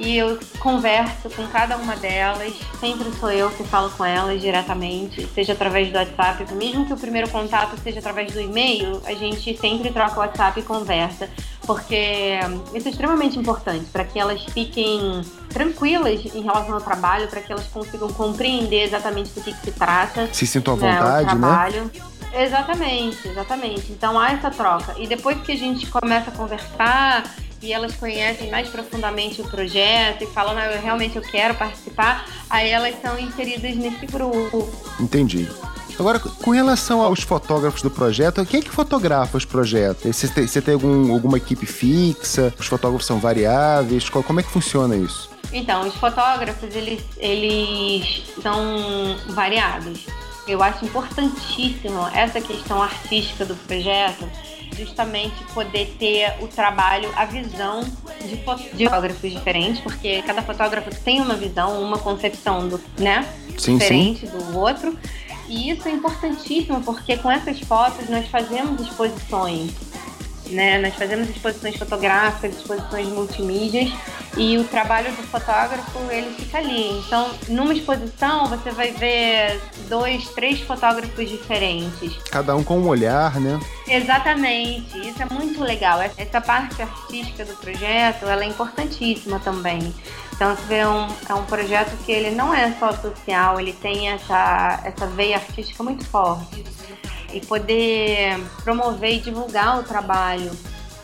e 0.00 0.16
eu 0.16 0.38
converso 0.58 1.28
com 1.30 1.46
cada 1.48 1.76
uma 1.76 1.94
delas. 1.94 2.54
Sempre 2.80 3.12
sou 3.20 3.30
eu 3.30 3.50
que 3.50 3.62
falo 3.64 3.90
com 3.90 4.04
elas 4.04 4.40
diretamente, 4.40 5.26
seja 5.34 5.52
através 5.52 5.92
do 5.92 5.98
WhatsApp, 5.98 6.54
mesmo 6.54 6.86
que 6.86 6.92
o 6.94 6.96
primeiro 6.96 7.28
contato 7.28 7.78
seja 7.82 7.98
através 7.98 8.32
do 8.32 8.40
e-mail, 8.40 9.02
a 9.04 9.12
gente 9.12 9.56
sempre 9.58 9.90
troca 9.90 10.16
o 10.16 10.20
WhatsApp 10.20 10.58
e 10.58 10.62
conversa, 10.62 11.28
porque 11.66 12.38
isso 12.74 12.88
é 12.88 12.90
extremamente 12.90 13.38
importante 13.38 13.84
para 13.92 14.04
que 14.04 14.18
elas 14.18 14.42
fiquem 14.44 15.20
tranquilas 15.50 16.24
em 16.34 16.40
relação 16.40 16.74
ao 16.74 16.80
trabalho, 16.80 17.28
para 17.28 17.42
que 17.42 17.52
elas 17.52 17.66
consigam 17.66 18.08
compreender 18.08 18.84
exatamente 18.84 19.32
do 19.32 19.42
que, 19.42 19.52
que 19.52 19.60
se 19.66 19.72
trata. 19.72 20.30
Se 20.32 20.46
sintam 20.46 20.74
à 20.74 20.76
né, 20.78 20.92
vontade, 20.92 21.80
né? 21.80 21.90
né? 21.92 22.10
Exatamente, 22.32 23.28
exatamente. 23.28 23.92
Então 23.92 24.18
há 24.18 24.30
essa 24.32 24.50
troca. 24.50 24.94
E 24.98 25.06
depois 25.06 25.38
que 25.42 25.52
a 25.52 25.56
gente 25.56 25.86
começa 25.88 26.30
a 26.30 26.32
conversar 26.32 27.24
e 27.62 27.72
elas 27.72 27.94
conhecem 27.94 28.50
mais 28.50 28.68
profundamente 28.68 29.40
o 29.40 29.44
projeto 29.44 30.24
e 30.24 30.26
falam, 30.26 30.56
ah, 30.56 30.66
eu 30.66 30.80
realmente 30.80 31.16
eu 31.16 31.22
quero 31.22 31.54
participar, 31.54 32.26
aí 32.48 32.70
elas 32.70 33.00
são 33.00 33.18
inseridas 33.18 33.76
nesse 33.76 34.06
grupo. 34.06 34.70
Entendi. 34.98 35.48
Agora, 35.98 36.18
com 36.18 36.50
relação 36.50 37.02
aos 37.02 37.20
fotógrafos 37.20 37.82
do 37.82 37.90
projeto, 37.90 38.44
quem 38.46 38.60
é 38.60 38.62
que 38.62 38.70
fotografa 38.70 39.36
os 39.36 39.44
projetos? 39.44 40.16
Você 40.16 40.28
tem, 40.28 40.46
você 40.46 40.62
tem 40.62 40.72
algum, 40.72 41.12
alguma 41.12 41.36
equipe 41.36 41.66
fixa? 41.66 42.54
Os 42.58 42.66
fotógrafos 42.66 43.06
são 43.06 43.18
variáveis? 43.18 44.08
Como 44.08 44.40
é 44.40 44.42
que 44.42 44.48
funciona 44.48 44.96
isso? 44.96 45.28
Então, 45.52 45.86
os 45.86 45.94
fotógrafos, 45.96 46.74
eles, 46.74 47.02
eles 47.18 48.22
são 48.42 49.14
variados. 49.28 50.06
Eu 50.48 50.62
acho 50.62 50.86
importantíssimo 50.86 52.08
essa 52.14 52.40
questão 52.40 52.82
artística 52.82 53.44
do 53.44 53.54
projeto, 53.54 54.26
justamente 54.76 55.42
poder 55.54 55.94
ter 55.98 56.34
o 56.40 56.48
trabalho, 56.48 57.10
a 57.16 57.24
visão 57.24 57.82
de 58.26 58.36
fotógrafos 58.44 59.30
diferentes, 59.30 59.80
porque 59.80 60.22
cada 60.22 60.42
fotógrafo 60.42 60.90
tem 61.02 61.20
uma 61.20 61.34
visão, 61.34 61.82
uma 61.82 61.98
concepção 61.98 62.68
do, 62.68 62.80
né, 62.98 63.26
sim, 63.58 63.76
diferente 63.76 64.26
sim. 64.26 64.38
do 64.38 64.58
outro. 64.58 64.96
E 65.48 65.70
isso 65.70 65.88
é 65.88 65.90
importantíssimo 65.90 66.80
porque 66.82 67.16
com 67.16 67.30
essas 67.30 67.58
fotos 67.60 68.08
nós 68.08 68.28
fazemos 68.28 68.80
exposições, 68.80 69.72
né? 70.50 70.78
Nós 70.78 70.94
fazemos 70.94 71.28
exposições 71.28 71.76
fotográficas, 71.76 72.56
exposições 72.56 73.08
multimídias 73.08 73.90
e 74.36 74.58
o 74.58 74.64
trabalho 74.64 75.10
do 75.12 75.22
fotógrafo 75.24 75.98
ele 76.10 76.34
fica 76.34 76.58
ali. 76.58 76.98
Então, 76.98 77.30
numa 77.48 77.72
exposição 77.72 78.46
você 78.46 78.70
vai 78.70 78.92
ver 78.92 79.60
dois, 79.88 80.28
três 80.30 80.60
fotógrafos 80.60 81.28
diferentes. 81.28 82.16
Cada 82.30 82.54
um 82.54 82.62
com 82.62 82.78
um 82.78 82.88
olhar, 82.88 83.40
né? 83.40 83.58
Exatamente. 83.88 84.98
Isso 85.08 85.22
é 85.22 85.26
muito 85.26 85.62
legal. 85.62 86.00
Essa 86.00 86.40
parte 86.40 86.80
artística 86.80 87.44
do 87.44 87.54
projeto 87.56 88.26
ela 88.26 88.44
é 88.44 88.48
importantíssima 88.48 89.38
também. 89.40 89.94
Então 90.40 90.56
você 90.56 90.62
vê 90.68 90.86
um, 90.86 91.06
é 91.28 91.34
um 91.34 91.44
projeto 91.44 91.94
que 92.04 92.10
ele 92.10 92.30
não 92.30 92.54
é 92.54 92.72
só 92.78 92.92
social, 92.92 93.60
ele 93.60 93.74
tem 93.74 94.08
essa, 94.08 94.80
essa 94.84 95.06
veia 95.06 95.36
artística 95.36 95.82
muito 95.82 96.02
forte. 96.06 96.64
E 97.32 97.40
poder 97.40 98.40
promover 98.62 99.14
e 99.14 99.20
divulgar 99.20 99.80
o 99.80 99.82
trabalho 99.82 100.50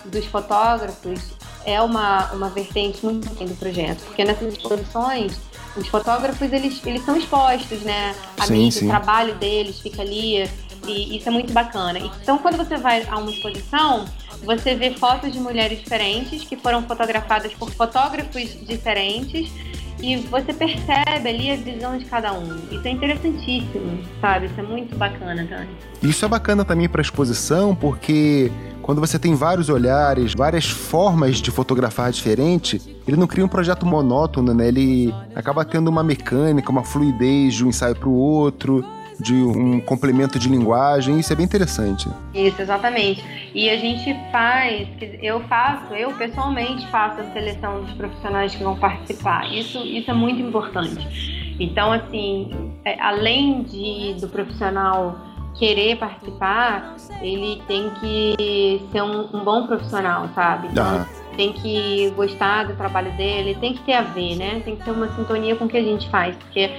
dos 0.05 0.25
fotógrafos 0.27 1.21
é 1.65 1.81
uma, 1.83 2.33
uma 2.33 2.49
vertente 2.49 3.05
muito 3.05 3.29
do 3.29 3.55
projeto, 3.57 4.01
porque 4.05 4.25
nessas 4.25 4.55
exposições 4.55 5.37
os 5.77 5.89
fotógrafos 5.89 6.53
eles, 6.53 6.81
eles 6.87 7.05
são 7.05 7.17
expostos, 7.17 7.81
né? 7.81 8.15
A 8.39 8.47
sim, 8.47 8.71
sim. 8.71 8.87
o 8.87 8.89
trabalho 8.89 9.35
deles 9.35 9.81
fica 9.81 10.03
ali 10.03 10.49
e 10.87 11.17
isso 11.17 11.29
é 11.29 11.33
muito 11.33 11.53
bacana. 11.53 11.99
Então 11.99 12.39
quando 12.39 12.57
você 12.57 12.77
vai 12.77 13.07
a 13.09 13.19
uma 13.19 13.31
exposição, 13.31 14.07
você 14.45 14.75
vê 14.75 14.93
fotos 14.93 15.33
de 15.33 15.41
mulheres 15.41 15.81
diferentes 15.81 16.45
que 16.45 16.57
foram 16.57 16.83
fotografadas 16.83 17.53
por 17.55 17.71
fotógrafos 17.71 18.57
diferentes 18.67 19.51
e 20.07 20.17
você 20.19 20.53
percebe 20.53 21.29
ali 21.29 21.51
a 21.51 21.57
visão 21.57 21.99
de 21.99 22.05
cada 22.05 22.33
um. 22.33 22.57
Isso 22.71 22.87
é 22.87 22.91
interessantíssimo, 22.91 23.99
sabe? 24.21 24.47
Isso 24.47 24.61
é 24.61 24.63
muito 24.63 24.97
bacana, 24.97 25.45
Dani. 25.45 25.69
Isso 26.01 26.25
é 26.25 26.29
bacana 26.29 26.65
também 26.65 26.89
para 26.89 27.03
exposição, 27.03 27.75
porque 27.75 28.53
quando 28.83 29.01
você 29.01 29.19
tem 29.19 29.35
vários 29.35 29.69
olhares, 29.69 30.33
várias 30.33 30.71
formas 30.71 31.39
de 31.39 31.51
fotografar 31.51 32.13
diferente, 32.13 32.81
ele 33.07 33.17
não 33.17 33.27
cria 33.27 33.45
um 33.45 33.49
projeto 33.49 33.85
monótono, 33.85 34.55
né? 34.55 34.69
Ele 34.69 35.13
acaba 35.35 35.65
tendo 35.65 35.89
uma 35.89 36.05
mecânica, 36.05 36.71
uma 36.71 36.85
fluidez 36.85 37.55
de 37.55 37.65
um 37.65 37.69
ensaio 37.69 37.97
para 37.97 38.09
o 38.09 38.15
outro 38.15 38.85
de 39.21 39.35
um 39.35 39.81
complemento 39.81 40.39
de 40.39 40.49
linguagem, 40.49 41.19
isso 41.19 41.33
é 41.33 41.37
bem 41.37 41.45
interessante. 41.45 42.09
Isso, 42.35 42.61
exatamente. 42.61 43.25
E 43.55 43.71
a 43.71 43.77
gente 43.77 44.15
faz, 44.31 44.89
eu 45.23 45.41
faço, 45.49 45.95
eu 45.95 46.13
pessoalmente 46.13 46.87
faço 46.89 47.21
a 47.21 47.25
seleção 47.33 47.83
dos 47.83 47.93
profissionais 47.95 48.55
que 48.55 48.63
vão 48.63 48.77
participar. 48.77 49.53
Isso, 49.53 49.79
isso 49.79 50.11
é 50.11 50.15
muito 50.15 50.41
importante. 50.41 51.57
Então, 51.59 51.93
assim, 51.93 52.73
é, 52.85 53.01
além 53.01 53.63
de 53.63 54.15
do 54.21 54.29
profissional 54.29 55.17
querer 55.59 55.97
participar, 55.97 56.97
ele 57.23 57.63
tem 57.67 57.91
que 58.01 58.87
ser 58.93 59.03
um, 59.03 59.35
um 59.35 59.43
bom 59.43 59.67
profissional, 59.67 60.29
sabe? 60.35 60.69
Então, 60.71 61.07
tem 61.37 61.53
que 61.53 62.11
gostar 62.17 62.65
do 62.65 62.77
trabalho 62.77 63.11
dele, 63.17 63.57
tem 63.61 63.75
que 63.75 63.83
ter 63.83 63.95
a 63.95 64.03
ver, 64.03 64.37
né? 64.37 64.61
Tem 64.65 64.77
que 64.77 64.85
ter 64.85 64.91
uma 64.91 65.09
sintonia 65.15 65.57
com 65.57 65.65
o 65.65 65.69
que 65.69 65.77
a 65.77 65.83
gente 65.83 66.09
faz, 66.11 66.37
porque 66.37 66.71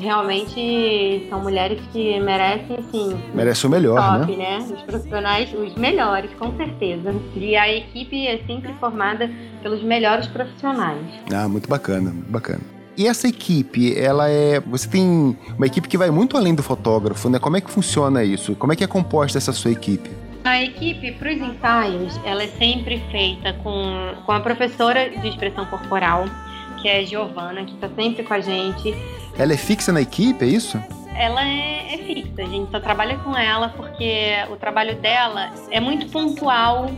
realmente 0.00 1.26
são 1.28 1.40
mulheres 1.40 1.80
que 1.92 2.18
merecem, 2.20 2.76
assim. 2.78 3.20
Merecem 3.34 3.68
o 3.68 3.70
melhor, 3.70 4.18
top, 4.20 4.36
né? 4.36 4.58
né? 4.58 4.66
Os 4.74 4.82
profissionais, 4.82 5.52
os 5.52 5.74
melhores, 5.74 6.30
com 6.38 6.56
certeza. 6.56 7.14
E 7.36 7.56
a 7.56 7.72
equipe 7.72 8.26
é 8.26 8.38
sempre 8.46 8.72
formada 8.74 9.30
pelos 9.62 9.82
melhores 9.82 10.26
profissionais. 10.26 11.06
Ah, 11.32 11.48
muito 11.48 11.68
bacana, 11.68 12.12
bacana. 12.28 12.60
E 12.96 13.06
essa 13.06 13.28
equipe, 13.28 13.98
ela 13.98 14.28
é. 14.28 14.60
Você 14.60 14.88
tem 14.88 15.36
uma 15.56 15.66
equipe 15.66 15.88
que 15.88 15.96
vai 15.96 16.10
muito 16.10 16.36
além 16.36 16.54
do 16.54 16.62
fotógrafo, 16.62 17.28
né? 17.28 17.38
Como 17.38 17.56
é 17.56 17.60
que 17.60 17.70
funciona 17.70 18.24
isso? 18.24 18.54
Como 18.56 18.72
é 18.72 18.76
que 18.76 18.84
é 18.84 18.86
composta 18.86 19.38
essa 19.38 19.52
sua 19.52 19.70
equipe? 19.70 20.10
A 20.44 20.62
equipe 20.62 21.12
para 21.12 21.32
os 21.32 21.40
ensaios, 21.40 22.20
ela 22.24 22.42
é 22.42 22.48
sempre 22.48 23.02
feita 23.10 23.52
com, 23.62 24.14
com 24.24 24.32
a 24.32 24.40
professora 24.40 25.08
de 25.10 25.28
expressão 25.28 25.66
corporal, 25.66 26.24
que 26.80 26.88
é 26.88 27.00
a 27.00 27.04
Giovana, 27.04 27.64
que 27.64 27.74
está 27.74 27.88
sempre 27.88 28.22
com 28.22 28.34
a 28.34 28.40
gente. 28.40 28.94
Ela 29.38 29.52
é 29.52 29.56
fixa 29.56 29.92
na 29.92 30.00
equipe, 30.00 30.44
é 30.44 30.48
isso? 30.48 30.82
Ela 31.14 31.46
é, 31.46 31.94
é, 31.94 31.98
fixa, 31.98 32.42
a 32.42 32.46
gente 32.46 32.70
só 32.70 32.80
trabalha 32.80 33.18
com 33.18 33.36
ela 33.36 33.68
porque 33.70 34.32
o 34.50 34.56
trabalho 34.56 34.96
dela 34.96 35.52
é 35.70 35.80
muito 35.80 36.06
pontual 36.06 36.90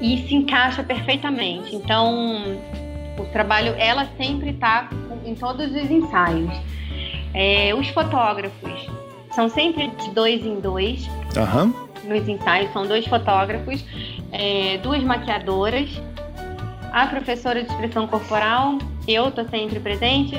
e 0.00 0.26
se 0.26 0.34
encaixa 0.34 0.82
perfeitamente. 0.82 1.74
Então, 1.74 2.58
o 3.18 3.24
trabalho, 3.32 3.74
ela 3.78 4.08
sempre 4.16 4.50
está 4.50 4.88
em 5.24 5.34
todos 5.34 5.66
os 5.70 5.90
ensaios. 5.90 6.52
É, 7.32 7.74
os 7.74 7.88
fotógrafos 7.88 8.88
são 9.32 9.48
sempre 9.48 9.88
de 9.88 10.10
dois 10.10 10.44
em 10.44 10.60
dois. 10.60 11.08
Uhum. 11.36 11.74
Nos 12.04 12.28
ensaios 12.28 12.72
são 12.72 12.86
dois 12.86 13.06
fotógrafos, 13.06 13.84
é, 14.30 14.78
duas 14.78 15.02
maquiadoras, 15.02 15.88
a 16.94 17.08
professora 17.08 17.60
de 17.60 17.68
expressão 17.68 18.06
corporal, 18.06 18.78
eu 19.08 19.28
estou 19.28 19.44
sempre 19.48 19.80
presente, 19.80 20.36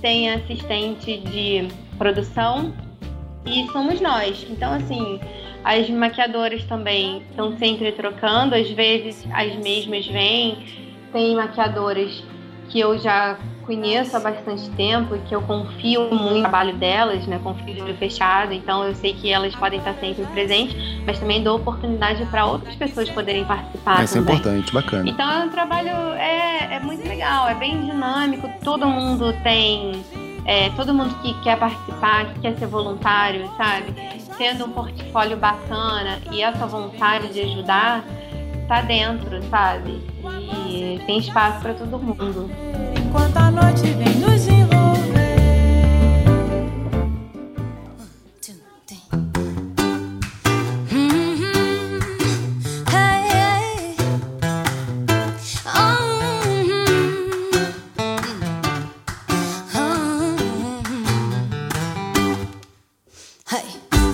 tem 0.00 0.30
assistente 0.30 1.18
de 1.18 1.68
produção 1.98 2.72
e 3.44 3.66
somos 3.72 4.00
nós. 4.00 4.46
Então, 4.48 4.72
assim, 4.72 5.20
as 5.62 5.90
maquiadoras 5.90 6.64
também 6.64 7.22
estão 7.28 7.58
sempre 7.58 7.92
trocando, 7.92 8.54
às 8.54 8.70
vezes 8.70 9.28
as 9.34 9.54
mesmas 9.56 10.06
vêm. 10.06 10.56
Tem 11.12 11.36
maquiadoras 11.36 12.24
que 12.70 12.80
eu 12.80 12.96
já 12.96 13.38
conheço 13.68 14.16
há 14.16 14.20
bastante 14.20 14.70
tempo 14.70 15.14
e 15.14 15.18
que 15.18 15.34
eu 15.34 15.42
confio 15.42 16.08
muito 16.08 16.34
no 16.36 16.40
trabalho 16.40 16.74
delas, 16.78 17.26
né? 17.26 17.38
Confio 17.44 17.74
de 17.74 17.82
olho 17.82 17.94
fechado, 17.98 18.54
então 18.54 18.82
eu 18.82 18.94
sei 18.94 19.12
que 19.12 19.30
elas 19.30 19.54
podem 19.54 19.78
estar 19.78 19.92
sempre 20.00 20.24
presentes, 20.24 20.74
mas 21.04 21.18
também 21.18 21.42
dou 21.42 21.58
oportunidade 21.58 22.24
para 22.26 22.46
outras 22.46 22.74
pessoas 22.76 23.10
poderem 23.10 23.44
participar. 23.44 24.02
Isso 24.02 24.16
é 24.16 24.20
importante, 24.22 24.72
bacana. 24.72 25.10
Então 25.10 25.46
o 25.46 25.50
trabalho 25.50 25.90
é, 26.14 26.76
é 26.76 26.80
muito 26.80 27.06
legal, 27.06 27.46
é 27.46 27.54
bem 27.54 27.78
dinâmico, 27.84 28.48
todo 28.64 28.86
mundo 28.86 29.34
tem. 29.42 30.02
É, 30.46 30.70
todo 30.70 30.94
mundo 30.94 31.14
que 31.20 31.38
quer 31.42 31.58
participar, 31.58 32.32
que 32.32 32.40
quer 32.40 32.56
ser 32.56 32.66
voluntário, 32.66 33.50
sabe? 33.58 33.94
Tendo 34.38 34.64
um 34.64 34.70
portfólio 34.70 35.36
bacana 35.36 36.20
e 36.32 36.40
essa 36.40 36.66
vontade 36.66 37.28
de 37.34 37.42
ajudar, 37.42 38.02
tá 38.66 38.80
dentro, 38.80 39.42
sabe? 39.50 40.02
E 40.66 40.98
tem 41.04 41.18
espaço 41.18 41.60
para 41.60 41.74
todo 41.74 41.98
mundo. 41.98 42.50
Enquanto 43.08 43.38
a 43.38 43.50
noite 43.50 43.90
vem 43.94 44.16
nos 44.16 44.46
envolver. 44.48 44.68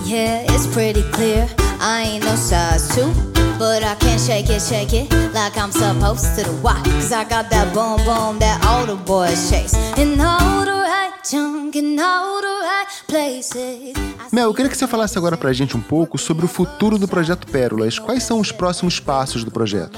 Yeah, 0.05 0.45
it's 0.47 0.67
pretty 0.67 1.03
clear. 1.11 1.49
I 1.81 2.03
ain't 2.03 2.23
no 2.23 2.35
size 2.35 2.95
two. 2.95 3.11
But 3.59 3.83
I 3.83 3.95
can't 3.95 4.21
shake 4.21 4.49
it, 4.49 4.61
shake 4.61 4.93
it 4.93 5.14
supposed 6.05 6.35
to. 6.35 6.51
Why? 6.61 6.81
Cause 6.83 7.11
I 7.11 7.23
got 7.23 7.49
that 7.49 7.73
boom 7.73 7.97
boom 8.05 8.39
that 8.39 8.63
all 8.65 8.85
the 8.85 8.95
boys 8.95 9.49
chase. 9.49 9.73
In 9.97 10.19
all 10.19 10.65
the 10.65 10.71
right 10.71 11.13
junk, 11.23 11.75
in 11.75 11.99
all 11.99 12.41
the 12.41 12.47
right 12.47 12.87
places. 13.07 13.95
Mel, 14.31 14.49
eu 14.49 14.53
queria 14.53 14.69
que 14.69 14.77
você 14.77 14.87
falasse 14.87 15.17
agora 15.17 15.37
pra 15.37 15.53
gente 15.53 15.75
um 15.75 15.81
pouco 15.81 16.17
sobre 16.17 16.45
o 16.45 16.47
futuro 16.47 16.97
do 16.97 17.07
projeto 17.07 17.47
Pérolas. 17.47 17.97
Quais 17.97 18.23
são 18.23 18.39
os 18.39 18.51
próximos 18.51 18.99
passos 18.99 19.43
do 19.43 19.51
projeto? 19.51 19.97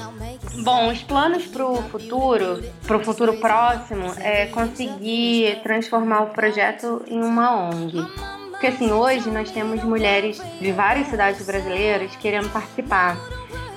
Bom, 0.62 0.90
os 0.90 0.98
planos 1.02 1.44
para 1.46 1.66
o 1.66 1.82
futuro, 1.84 2.62
para 2.86 2.96
o 2.96 3.04
futuro 3.04 3.34
próximo, 3.38 4.12
é 4.18 4.46
conseguir 4.46 5.60
transformar 5.62 6.22
o 6.22 6.26
projeto 6.28 7.02
em 7.06 7.22
uma 7.22 7.68
ONG. 7.68 8.04
Porque 8.58 8.66
assim, 8.66 8.90
hoje 8.90 9.30
nós 9.30 9.52
temos 9.52 9.84
mulheres 9.84 10.42
de 10.60 10.72
várias 10.72 11.06
cidades 11.06 11.46
brasileiras 11.46 12.16
querendo 12.16 12.52
participar. 12.52 13.16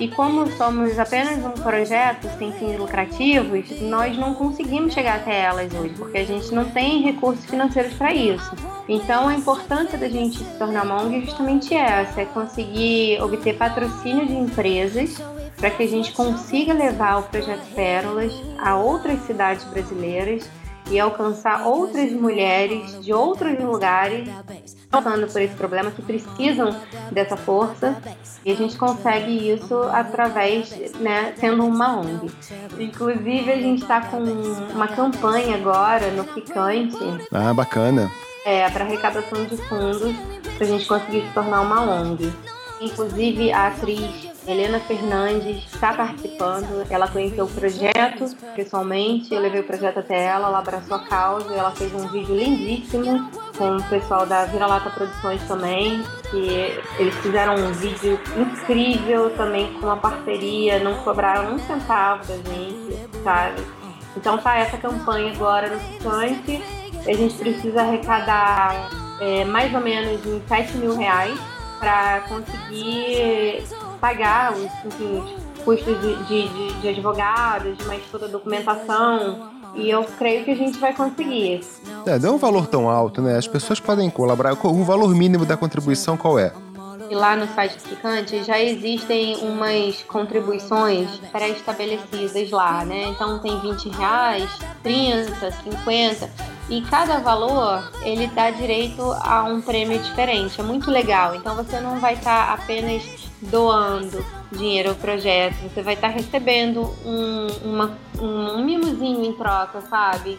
E 0.00 0.08
como 0.08 0.44
somos 0.56 0.98
apenas 0.98 1.38
um 1.44 1.52
projeto 1.52 2.28
sem 2.36 2.50
fins 2.54 2.76
lucrativos, 2.76 3.80
nós 3.82 4.18
não 4.18 4.34
conseguimos 4.34 4.92
chegar 4.92 5.18
até 5.18 5.42
elas 5.42 5.72
hoje, 5.72 5.94
porque 5.96 6.18
a 6.18 6.24
gente 6.24 6.52
não 6.52 6.64
tem 6.64 7.00
recursos 7.00 7.44
financeiros 7.44 7.94
para 7.94 8.12
isso. 8.12 8.50
Então, 8.88 9.28
a 9.28 9.36
importância 9.36 9.96
da 9.96 10.08
gente 10.08 10.38
se 10.38 10.58
tornar 10.58 10.84
uma 10.84 11.00
ONG 11.00 11.18
é 11.18 11.20
justamente 11.20 11.72
essa: 11.76 12.20
é 12.20 12.24
conseguir 12.24 13.22
obter 13.22 13.56
patrocínio 13.56 14.26
de 14.26 14.34
empresas 14.34 15.16
para 15.58 15.70
que 15.70 15.84
a 15.84 15.88
gente 15.88 16.10
consiga 16.10 16.72
levar 16.72 17.20
o 17.20 17.22
projeto 17.22 17.72
Pérolas 17.72 18.32
a 18.58 18.76
outras 18.76 19.20
cidades 19.26 19.62
brasileiras 19.62 20.50
e 20.90 20.98
alcançar 20.98 21.66
outras 21.66 22.12
mulheres 22.12 23.02
de 23.02 23.12
outros 23.12 23.58
lugares 23.58 24.28
passando 24.90 25.26
por 25.26 25.40
esse 25.40 25.54
problema 25.54 25.90
que 25.90 26.02
precisam 26.02 26.76
dessa 27.10 27.36
força 27.36 27.96
e 28.44 28.52
a 28.52 28.54
gente 28.54 28.76
consegue 28.76 29.50
isso 29.50 29.74
através, 29.84 30.70
né, 30.96 31.32
sendo 31.36 31.64
uma 31.64 32.00
ONG. 32.00 32.30
Inclusive 32.78 33.50
a 33.50 33.56
gente 33.56 33.82
está 33.82 34.02
com 34.02 34.18
uma 34.18 34.88
campanha 34.88 35.56
agora 35.56 36.10
no 36.10 36.24
Picante. 36.24 36.98
Ah, 37.32 37.54
bacana. 37.54 38.10
É, 38.44 38.68
para 38.68 38.84
arrecadação 38.84 39.44
de 39.44 39.56
fundos 39.56 40.14
para 40.56 40.66
a 40.66 40.68
gente 40.68 40.86
conseguir 40.86 41.22
se 41.22 41.32
tornar 41.32 41.60
uma 41.62 41.80
ONG. 41.80 42.32
Inclusive 42.80 43.52
a 43.52 43.68
atriz 43.68 44.31
Helena 44.46 44.80
Fernandes 44.80 45.64
está 45.72 45.94
participando. 45.94 46.84
Ela 46.90 47.08
conheceu 47.08 47.44
o 47.44 47.48
projeto 47.48 48.36
pessoalmente. 48.56 49.32
Eu 49.32 49.40
levei 49.40 49.60
o 49.60 49.64
projeto 49.64 50.00
até 50.00 50.24
ela, 50.24 50.48
ela 50.48 50.58
abraçou 50.58 50.96
a 50.96 51.06
causa. 51.06 51.54
Ela 51.54 51.70
fez 51.70 51.94
um 51.94 52.08
vídeo 52.08 52.34
lindíssimo 52.34 53.30
com 53.56 53.76
o 53.76 53.82
pessoal 53.84 54.26
da 54.26 54.44
Vira-Lata 54.46 54.90
Produções 54.90 55.42
também. 55.46 56.02
Que 56.30 56.80
eles 56.98 57.14
fizeram 57.16 57.54
um 57.54 57.72
vídeo 57.72 58.18
incrível 58.36 59.30
também 59.36 59.72
com 59.74 59.86
uma 59.86 59.96
parceria, 59.96 60.80
não 60.80 60.94
cobraram 61.02 61.54
um 61.54 61.58
centavo 61.60 62.26
da 62.26 62.36
gente, 62.36 62.98
sabe? 63.22 63.62
Então 64.16 64.38
tá 64.38 64.58
essa 64.58 64.76
campanha 64.76 65.32
agora 65.32 65.68
no 65.68 65.80
Picante. 65.80 66.62
A 67.06 67.12
gente 67.12 67.34
precisa 67.34 67.82
arrecadar 67.82 68.90
é, 69.20 69.44
mais 69.44 69.72
ou 69.74 69.80
menos 69.80 70.24
em 70.26 70.42
7 70.46 70.76
mil 70.76 70.96
reais 70.96 71.38
para 71.78 72.20
conseguir 72.28 73.64
pagar 74.02 74.52
os, 74.52 74.64
enfim, 74.84 75.22
os 75.56 75.62
custos 75.62 76.00
de, 76.00 76.24
de, 76.24 76.80
de 76.80 76.88
advogados, 76.88 77.78
de 77.78 77.84
mais 77.84 78.02
toda 78.10 78.26
a 78.26 78.28
documentação. 78.28 79.48
E 79.76 79.88
eu 79.88 80.04
creio 80.18 80.44
que 80.44 80.50
a 80.50 80.56
gente 80.56 80.76
vai 80.78 80.92
conseguir. 80.92 81.60
É, 82.04 82.18
não 82.18 82.30
é 82.30 82.32
um 82.32 82.36
valor 82.36 82.66
tão 82.66 82.90
alto, 82.90 83.22
né? 83.22 83.38
As 83.38 83.46
pessoas 83.46 83.78
podem 83.78 84.10
colaborar. 84.10 84.52
O 84.52 84.84
valor 84.84 85.14
mínimo 85.14 85.46
da 85.46 85.56
contribuição 85.56 86.16
qual 86.16 86.36
é? 86.38 86.52
E 87.10 87.14
lá 87.14 87.36
no 87.36 87.46
site 87.54 87.76
Picante 87.88 88.42
já 88.44 88.60
existem 88.60 89.36
umas 89.36 90.02
contribuições 90.02 91.08
pré-estabelecidas 91.30 92.50
lá, 92.50 92.84
né? 92.84 93.04
Então 93.08 93.38
tem 93.38 93.58
20 93.58 93.88
reais, 93.90 94.50
30, 94.82 95.50
50 95.50 96.30
e 96.70 96.80
cada 96.82 97.18
valor 97.18 97.90
ele 98.02 98.26
dá 98.28 98.50
direito 98.50 99.02
a 99.20 99.44
um 99.44 99.60
prêmio 99.60 99.98
diferente. 99.98 100.60
É 100.60 100.64
muito 100.64 100.90
legal. 100.90 101.34
Então 101.34 101.54
você 101.54 101.80
não 101.80 101.98
vai 101.98 102.14
estar 102.14 102.46
tá 102.46 102.54
apenas 102.54 103.02
doando 103.40 104.24
dinheiro 104.52 104.90
ao 104.90 104.94
projeto, 104.94 105.56
você 105.62 105.82
vai 105.82 105.94
estar 105.94 106.08
tá 106.08 106.14
recebendo 106.14 106.82
um, 107.04 107.46
uma, 107.64 107.98
um 108.20 108.64
mimozinho 108.64 109.24
em 109.24 109.32
troca, 109.32 109.80
sabe? 109.82 110.38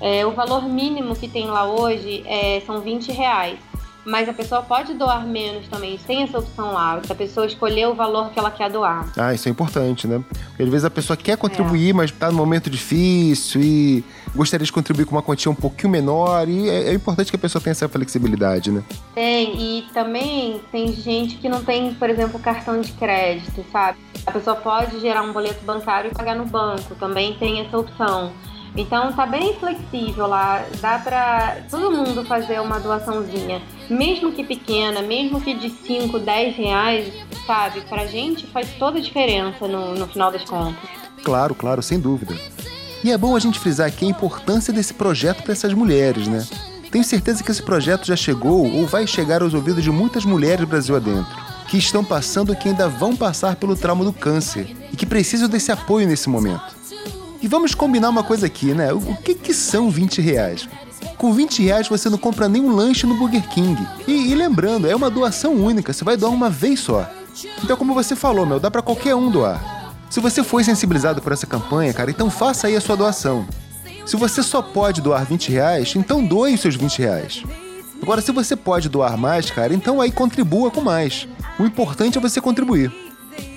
É, 0.00 0.24
o 0.26 0.32
valor 0.32 0.62
mínimo 0.68 1.16
que 1.16 1.26
tem 1.26 1.46
lá 1.46 1.66
hoje 1.66 2.22
é, 2.26 2.60
são 2.66 2.80
20 2.80 3.12
reais 3.12 3.58
mas 4.06 4.28
a 4.28 4.32
pessoa 4.32 4.62
pode 4.62 4.94
doar 4.94 5.26
menos 5.26 5.66
também, 5.68 5.98
tem 5.98 6.22
essa 6.22 6.38
opção 6.38 6.72
lá, 6.72 7.00
se 7.04 7.10
a 7.10 7.14
pessoa 7.14 7.44
escolher 7.44 7.88
o 7.88 7.94
valor 7.94 8.30
que 8.30 8.38
ela 8.38 8.50
quer 8.50 8.70
doar. 8.70 9.10
Ah, 9.16 9.34
isso 9.34 9.48
é 9.48 9.50
importante, 9.50 10.06
né? 10.06 10.22
Porque 10.48 10.62
às 10.62 10.68
vezes 10.68 10.84
a 10.84 10.90
pessoa 10.90 11.16
quer 11.16 11.36
contribuir, 11.36 11.90
é. 11.90 11.92
mas 11.92 12.10
está 12.10 12.30
num 12.30 12.36
momento 12.36 12.70
difícil 12.70 13.60
e 13.60 14.04
gostaria 14.34 14.64
de 14.64 14.72
contribuir 14.72 15.06
com 15.06 15.16
uma 15.16 15.22
quantia 15.22 15.50
um 15.50 15.54
pouquinho 15.54 15.90
menor, 15.90 16.48
e 16.48 16.68
é, 16.68 16.90
é, 16.90 16.94
importante 16.94 17.30
que 17.30 17.36
a 17.36 17.38
pessoa 17.38 17.60
tenha 17.60 17.72
essa 17.72 17.88
flexibilidade, 17.88 18.70
né? 18.70 18.82
Tem, 19.14 19.60
e 19.60 19.82
também 19.92 20.60
tem 20.70 20.92
gente 20.92 21.36
que 21.36 21.48
não 21.48 21.64
tem, 21.64 21.92
por 21.94 22.08
exemplo, 22.08 22.38
cartão 22.38 22.80
de 22.80 22.92
crédito, 22.92 23.64
sabe? 23.72 23.98
A 24.24 24.30
pessoa 24.30 24.54
pode 24.56 25.00
gerar 25.00 25.22
um 25.22 25.32
boleto 25.32 25.64
bancário 25.64 26.10
e 26.12 26.14
pagar 26.14 26.36
no 26.36 26.44
banco, 26.44 26.94
também 26.94 27.34
tem 27.34 27.60
essa 27.60 27.76
opção. 27.76 28.32
Então 28.76 29.10
tá 29.12 29.24
bem 29.24 29.54
flexível 29.54 30.26
lá, 30.26 30.64
dá 30.80 30.98
para 30.98 31.62
todo 31.70 31.90
mundo 31.90 32.24
fazer 32.26 32.60
uma 32.60 32.78
doaçãozinha, 32.78 33.62
mesmo 33.88 34.32
que 34.32 34.44
pequena, 34.44 35.00
mesmo 35.00 35.40
que 35.40 35.54
de 35.54 35.70
5, 35.70 36.18
10 36.18 36.56
reais, 36.56 37.14
sabe? 37.46 37.80
Pra 37.88 38.06
gente 38.06 38.46
faz 38.48 38.68
toda 38.78 38.98
a 38.98 39.00
diferença 39.00 39.66
no, 39.66 39.94
no 39.94 40.06
final 40.06 40.30
das 40.30 40.44
contas. 40.44 40.90
Claro, 41.24 41.54
claro, 41.54 41.82
sem 41.82 41.98
dúvida. 41.98 42.36
E 43.02 43.10
é 43.10 43.16
bom 43.16 43.34
a 43.34 43.38
gente 43.38 43.58
frisar 43.58 43.86
aqui 43.86 44.04
a 44.04 44.08
importância 44.10 44.72
desse 44.72 44.92
projeto 44.92 45.42
para 45.42 45.52
essas 45.52 45.72
mulheres, 45.72 46.28
né? 46.28 46.46
Tenho 46.90 47.04
certeza 47.04 47.42
que 47.42 47.50
esse 47.50 47.62
projeto 47.62 48.06
já 48.06 48.16
chegou 48.16 48.70
ou 48.70 48.86
vai 48.86 49.06
chegar 49.06 49.42
aos 49.42 49.54
ouvidos 49.54 49.82
de 49.82 49.90
muitas 49.90 50.24
mulheres 50.24 50.68
Brasil 50.68 50.96
adentro, 50.96 51.34
que 51.68 51.78
estão 51.78 52.04
passando 52.04 52.50
ou 52.50 52.56
que 52.56 52.68
ainda 52.68 52.88
vão 52.88 53.16
passar 53.16 53.56
pelo 53.56 53.74
trauma 53.74 54.04
do 54.04 54.12
câncer 54.12 54.76
e 54.92 54.96
que 54.96 55.06
precisam 55.06 55.48
desse 55.48 55.72
apoio 55.72 56.06
nesse 56.06 56.28
momento. 56.28 56.76
E 57.46 57.48
vamos 57.48 57.76
combinar 57.76 58.08
uma 58.08 58.24
coisa 58.24 58.46
aqui, 58.46 58.74
né? 58.74 58.92
O 58.92 59.14
que, 59.22 59.32
que 59.32 59.54
são 59.54 59.88
20 59.88 60.20
reais? 60.20 60.68
Com 61.16 61.32
20 61.32 61.62
reais 61.62 61.88
você 61.88 62.10
não 62.10 62.18
compra 62.18 62.48
nenhum 62.48 62.74
lanche 62.74 63.06
no 63.06 63.14
Burger 63.14 63.48
King. 63.50 63.80
E, 64.04 64.32
e, 64.32 64.34
lembrando, 64.34 64.88
é 64.88 64.96
uma 64.96 65.08
doação 65.08 65.52
única, 65.54 65.92
você 65.92 66.02
vai 66.02 66.16
doar 66.16 66.32
uma 66.32 66.50
vez 66.50 66.80
só. 66.80 67.08
Então, 67.62 67.76
como 67.76 67.94
você 67.94 68.16
falou, 68.16 68.44
meu, 68.44 68.58
dá 68.58 68.68
para 68.68 68.82
qualquer 68.82 69.14
um 69.14 69.30
doar. 69.30 69.94
Se 70.10 70.18
você 70.18 70.42
foi 70.42 70.64
sensibilizado 70.64 71.22
por 71.22 71.30
essa 71.30 71.46
campanha, 71.46 71.94
cara, 71.94 72.10
então 72.10 72.28
faça 72.28 72.66
aí 72.66 72.74
a 72.74 72.80
sua 72.80 72.96
doação. 72.96 73.46
Se 74.04 74.16
você 74.16 74.42
só 74.42 74.60
pode 74.60 75.00
doar 75.00 75.24
20 75.24 75.48
reais, 75.52 75.94
então 75.94 76.26
doe 76.26 76.52
os 76.52 76.60
seus 76.60 76.74
20 76.74 76.98
reais. 76.98 77.44
Agora, 78.02 78.20
se 78.20 78.32
você 78.32 78.56
pode 78.56 78.88
doar 78.88 79.16
mais, 79.16 79.52
cara, 79.52 79.72
então 79.72 80.00
aí 80.00 80.10
contribua 80.10 80.68
com 80.68 80.80
mais. 80.80 81.28
O 81.60 81.62
importante 81.64 82.18
é 82.18 82.20
você 82.20 82.40
contribuir. 82.40 82.92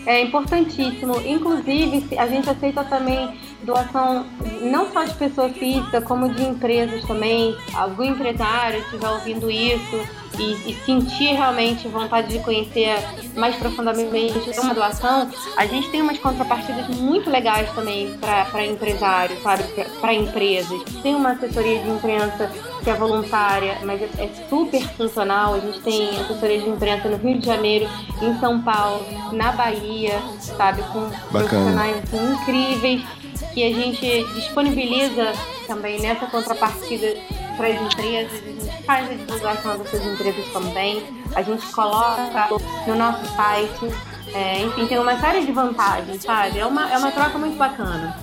É 0.06 0.24
importantíssimo. 0.24 1.22
Inclusive, 1.26 2.18
a 2.18 2.28
gente 2.28 2.50
aceita 2.50 2.84
também 2.84 3.38
doação 3.64 4.26
não 4.62 4.92
só 4.92 5.04
de 5.04 5.14
pessoa 5.16 5.50
física, 5.50 6.02
como 6.02 6.30
de 6.30 6.44
empresas 6.44 7.04
também. 7.06 7.56
Algum 7.74 8.04
empresário 8.04 8.80
estiver 8.80 9.10
ouvindo 9.10 9.50
isso 9.50 10.00
e, 10.38 10.72
e, 10.72 10.78
sentir 10.86 11.34
realmente 11.34 11.88
vontade 11.88 12.30
de 12.30 12.40
conhecer 12.40 12.96
mais 13.36 13.56
profundamente 13.56 14.50
uma 14.60 14.74
doação, 14.74 15.30
a 15.58 15.66
gente 15.66 15.90
tem 15.90 16.02
umas 16.02 16.18
contrapartidas 16.18 16.88
muito 16.98 17.30
legais 17.30 17.70
também 17.74 18.18
para 18.18 18.66
empresários, 18.66 19.42
sabe? 19.42 19.64
Para 20.00 20.14
empresas. 20.14 20.82
Tem 21.04 21.16
uma 21.16 21.32
assessoria 21.32 21.80
de 21.80 21.90
imprensa 21.90 22.50
que 22.84 22.90
é 22.90 22.94
voluntária, 22.94 23.78
mas 23.84 24.02
é, 24.02 24.10
é 24.18 24.48
super 24.50 24.82
funcional. 24.96 25.56
A 25.56 25.60
gente 25.60 25.82
tem 25.82 26.10
assessoria 26.22 26.62
de 26.62 26.70
imprensa 26.70 27.10
no 27.10 27.18
Rio 27.18 27.40
de 27.40 27.46
Janeiro, 27.46 27.90
em 28.22 28.40
São 28.40 28.62
Paulo, 28.62 29.06
na 29.34 29.52
Bahia, 29.52 30.20
sabe? 30.40 30.82
Com 30.84 31.02
Bacana. 31.32 31.50
profissionais 31.50 31.98
assim, 31.98 32.34
incríveis 32.34 33.20
que 33.54 33.64
a 33.64 33.74
gente 33.74 34.24
disponibiliza 34.34 35.34
também 35.68 36.00
nessa 36.00 36.26
contrapartida 36.28 37.16
para 37.58 37.68
as 37.68 37.82
empresas, 37.82 38.42
a 38.42 38.46
gente 38.46 38.84
faz 38.84 39.12
a 39.12 39.14
divulgação 39.14 39.78
dessas 39.78 40.06
empresas 40.06 40.46
também, 40.54 41.04
a 41.36 41.42
gente 41.42 41.66
coloca 41.68 42.48
no 42.88 42.96
nosso 42.96 43.26
site, 43.36 43.94
é, 44.34 44.62
enfim, 44.62 44.88
tem 44.88 45.00
uma 45.00 45.20
série 45.20 45.46
de 45.46 45.52
vantagens, 45.52 46.24
sabe? 46.24 46.60
É 46.60 46.66
uma, 46.66 46.92
é 46.92 46.98
uma 46.98 47.12
troca 47.12 47.38
muito 47.38 47.58
bacana. 47.58 48.18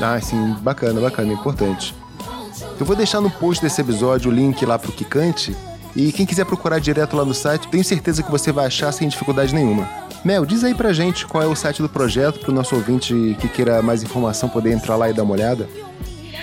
Ah, 0.00 0.20
sim, 0.20 0.54
bacana, 0.60 1.00
bacana, 1.00 1.32
importante. 1.32 1.94
Eu 2.78 2.84
vou 2.84 2.96
deixar 2.96 3.20
no 3.20 3.30
post 3.30 3.62
desse 3.62 3.80
episódio 3.80 4.30
o 4.30 4.34
link 4.34 4.64
lá 4.64 4.78
pro 4.78 4.92
Kikante, 4.92 5.56
e 5.94 6.12
quem 6.12 6.26
quiser 6.26 6.44
procurar 6.44 6.78
direto 6.78 7.16
lá 7.16 7.24
no 7.24 7.32
site, 7.32 7.68
tenho 7.68 7.84
certeza 7.84 8.22
que 8.22 8.30
você 8.30 8.52
vai 8.52 8.66
achar 8.66 8.92
sem 8.92 9.08
dificuldade 9.08 9.54
nenhuma. 9.54 9.88
Mel, 10.26 10.44
diz 10.44 10.64
aí 10.64 10.74
pra 10.74 10.92
gente 10.92 11.24
qual 11.24 11.44
é 11.44 11.46
o 11.46 11.54
site 11.54 11.80
do 11.80 11.88
projeto, 11.88 12.40
pro 12.40 12.52
nosso 12.52 12.74
ouvinte 12.74 13.36
que 13.40 13.48
queira 13.48 13.80
mais 13.80 14.02
informação 14.02 14.48
poder 14.48 14.72
entrar 14.72 14.96
lá 14.96 15.08
e 15.08 15.12
dar 15.12 15.22
uma 15.22 15.34
olhada. 15.34 15.68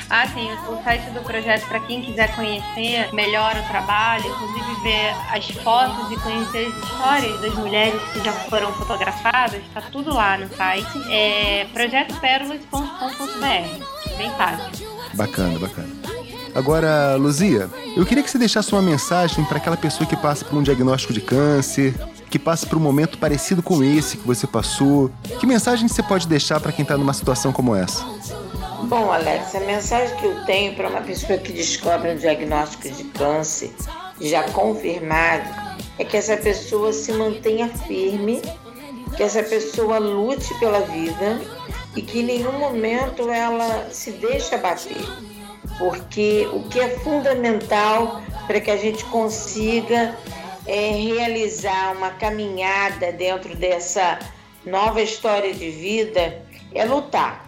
Ah, 0.10 0.26
sim, 0.26 0.50
o 0.70 0.82
site 0.86 1.10
do 1.10 1.20
projeto, 1.20 1.68
para 1.68 1.82
quem 1.82 2.02
quiser 2.02 2.34
conhecer 2.34 3.14
melhor 3.14 3.58
o 3.58 3.64
trabalho, 3.68 4.24
inclusive 4.26 4.84
ver 4.84 5.14
as 5.34 5.46
fotos 5.62 6.10
e 6.12 6.16
conhecer 6.22 6.68
as 6.68 6.74
histórias 6.82 7.42
das 7.42 7.54
mulheres 7.56 8.02
que 8.14 8.24
já 8.24 8.32
foram 8.32 8.72
fotografadas, 8.72 9.62
está 9.62 9.82
tudo 9.92 10.14
lá 10.14 10.38
no 10.38 10.48
site. 10.56 11.12
É 11.12 11.68
projetoperolas.com.br. 11.74 14.18
Bem 14.18 14.32
fácil. 14.38 14.88
Bacana, 15.14 15.60
bacana. 15.60 15.90
Agora, 16.56 17.18
Luzia, 17.18 17.70
eu 17.98 18.06
queria 18.06 18.24
que 18.24 18.32
você 18.32 18.38
deixasse 18.38 18.72
uma 18.72 18.82
mensagem 18.82 19.44
para 19.44 19.58
aquela 19.58 19.76
pessoa 19.76 20.08
que 20.08 20.16
passa 20.16 20.46
por 20.46 20.58
um 20.58 20.64
diagnóstico 20.64 21.12
de 21.12 21.20
câncer, 21.20 21.94
que 22.34 22.40
passa 22.40 22.66
por 22.66 22.80
um 22.80 22.82
momento 22.82 23.20
parecido 23.20 23.62
com 23.62 23.84
esse 23.84 24.18
que 24.18 24.26
você 24.26 24.48
passou? 24.48 25.12
Que 25.40 25.46
mensagem 25.46 25.88
você 25.88 26.02
pode 26.02 26.28
deixar 26.28 26.60
para 26.60 26.72
quem 26.72 26.82
está 26.82 26.98
numa 26.98 27.14
situação 27.14 27.54
como 27.54 27.76
essa? 27.76 28.04
Bom, 28.86 29.12
Alex, 29.12 29.54
a 29.54 29.60
mensagem 29.60 30.18
que 30.18 30.26
eu 30.26 30.44
tenho 30.44 30.74
para 30.74 30.90
uma 30.90 31.02
pessoa 31.02 31.38
que 31.38 31.54
descobre 31.54 32.10
um 32.10 32.16
diagnóstico 32.16 32.90
de 32.90 33.04
câncer 33.04 33.72
já 34.20 34.42
confirmado 34.50 35.48
é 36.00 36.04
que 36.04 36.18
essa 36.18 36.36
pessoa 36.36 36.92
se 36.92 37.14
mantenha 37.14 37.70
firme, 37.70 38.42
que 39.16 39.22
essa 39.22 39.44
pessoa 39.44 40.00
lute 40.00 40.56
pela 40.56 40.80
vida 40.80 41.40
e 41.96 42.02
que 42.02 42.22
em 42.22 42.24
nenhum 42.24 42.58
momento 42.58 43.30
ela 43.30 43.90
se 43.92 44.10
deixe 44.10 44.56
abater. 44.56 45.06
Porque 45.78 46.50
o 46.52 46.64
que 46.64 46.80
é 46.80 46.98
fundamental 46.98 48.24
para 48.48 48.60
que 48.60 48.72
a 48.72 48.78
gente 48.78 49.06
consiga 49.06 50.18
é, 50.66 50.92
realizar 50.92 51.96
uma 51.96 52.12
caminhada 52.12 53.12
dentro 53.12 53.56
dessa 53.56 54.20
nova 54.66 55.02
história 55.02 55.54
de 55.54 55.70
vida 55.70 56.42
é 56.74 56.86
lutar. 56.86 57.46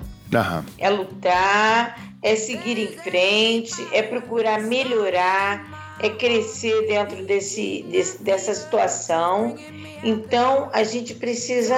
É 0.77 0.89
lutar, 0.89 1.99
é 2.21 2.35
seguir 2.35 2.77
em 2.77 2.87
frente, 2.87 3.87
é 3.91 4.01
procurar 4.01 4.59
melhorar, 4.61 5.95
é 5.99 6.09
crescer 6.09 6.87
dentro 6.87 7.23
desse, 7.25 7.83
desse 7.89 8.21
dessa 8.21 8.53
situação. 8.53 9.55
Então 10.03 10.69
a 10.73 10.83
gente 10.83 11.13
precisa 11.13 11.75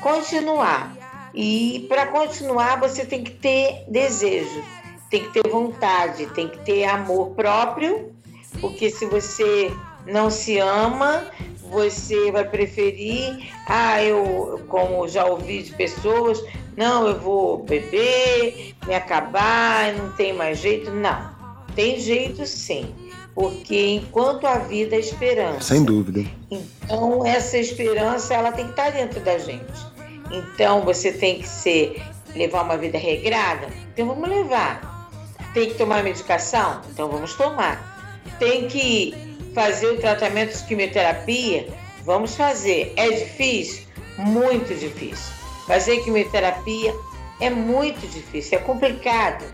continuar. 0.00 0.96
E 1.34 1.86
para 1.88 2.06
continuar 2.06 2.80
você 2.80 3.04
tem 3.04 3.22
que 3.22 3.32
ter 3.32 3.84
desejo, 3.88 4.64
tem 5.10 5.24
que 5.24 5.32
ter 5.32 5.48
vontade, 5.48 6.26
tem 6.26 6.48
que 6.48 6.58
ter 6.60 6.84
amor 6.84 7.30
próprio, 7.30 8.12
porque 8.60 8.90
se 8.90 9.04
você 9.06 9.70
não 10.08 10.30
se 10.30 10.58
ama, 10.58 11.24
você 11.70 12.32
vai 12.32 12.44
preferir, 12.44 13.50
ah, 13.66 14.02
eu, 14.02 14.60
como 14.68 15.06
já 15.06 15.24
ouvi 15.26 15.62
de 15.62 15.72
pessoas, 15.74 16.42
não, 16.76 17.06
eu 17.06 17.18
vou 17.18 17.58
beber, 17.58 18.74
me 18.86 18.94
acabar, 18.94 19.92
não 19.94 20.12
tem 20.12 20.32
mais 20.32 20.58
jeito. 20.58 20.90
Não, 20.90 21.30
tem 21.74 21.98
jeito 21.98 22.46
sim, 22.46 22.94
porque 23.34 23.94
enquanto 23.96 24.46
a 24.46 24.58
vida 24.58 24.96
é 24.96 25.00
esperança. 25.00 25.74
Sem 25.74 25.84
dúvida. 25.84 26.24
Então, 26.50 27.26
essa 27.26 27.58
esperança, 27.58 28.34
ela 28.34 28.52
tem 28.52 28.64
que 28.66 28.70
estar 28.70 28.90
dentro 28.90 29.20
da 29.20 29.38
gente. 29.38 29.86
Então, 30.30 30.82
você 30.82 31.12
tem 31.12 31.40
que 31.40 31.48
ser, 31.48 32.00
levar 32.34 32.62
uma 32.62 32.76
vida 32.76 32.96
regrada? 32.96 33.68
Então, 33.92 34.06
vamos 34.06 34.28
levar. 34.28 35.10
Tem 35.52 35.68
que 35.68 35.74
tomar 35.74 36.04
medicação? 36.04 36.80
Então, 36.90 37.08
vamos 37.08 37.34
tomar. 37.34 38.22
Tem 38.38 38.68
que 38.68 39.27
fazer 39.58 39.88
o 39.88 39.96
tratamento 39.96 40.56
de 40.56 40.62
quimioterapia? 40.62 41.66
Vamos 42.04 42.36
fazer. 42.36 42.92
É 42.94 43.10
difícil? 43.10 43.82
Muito 44.16 44.72
difícil. 44.72 45.34
Fazer 45.66 45.98
quimioterapia 46.04 46.94
é 47.40 47.50
muito 47.50 48.06
difícil, 48.06 48.56
é 48.56 48.60
complicado. 48.60 49.44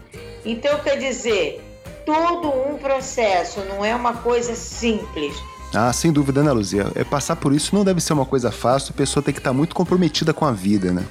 Então, 0.45 0.79
quer 0.81 0.99
dizer, 0.99 1.59
todo 2.05 2.49
um 2.51 2.77
processo, 2.77 3.61
não 3.61 3.83
é 3.83 3.97
uma 3.97 4.13
coisa 4.13 4.55
simples. 4.55 5.35
Ah, 5.73 5.91
sem 5.91 6.13
dúvida, 6.13 6.43
Ana 6.43 6.53
Luzia. 6.53 6.93
É, 6.95 7.03
passar 7.03 7.37
por 7.37 7.55
isso 7.55 7.75
não 7.75 7.83
deve 7.83 8.03
ser 8.03 8.13
uma 8.13 8.27
coisa 8.27 8.53
fácil, 8.53 8.93
a 8.93 8.99
pessoa 8.99 9.23
tem 9.23 9.33
que 9.33 9.41
estar 9.41 9.55
muito 9.55 9.75
comprometida 9.75 10.35
com 10.35 10.45
a 10.45 10.53
vida, 10.53 10.93
né? 10.93 11.03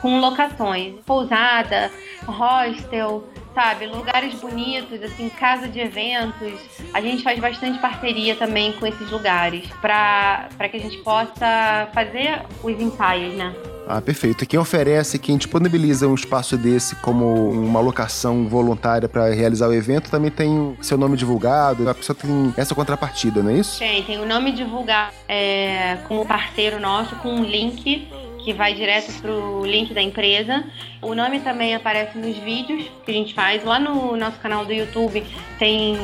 com 0.00 0.20
locações, 0.20 0.94
pousada, 1.04 1.90
hostel, 2.26 3.24
sabe? 3.54 3.86
Lugares 3.86 4.34
bonitos, 4.34 5.02
assim, 5.02 5.28
casa 5.28 5.68
de 5.68 5.80
eventos. 5.80 6.52
A 6.92 7.00
gente 7.00 7.22
faz 7.22 7.38
bastante 7.38 7.78
parceria 7.78 8.36
também 8.36 8.72
com 8.72 8.86
esses 8.86 9.10
lugares 9.10 9.68
para 9.80 10.48
que 10.70 10.76
a 10.76 10.80
gente 10.80 10.98
possa 10.98 11.88
fazer 11.92 12.42
os 12.62 12.80
ensaios, 12.80 13.34
né? 13.34 13.54
Ah, 13.92 14.00
perfeito. 14.00 14.46
Quem 14.46 14.56
oferece, 14.58 15.18
quem 15.18 15.36
disponibiliza 15.36 16.06
um 16.06 16.14
espaço 16.14 16.56
desse 16.56 16.94
como 16.96 17.50
uma 17.50 17.80
locação 17.80 18.46
voluntária 18.46 19.08
para 19.08 19.34
realizar 19.34 19.66
o 19.66 19.74
evento, 19.74 20.08
também 20.08 20.30
tem 20.30 20.76
seu 20.80 20.96
nome 20.96 21.16
divulgado, 21.16 21.88
a 21.88 21.94
pessoa 21.94 22.14
tem 22.14 22.54
essa 22.56 22.72
contrapartida, 22.72 23.42
não 23.42 23.50
é 23.50 23.54
isso? 23.54 23.80
Tem, 23.80 24.00
tem 24.04 24.20
o 24.20 24.26
nome 24.26 24.52
divulgado 24.52 25.12
é, 25.26 25.98
como 26.06 26.24
parceiro 26.24 26.78
nosso, 26.78 27.16
com 27.16 27.30
um 27.34 27.42
link 27.42 28.08
que 28.44 28.52
vai 28.52 28.74
direto 28.74 29.12
pro 29.20 29.64
link 29.64 29.92
da 29.94 30.02
empresa. 30.02 30.64
O 31.02 31.14
nome 31.14 31.40
também 31.40 31.74
aparece 31.74 32.18
nos 32.18 32.36
vídeos 32.38 32.84
que 33.04 33.10
a 33.10 33.14
gente 33.14 33.34
faz. 33.34 33.64
Lá 33.64 33.78
no 33.78 34.16
nosso 34.16 34.38
canal 34.40 34.64
do 34.64 34.72
YouTube 34.72 35.24
tem, 35.58 35.96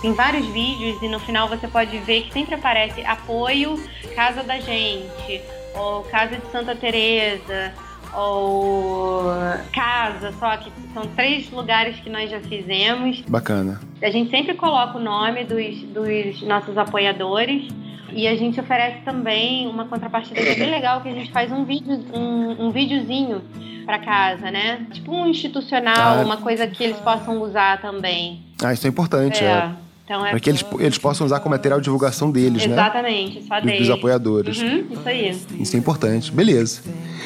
tem 0.00 0.12
vários 0.12 0.46
vídeos 0.46 1.00
e 1.02 1.08
no 1.08 1.18
final 1.20 1.48
você 1.48 1.66
pode 1.68 1.96
ver 1.98 2.22
que 2.22 2.32
sempre 2.32 2.54
aparece 2.54 3.04
apoio 3.04 3.82
Casa 4.14 4.42
da 4.42 4.58
Gente, 4.58 5.40
ou 5.74 6.02
Casa 6.04 6.36
de 6.36 6.46
Santa 6.50 6.74
Teresa, 6.74 7.72
ou 8.16 9.24
casa, 9.72 10.32
só 10.38 10.56
que 10.56 10.70
são 10.92 11.02
três 11.16 11.50
lugares 11.50 11.98
que 12.00 12.08
nós 12.08 12.30
já 12.30 12.40
fizemos. 12.40 13.20
Bacana. 13.22 13.80
A 14.00 14.10
gente 14.10 14.30
sempre 14.30 14.54
coloca 14.54 14.98
o 14.98 15.00
nome 15.00 15.44
dos, 15.44 15.82
dos 15.82 16.42
nossos 16.42 16.78
apoiadores 16.78 17.68
e 18.14 18.28
a 18.28 18.36
gente 18.36 18.60
oferece 18.60 19.00
também 19.04 19.66
uma 19.66 19.86
contrapartida 19.86 20.40
que 20.40 20.48
é 20.48 20.54
bem 20.54 20.70
legal, 20.70 21.02
que 21.02 21.08
a 21.08 21.12
gente 21.12 21.32
faz 21.32 21.50
um 21.50 21.64
vídeo, 21.64 22.04
um, 22.14 22.66
um 22.66 22.70
videozinho 22.70 23.42
para 23.84 23.98
casa, 23.98 24.50
né? 24.50 24.86
Tipo 24.92 25.12
um 25.12 25.26
institucional, 25.26 26.20
ah. 26.20 26.24
uma 26.24 26.38
coisa 26.38 26.66
que 26.66 26.82
eles 26.82 26.98
possam 26.98 27.42
usar 27.42 27.80
também. 27.80 28.42
Ah, 28.62 28.72
isso 28.72 28.86
é 28.86 28.90
importante. 28.90 29.44
É. 29.44 29.48
é. 29.48 29.83
Então 30.04 30.24
é 30.24 30.30
para 30.30 30.40
que 30.40 30.50
eles, 30.50 30.64
eles 30.78 30.98
possam 30.98 31.26
usar 31.26 31.40
como 31.40 31.54
material 31.54 31.80
de 31.80 31.84
divulgação 31.84 32.30
deles, 32.30 32.64
Exatamente, 32.64 32.68
né? 32.68 33.40
Exatamente, 33.40 33.48
só 33.48 33.60
deles. 33.60 33.80
Dos 33.80 33.90
apoiadores. 33.90 34.60
Uhum, 34.60 34.86
isso 34.90 35.08
aí. 35.08 35.40
Isso 35.58 35.76
é 35.76 35.78
importante. 35.78 36.30
Beleza. 36.30 36.82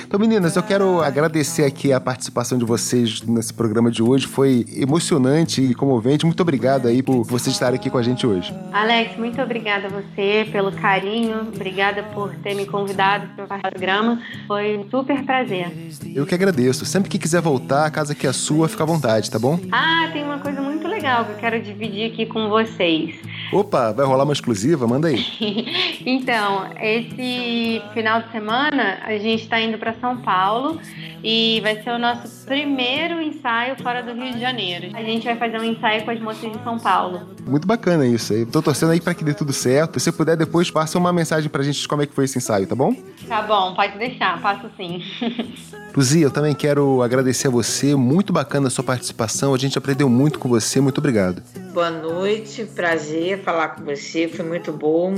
Então, 0.07 0.19
meninas, 0.19 0.55
eu 0.57 0.63
quero 0.63 1.03
agradecer 1.03 1.65
aqui 1.65 1.93
a 1.93 2.01
participação 2.01 2.57
de 2.57 2.65
vocês 2.65 3.21
nesse 3.23 3.53
programa 3.53 3.91
de 3.91 4.03
hoje. 4.03 4.27
Foi 4.27 4.65
emocionante 4.77 5.61
e 5.61 5.75
comovente. 5.75 6.25
Muito 6.25 6.41
obrigado 6.41 6.87
aí 6.87 7.03
por 7.03 7.25
vocês 7.25 7.55
estarem 7.55 7.79
aqui 7.79 7.91
com 7.91 7.99
a 7.99 8.03
gente 8.03 8.27
hoje. 8.27 8.55
Alex, 8.73 9.19
muito 9.19 9.43
obrigada 9.43 9.89
a 9.89 9.91
você 9.91 10.49
pelo 10.51 10.71
carinho. 10.71 11.49
Obrigada 11.55 12.05
por 12.15 12.33
ter 12.37 12.55
me 12.55 12.65
convidado 12.65 13.27
para 13.35 13.45
o 13.45 13.61
programa. 13.61 14.23
Foi 14.47 14.79
um 14.79 14.89
super 14.89 15.25
prazer. 15.25 15.71
Eu 16.15 16.25
que 16.25 16.35
agradeço. 16.35 16.87
Sempre 16.87 17.11
que 17.11 17.19
quiser 17.19 17.43
voltar, 17.43 17.87
a 17.87 17.91
casa 17.91 18.13
aqui 18.13 18.27
é 18.27 18.33
sua, 18.33 18.69
fica 18.69 18.85
à 18.85 18.87
vontade, 18.87 19.31
tá 19.31 19.39
bom? 19.39 19.59
Ah, 19.73 20.09
tem 20.13 20.25
uma 20.25 20.39
coisa 20.39 20.61
muito 20.61 20.87
legal 20.87 21.25
que 21.25 21.33
eu 21.33 21.37
quero 21.37 21.61
dividir 21.61 22.13
aqui 22.13 22.25
com 22.25 22.49
vocês. 22.69 23.15
Opa, 23.53 23.93
vai 23.93 24.05
rolar 24.05 24.25
uma 24.25 24.33
exclusiva? 24.33 24.87
Manda 24.87 25.09
aí. 25.09 25.25
então, 26.05 26.71
esse 26.81 27.83
final 27.95 28.23
de 28.23 28.31
semana 28.31 28.99
a 29.03 29.17
gente 29.19 29.43
está 29.43 29.61
indo 29.61 29.79
para 29.79 29.95
São 29.95 30.19
Paulo 30.19 30.79
e 31.25 31.61
vai 31.63 31.83
ser 31.83 31.91
o 31.91 31.99
nosso 31.99 32.45
primeiro 32.45 33.21
ensaio 33.21 33.77
fora 33.83 34.03
do 34.03 34.13
Rio 34.13 34.33
de 34.33 34.41
Janeiro. 34.41 34.91
A 34.95 35.03
gente 35.03 35.25
vai 35.25 35.37
fazer 35.37 35.59
um 35.59 35.65
ensaio 35.65 36.05
com 36.05 36.11
as 36.11 36.21
moças 36.21 36.53
de 36.53 36.63
São 36.63 36.79
Paulo. 36.79 37.23
Muito 37.47 37.67
bacana 37.67 38.07
isso 38.07 38.33
aí. 38.33 38.45
Tô 38.45 38.61
torcendo 38.61 38.93
aí 38.93 39.01
para 39.01 39.15
que 39.15 39.25
dê 39.25 39.33
tudo 39.33 39.53
certo. 39.53 39.99
Se 39.99 40.13
puder, 40.13 40.37
depois 40.37 40.71
passa 40.71 40.99
uma 40.99 41.13
mensagem 41.13 41.49
pra 41.49 41.63
gente 41.63 41.81
de 41.81 41.89
como 41.89 42.03
é 42.03 42.07
que 42.07 42.15
foi 42.15 42.27
esse 42.27 42.39
ensaio, 42.39 42.67
tá 42.67 42.75
bom? 42.75 42.95
Tá 43.27 43.43
bom, 43.43 43.75
pode 43.75 43.99
deixar, 43.99 44.41
passo 44.41 44.71
sim. 44.77 45.03
Luzia, 45.97 46.27
eu 46.27 46.31
também 46.31 46.55
quero 46.55 47.03
agradecer 47.03 47.49
a 47.49 47.51
você. 47.51 47.97
Muito 47.97 48.33
bacana 48.33 48.69
a 48.69 48.71
sua 48.71 48.85
participação. 48.85 49.55
A 49.55 49.59
gente 49.59 49.77
aprendeu 49.77 50.09
muito 50.09 50.39
com 50.39 50.49
você. 50.49 50.81
Muito 50.81 50.99
obrigado. 50.99 51.43
Boa 51.79 51.93
noite, 51.93 52.65
prazer 52.65 53.45
falar 53.45 53.69
com 53.69 53.85
você. 53.85 54.27
Foi 54.27 54.45
muito 54.45 54.73
bom 54.73 55.15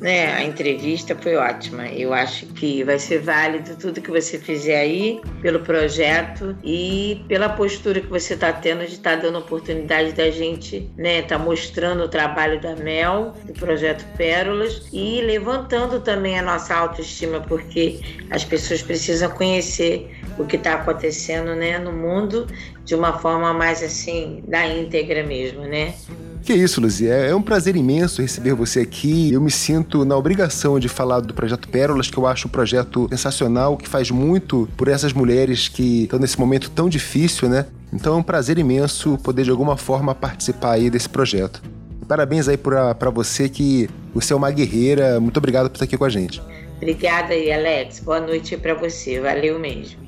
né? 0.00 0.34
A 0.34 0.42
entrevista 0.42 1.16
foi 1.16 1.36
ótima. 1.36 1.86
Eu 1.88 2.12
acho 2.12 2.46
que 2.46 2.82
vai 2.84 2.98
ser 2.98 3.20
válido 3.20 3.76
tudo 3.76 4.00
que 4.00 4.10
você 4.10 4.38
fizer 4.38 4.76
aí 4.76 5.20
pelo 5.40 5.60
projeto 5.60 6.56
e 6.64 7.24
pela 7.28 7.48
postura 7.48 8.00
que 8.00 8.08
você 8.08 8.34
está 8.34 8.52
tendo 8.52 8.80
de 8.80 8.94
estar 8.94 9.16
tá 9.16 9.22
dando 9.22 9.38
oportunidade 9.38 10.12
da 10.12 10.30
gente, 10.30 10.90
né? 10.96 11.22
Tá 11.22 11.38
mostrando 11.38 12.04
o 12.04 12.08
trabalho 12.08 12.60
da 12.60 12.74
Mel, 12.76 13.34
do 13.44 13.52
projeto 13.52 14.04
Pérolas 14.16 14.88
e 14.92 15.20
levantando 15.20 16.00
também 16.00 16.38
a 16.38 16.42
nossa 16.42 16.74
autoestima, 16.74 17.40
porque 17.40 18.00
as 18.30 18.44
pessoas 18.44 18.82
precisam 18.82 19.30
conhecer 19.30 20.10
o 20.38 20.44
que 20.44 20.56
está 20.56 20.74
acontecendo, 20.74 21.54
né, 21.54 21.78
no 21.78 21.92
mundo 21.92 22.46
de 22.84 22.94
uma 22.94 23.18
forma 23.18 23.54
mais 23.54 23.82
assim 23.82 24.42
da 24.46 24.66
íntegra 24.66 25.22
mesmo, 25.22 25.62
né? 25.62 25.94
Que 26.44 26.52
isso, 26.52 26.78
Luzia. 26.78 27.14
É 27.14 27.34
um 27.34 27.40
prazer 27.40 27.74
imenso 27.74 28.20
receber 28.20 28.52
você 28.52 28.80
aqui. 28.80 29.32
Eu 29.32 29.40
me 29.40 29.50
sinto 29.50 30.04
na 30.04 30.14
obrigação 30.14 30.78
de 30.78 30.90
falar 30.90 31.20
do 31.20 31.32
projeto 31.32 31.66
Pérolas, 31.66 32.10
que 32.10 32.18
eu 32.18 32.26
acho 32.26 32.48
um 32.48 32.50
projeto 32.50 33.08
sensacional, 33.08 33.78
que 33.78 33.88
faz 33.88 34.10
muito 34.10 34.68
por 34.76 34.88
essas 34.88 35.14
mulheres 35.14 35.68
que 35.68 36.02
estão 36.02 36.18
nesse 36.18 36.38
momento 36.38 36.70
tão 36.70 36.86
difícil, 36.86 37.48
né? 37.48 37.64
Então 37.90 38.14
é 38.14 38.16
um 38.18 38.22
prazer 38.22 38.58
imenso 38.58 39.16
poder 39.22 39.44
de 39.44 39.50
alguma 39.50 39.78
forma 39.78 40.14
participar 40.14 40.72
aí 40.72 40.90
desse 40.90 41.08
projeto. 41.08 41.62
Parabéns 42.06 42.46
aí 42.46 42.58
para 42.58 43.08
você 43.08 43.48
que 43.48 43.88
você 44.14 44.34
é 44.34 44.36
uma 44.36 44.50
guerreira. 44.50 45.18
Muito 45.18 45.38
obrigado 45.38 45.70
por 45.70 45.76
estar 45.76 45.86
aqui 45.86 45.96
com 45.96 46.04
a 46.04 46.10
gente. 46.10 46.42
Obrigada 46.76 47.32
aí, 47.32 47.50
Alex. 47.50 48.00
Boa 48.00 48.20
noite 48.20 48.54
para 48.58 48.74
você. 48.74 49.18
Valeu 49.18 49.58
mesmo. 49.58 50.03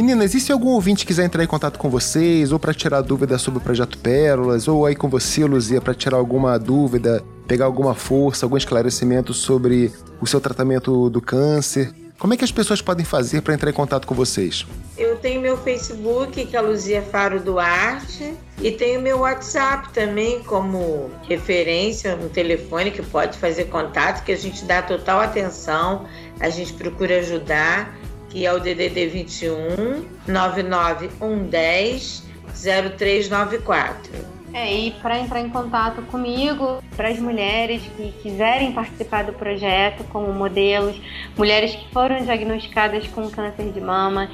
Meninas, 0.00 0.32
e 0.32 0.40
se 0.40 0.50
algum 0.50 0.70
ouvinte 0.70 1.04
quiser 1.04 1.26
entrar 1.26 1.44
em 1.44 1.46
contato 1.46 1.78
com 1.78 1.90
vocês, 1.90 2.52
ou 2.52 2.58
para 2.58 2.72
tirar 2.72 3.02
dúvidas 3.02 3.42
sobre 3.42 3.60
o 3.60 3.62
Projeto 3.62 3.98
Pérolas, 3.98 4.66
ou 4.66 4.86
aí 4.86 4.96
com 4.96 5.10
você, 5.10 5.44
Luzia, 5.44 5.78
para 5.78 5.92
tirar 5.92 6.16
alguma 6.16 6.58
dúvida, 6.58 7.22
pegar 7.46 7.66
alguma 7.66 7.94
força, 7.94 8.46
algum 8.46 8.56
esclarecimento 8.56 9.34
sobre 9.34 9.92
o 10.18 10.26
seu 10.26 10.40
tratamento 10.40 11.10
do 11.10 11.20
câncer, 11.20 11.92
como 12.20 12.34
é 12.34 12.36
que 12.36 12.44
as 12.44 12.52
pessoas 12.52 12.82
podem 12.82 13.02
fazer 13.02 13.40
para 13.40 13.54
entrar 13.54 13.70
em 13.70 13.72
contato 13.72 14.06
com 14.06 14.14
vocês? 14.14 14.66
Eu 14.96 15.16
tenho 15.16 15.40
meu 15.40 15.56
Facebook, 15.56 16.44
que 16.44 16.54
é 16.54 16.60
Luzia 16.60 17.00
Faro 17.00 17.40
Duarte, 17.40 18.34
e 18.60 18.70
tenho 18.70 19.00
meu 19.00 19.20
WhatsApp 19.20 19.90
também 19.94 20.42
como 20.42 21.10
referência 21.26 22.14
no 22.16 22.28
telefone 22.28 22.90
que 22.90 23.02
pode 23.02 23.38
fazer 23.38 23.64
contato, 23.64 24.22
que 24.22 24.32
a 24.32 24.36
gente 24.36 24.66
dá 24.66 24.82
total 24.82 25.18
atenção, 25.20 26.04
a 26.38 26.50
gente 26.50 26.74
procura 26.74 27.20
ajudar, 27.20 27.98
que 28.30 28.46
é 28.46 28.52
o 28.52 28.60
DDD 28.60 29.08
21 29.08 30.04
99110 30.26 32.30
0394. 32.54 34.40
É, 34.52 34.72
e 34.72 34.90
para 34.90 35.18
entrar 35.18 35.40
em 35.40 35.48
contato 35.48 36.02
comigo, 36.02 36.82
para 36.96 37.08
as 37.08 37.18
mulheres 37.18 37.82
que 37.96 38.12
quiserem 38.20 38.72
participar 38.72 39.24
do 39.24 39.32
projeto 39.32 40.02
como 40.04 40.32
modelos, 40.32 41.00
mulheres 41.36 41.74
que 41.74 41.88
foram 41.92 42.24
diagnosticadas 42.24 43.06
com 43.08 43.30
câncer 43.30 43.70
de 43.70 43.80
mama, 43.80 44.28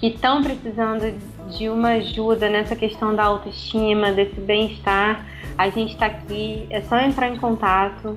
que 0.00 0.08
estão 0.08 0.42
precisando 0.42 1.12
de 1.50 1.68
uma 1.68 1.90
ajuda 1.90 2.48
nessa 2.48 2.74
questão 2.74 3.14
da 3.14 3.24
autoestima, 3.24 4.12
desse 4.12 4.40
bem-estar, 4.40 5.26
a 5.56 5.68
gente 5.68 5.92
está 5.92 6.06
aqui, 6.06 6.66
é 6.70 6.80
só 6.82 6.98
entrar 7.00 7.28
em 7.28 7.36
contato. 7.36 8.16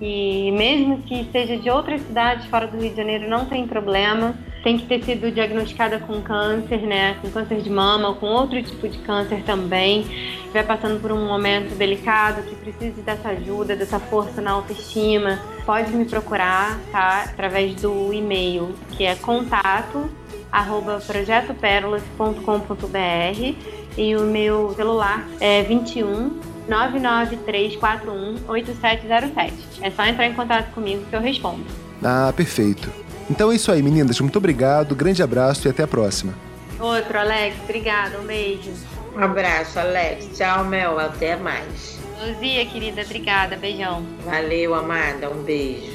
E 0.00 0.50
mesmo 0.52 0.98
que 1.02 1.28
seja 1.30 1.56
de 1.56 1.70
outras 1.70 2.00
cidades 2.02 2.46
fora 2.46 2.66
do 2.66 2.76
Rio 2.76 2.90
de 2.90 2.96
Janeiro, 2.96 3.28
não 3.28 3.46
tem 3.46 3.66
problema 3.66 4.34
tem 4.64 4.76
que 4.78 4.86
ter 4.86 5.04
sido 5.04 5.30
diagnosticada 5.30 6.00
com 6.00 6.22
câncer, 6.22 6.80
né? 6.80 7.18
Com 7.20 7.30
câncer 7.30 7.60
de 7.60 7.68
mama 7.68 8.08
ou 8.08 8.14
com 8.14 8.24
outro 8.26 8.62
tipo 8.62 8.88
de 8.88 8.96
câncer 9.00 9.42
também. 9.44 10.06
Vai 10.54 10.64
passando 10.64 10.98
por 11.00 11.12
um 11.12 11.26
momento 11.26 11.76
delicado, 11.76 12.42
que 12.42 12.56
precise 12.56 13.02
dessa 13.02 13.28
ajuda, 13.28 13.76
dessa 13.76 14.00
força 14.00 14.40
na 14.40 14.52
autoestima, 14.52 15.38
pode 15.66 15.94
me 15.94 16.06
procurar, 16.06 16.80
tá? 16.90 17.24
Através 17.26 17.74
do 17.74 18.10
e-mail, 18.14 18.74
que 18.96 19.04
é 19.04 19.14
contato 19.14 20.08
arroba 20.50 20.98
projetoperolas.com.br 21.06 23.54
e 23.98 24.16
o 24.16 24.22
meu 24.22 24.72
celular 24.74 25.28
é 25.40 25.62
21 25.62 26.53
99341 26.68 28.36
8707. 28.48 29.54
É 29.82 29.90
só 29.90 30.04
entrar 30.04 30.26
em 30.26 30.34
contato 30.34 30.72
comigo 30.72 31.04
que 31.08 31.14
eu 31.14 31.20
respondo. 31.20 31.64
Ah, 32.02 32.32
perfeito. 32.34 32.90
Então 33.30 33.50
é 33.50 33.54
isso 33.54 33.72
aí, 33.72 33.82
meninas. 33.82 34.20
Muito 34.20 34.36
obrigado, 34.36 34.94
grande 34.94 35.22
abraço 35.22 35.66
e 35.66 35.70
até 35.70 35.82
a 35.82 35.88
próxima. 35.88 36.34
Outro, 36.78 37.18
Alex. 37.18 37.56
Obrigada. 37.64 38.18
Um 38.20 38.26
beijo. 38.26 38.72
Um 39.16 39.22
abraço, 39.22 39.78
Alex. 39.78 40.36
Tchau, 40.36 40.64
Mel. 40.64 40.98
Até 40.98 41.36
mais. 41.36 41.98
Luzia, 42.20 42.66
querida. 42.66 43.02
Obrigada. 43.02 43.56
Beijão. 43.56 44.04
Valeu, 44.24 44.74
amada. 44.74 45.30
Um 45.30 45.42
beijo. 45.42 45.94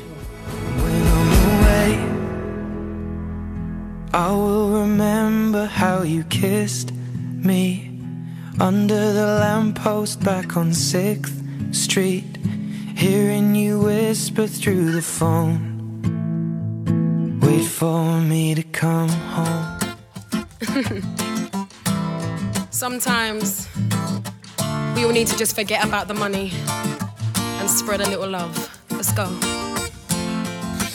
I 4.12 4.32
will 4.32 4.82
remember 4.82 5.68
how 5.68 6.02
you 6.02 6.24
kissed 6.24 6.92
me 6.92 7.89
under 8.60 9.14
the 9.14 9.26
lamppost 9.26 10.24
back 10.24 10.58
on 10.58 10.72
6th 10.72 11.74
Street, 11.74 12.38
hearing 12.96 13.56
you 13.56 13.80
whisper 13.80 14.48
through 14.48 14.92
the 14.92 15.02
phone. 15.02 15.80
Wait 17.42 17.66
for 17.66 18.20
me 18.20 18.56
to 18.56 18.64
come 18.64 19.10
home. 19.10 19.80
Sometimes 22.72 23.70
we 24.96 25.04
all 25.06 25.12
need 25.12 25.28
to 25.28 25.38
just 25.38 25.56
forget 25.56 25.86
about 25.86 26.08
the 26.08 26.14
money 26.14 26.52
and 27.36 27.70
spread 27.70 28.02
a 28.02 28.10
little 28.10 28.28
love. 28.28 28.54
Let's 28.92 29.14
go. 29.14 29.28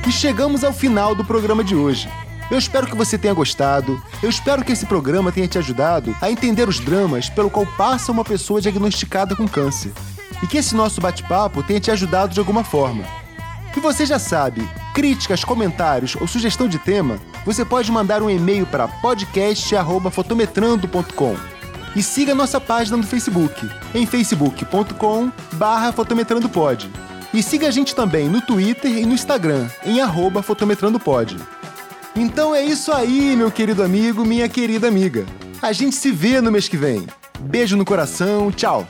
E 0.07 0.12
chegamos 0.12 0.62
ao 0.62 0.72
final 0.72 1.14
do 1.14 1.24
programa 1.24 1.64
de 1.64 1.74
hoje. 1.74 2.09
Eu 2.51 2.59
espero 2.59 2.86
que 2.86 2.97
você 2.97 3.18
tenha 3.18 3.34
gostado. 3.34 4.01
Eu 4.22 4.30
espero 4.30 4.64
que 4.64 4.72
esse 4.72 4.86
programa 4.86 5.32
tenha 5.32 5.49
te 5.49 5.59
ajudado 5.59 6.14
a 6.20 6.30
entender 6.30 6.68
os 6.68 6.78
dramas 6.78 7.28
pelo 7.28 7.51
qual 7.51 7.66
passa 7.66 8.12
uma 8.12 8.24
pessoa 8.24 8.61
diagnosticada 8.61 9.34
com 9.34 9.49
câncer. 9.49 9.92
E 10.42 10.47
que 10.47 10.59
esse 10.59 10.74
nosso 10.74 11.01
bate-papo 11.01 11.62
tenha 11.62 11.80
te 11.80 11.90
ajudado 11.90 12.34
de 12.34 12.38
alguma 12.38 12.62
forma. 12.62 13.05
E 13.76 13.80
você 13.80 14.07
já 14.07 14.18
sabe, 14.18 14.66
críticas, 14.94 15.44
comentários 15.44 16.16
ou 16.18 16.26
sugestão 16.26 16.66
de 16.68 16.78
tema, 16.78 17.18
você 17.44 17.62
pode 17.64 17.92
mandar 17.92 18.22
um 18.22 18.30
e-mail 18.30 18.64
para 18.64 18.88
podcast@fotometrando.com. 18.88 21.36
E 21.94 22.03
siga 22.03 22.34
nossa 22.34 22.59
página 22.61 22.97
no 22.97 23.03
Facebook, 23.03 23.68
em 23.94 24.07
facebook.com/fotometrandopod. 24.07 26.90
E 27.34 27.42
siga 27.42 27.68
a 27.68 27.70
gente 27.70 27.94
também 27.94 28.26
no 28.28 28.40
Twitter 28.40 28.90
e 28.90 29.05
no 29.05 29.12
Instagram, 29.14 29.68
em 29.84 29.99
@fotometrandopod. 30.42 31.36
Então 32.16 32.54
é 32.54 32.64
isso 32.64 32.90
aí, 32.92 33.36
meu 33.36 33.50
querido 33.50 33.82
amigo, 33.82 34.24
minha 34.24 34.48
querida 34.48 34.88
amiga. 34.88 35.26
A 35.60 35.70
gente 35.72 35.94
se 35.94 36.10
vê 36.10 36.40
no 36.40 36.50
mês 36.50 36.66
que 36.66 36.76
vem. 36.76 37.06
Beijo 37.40 37.76
no 37.76 37.84
coração, 37.84 38.50
tchau. 38.50 38.88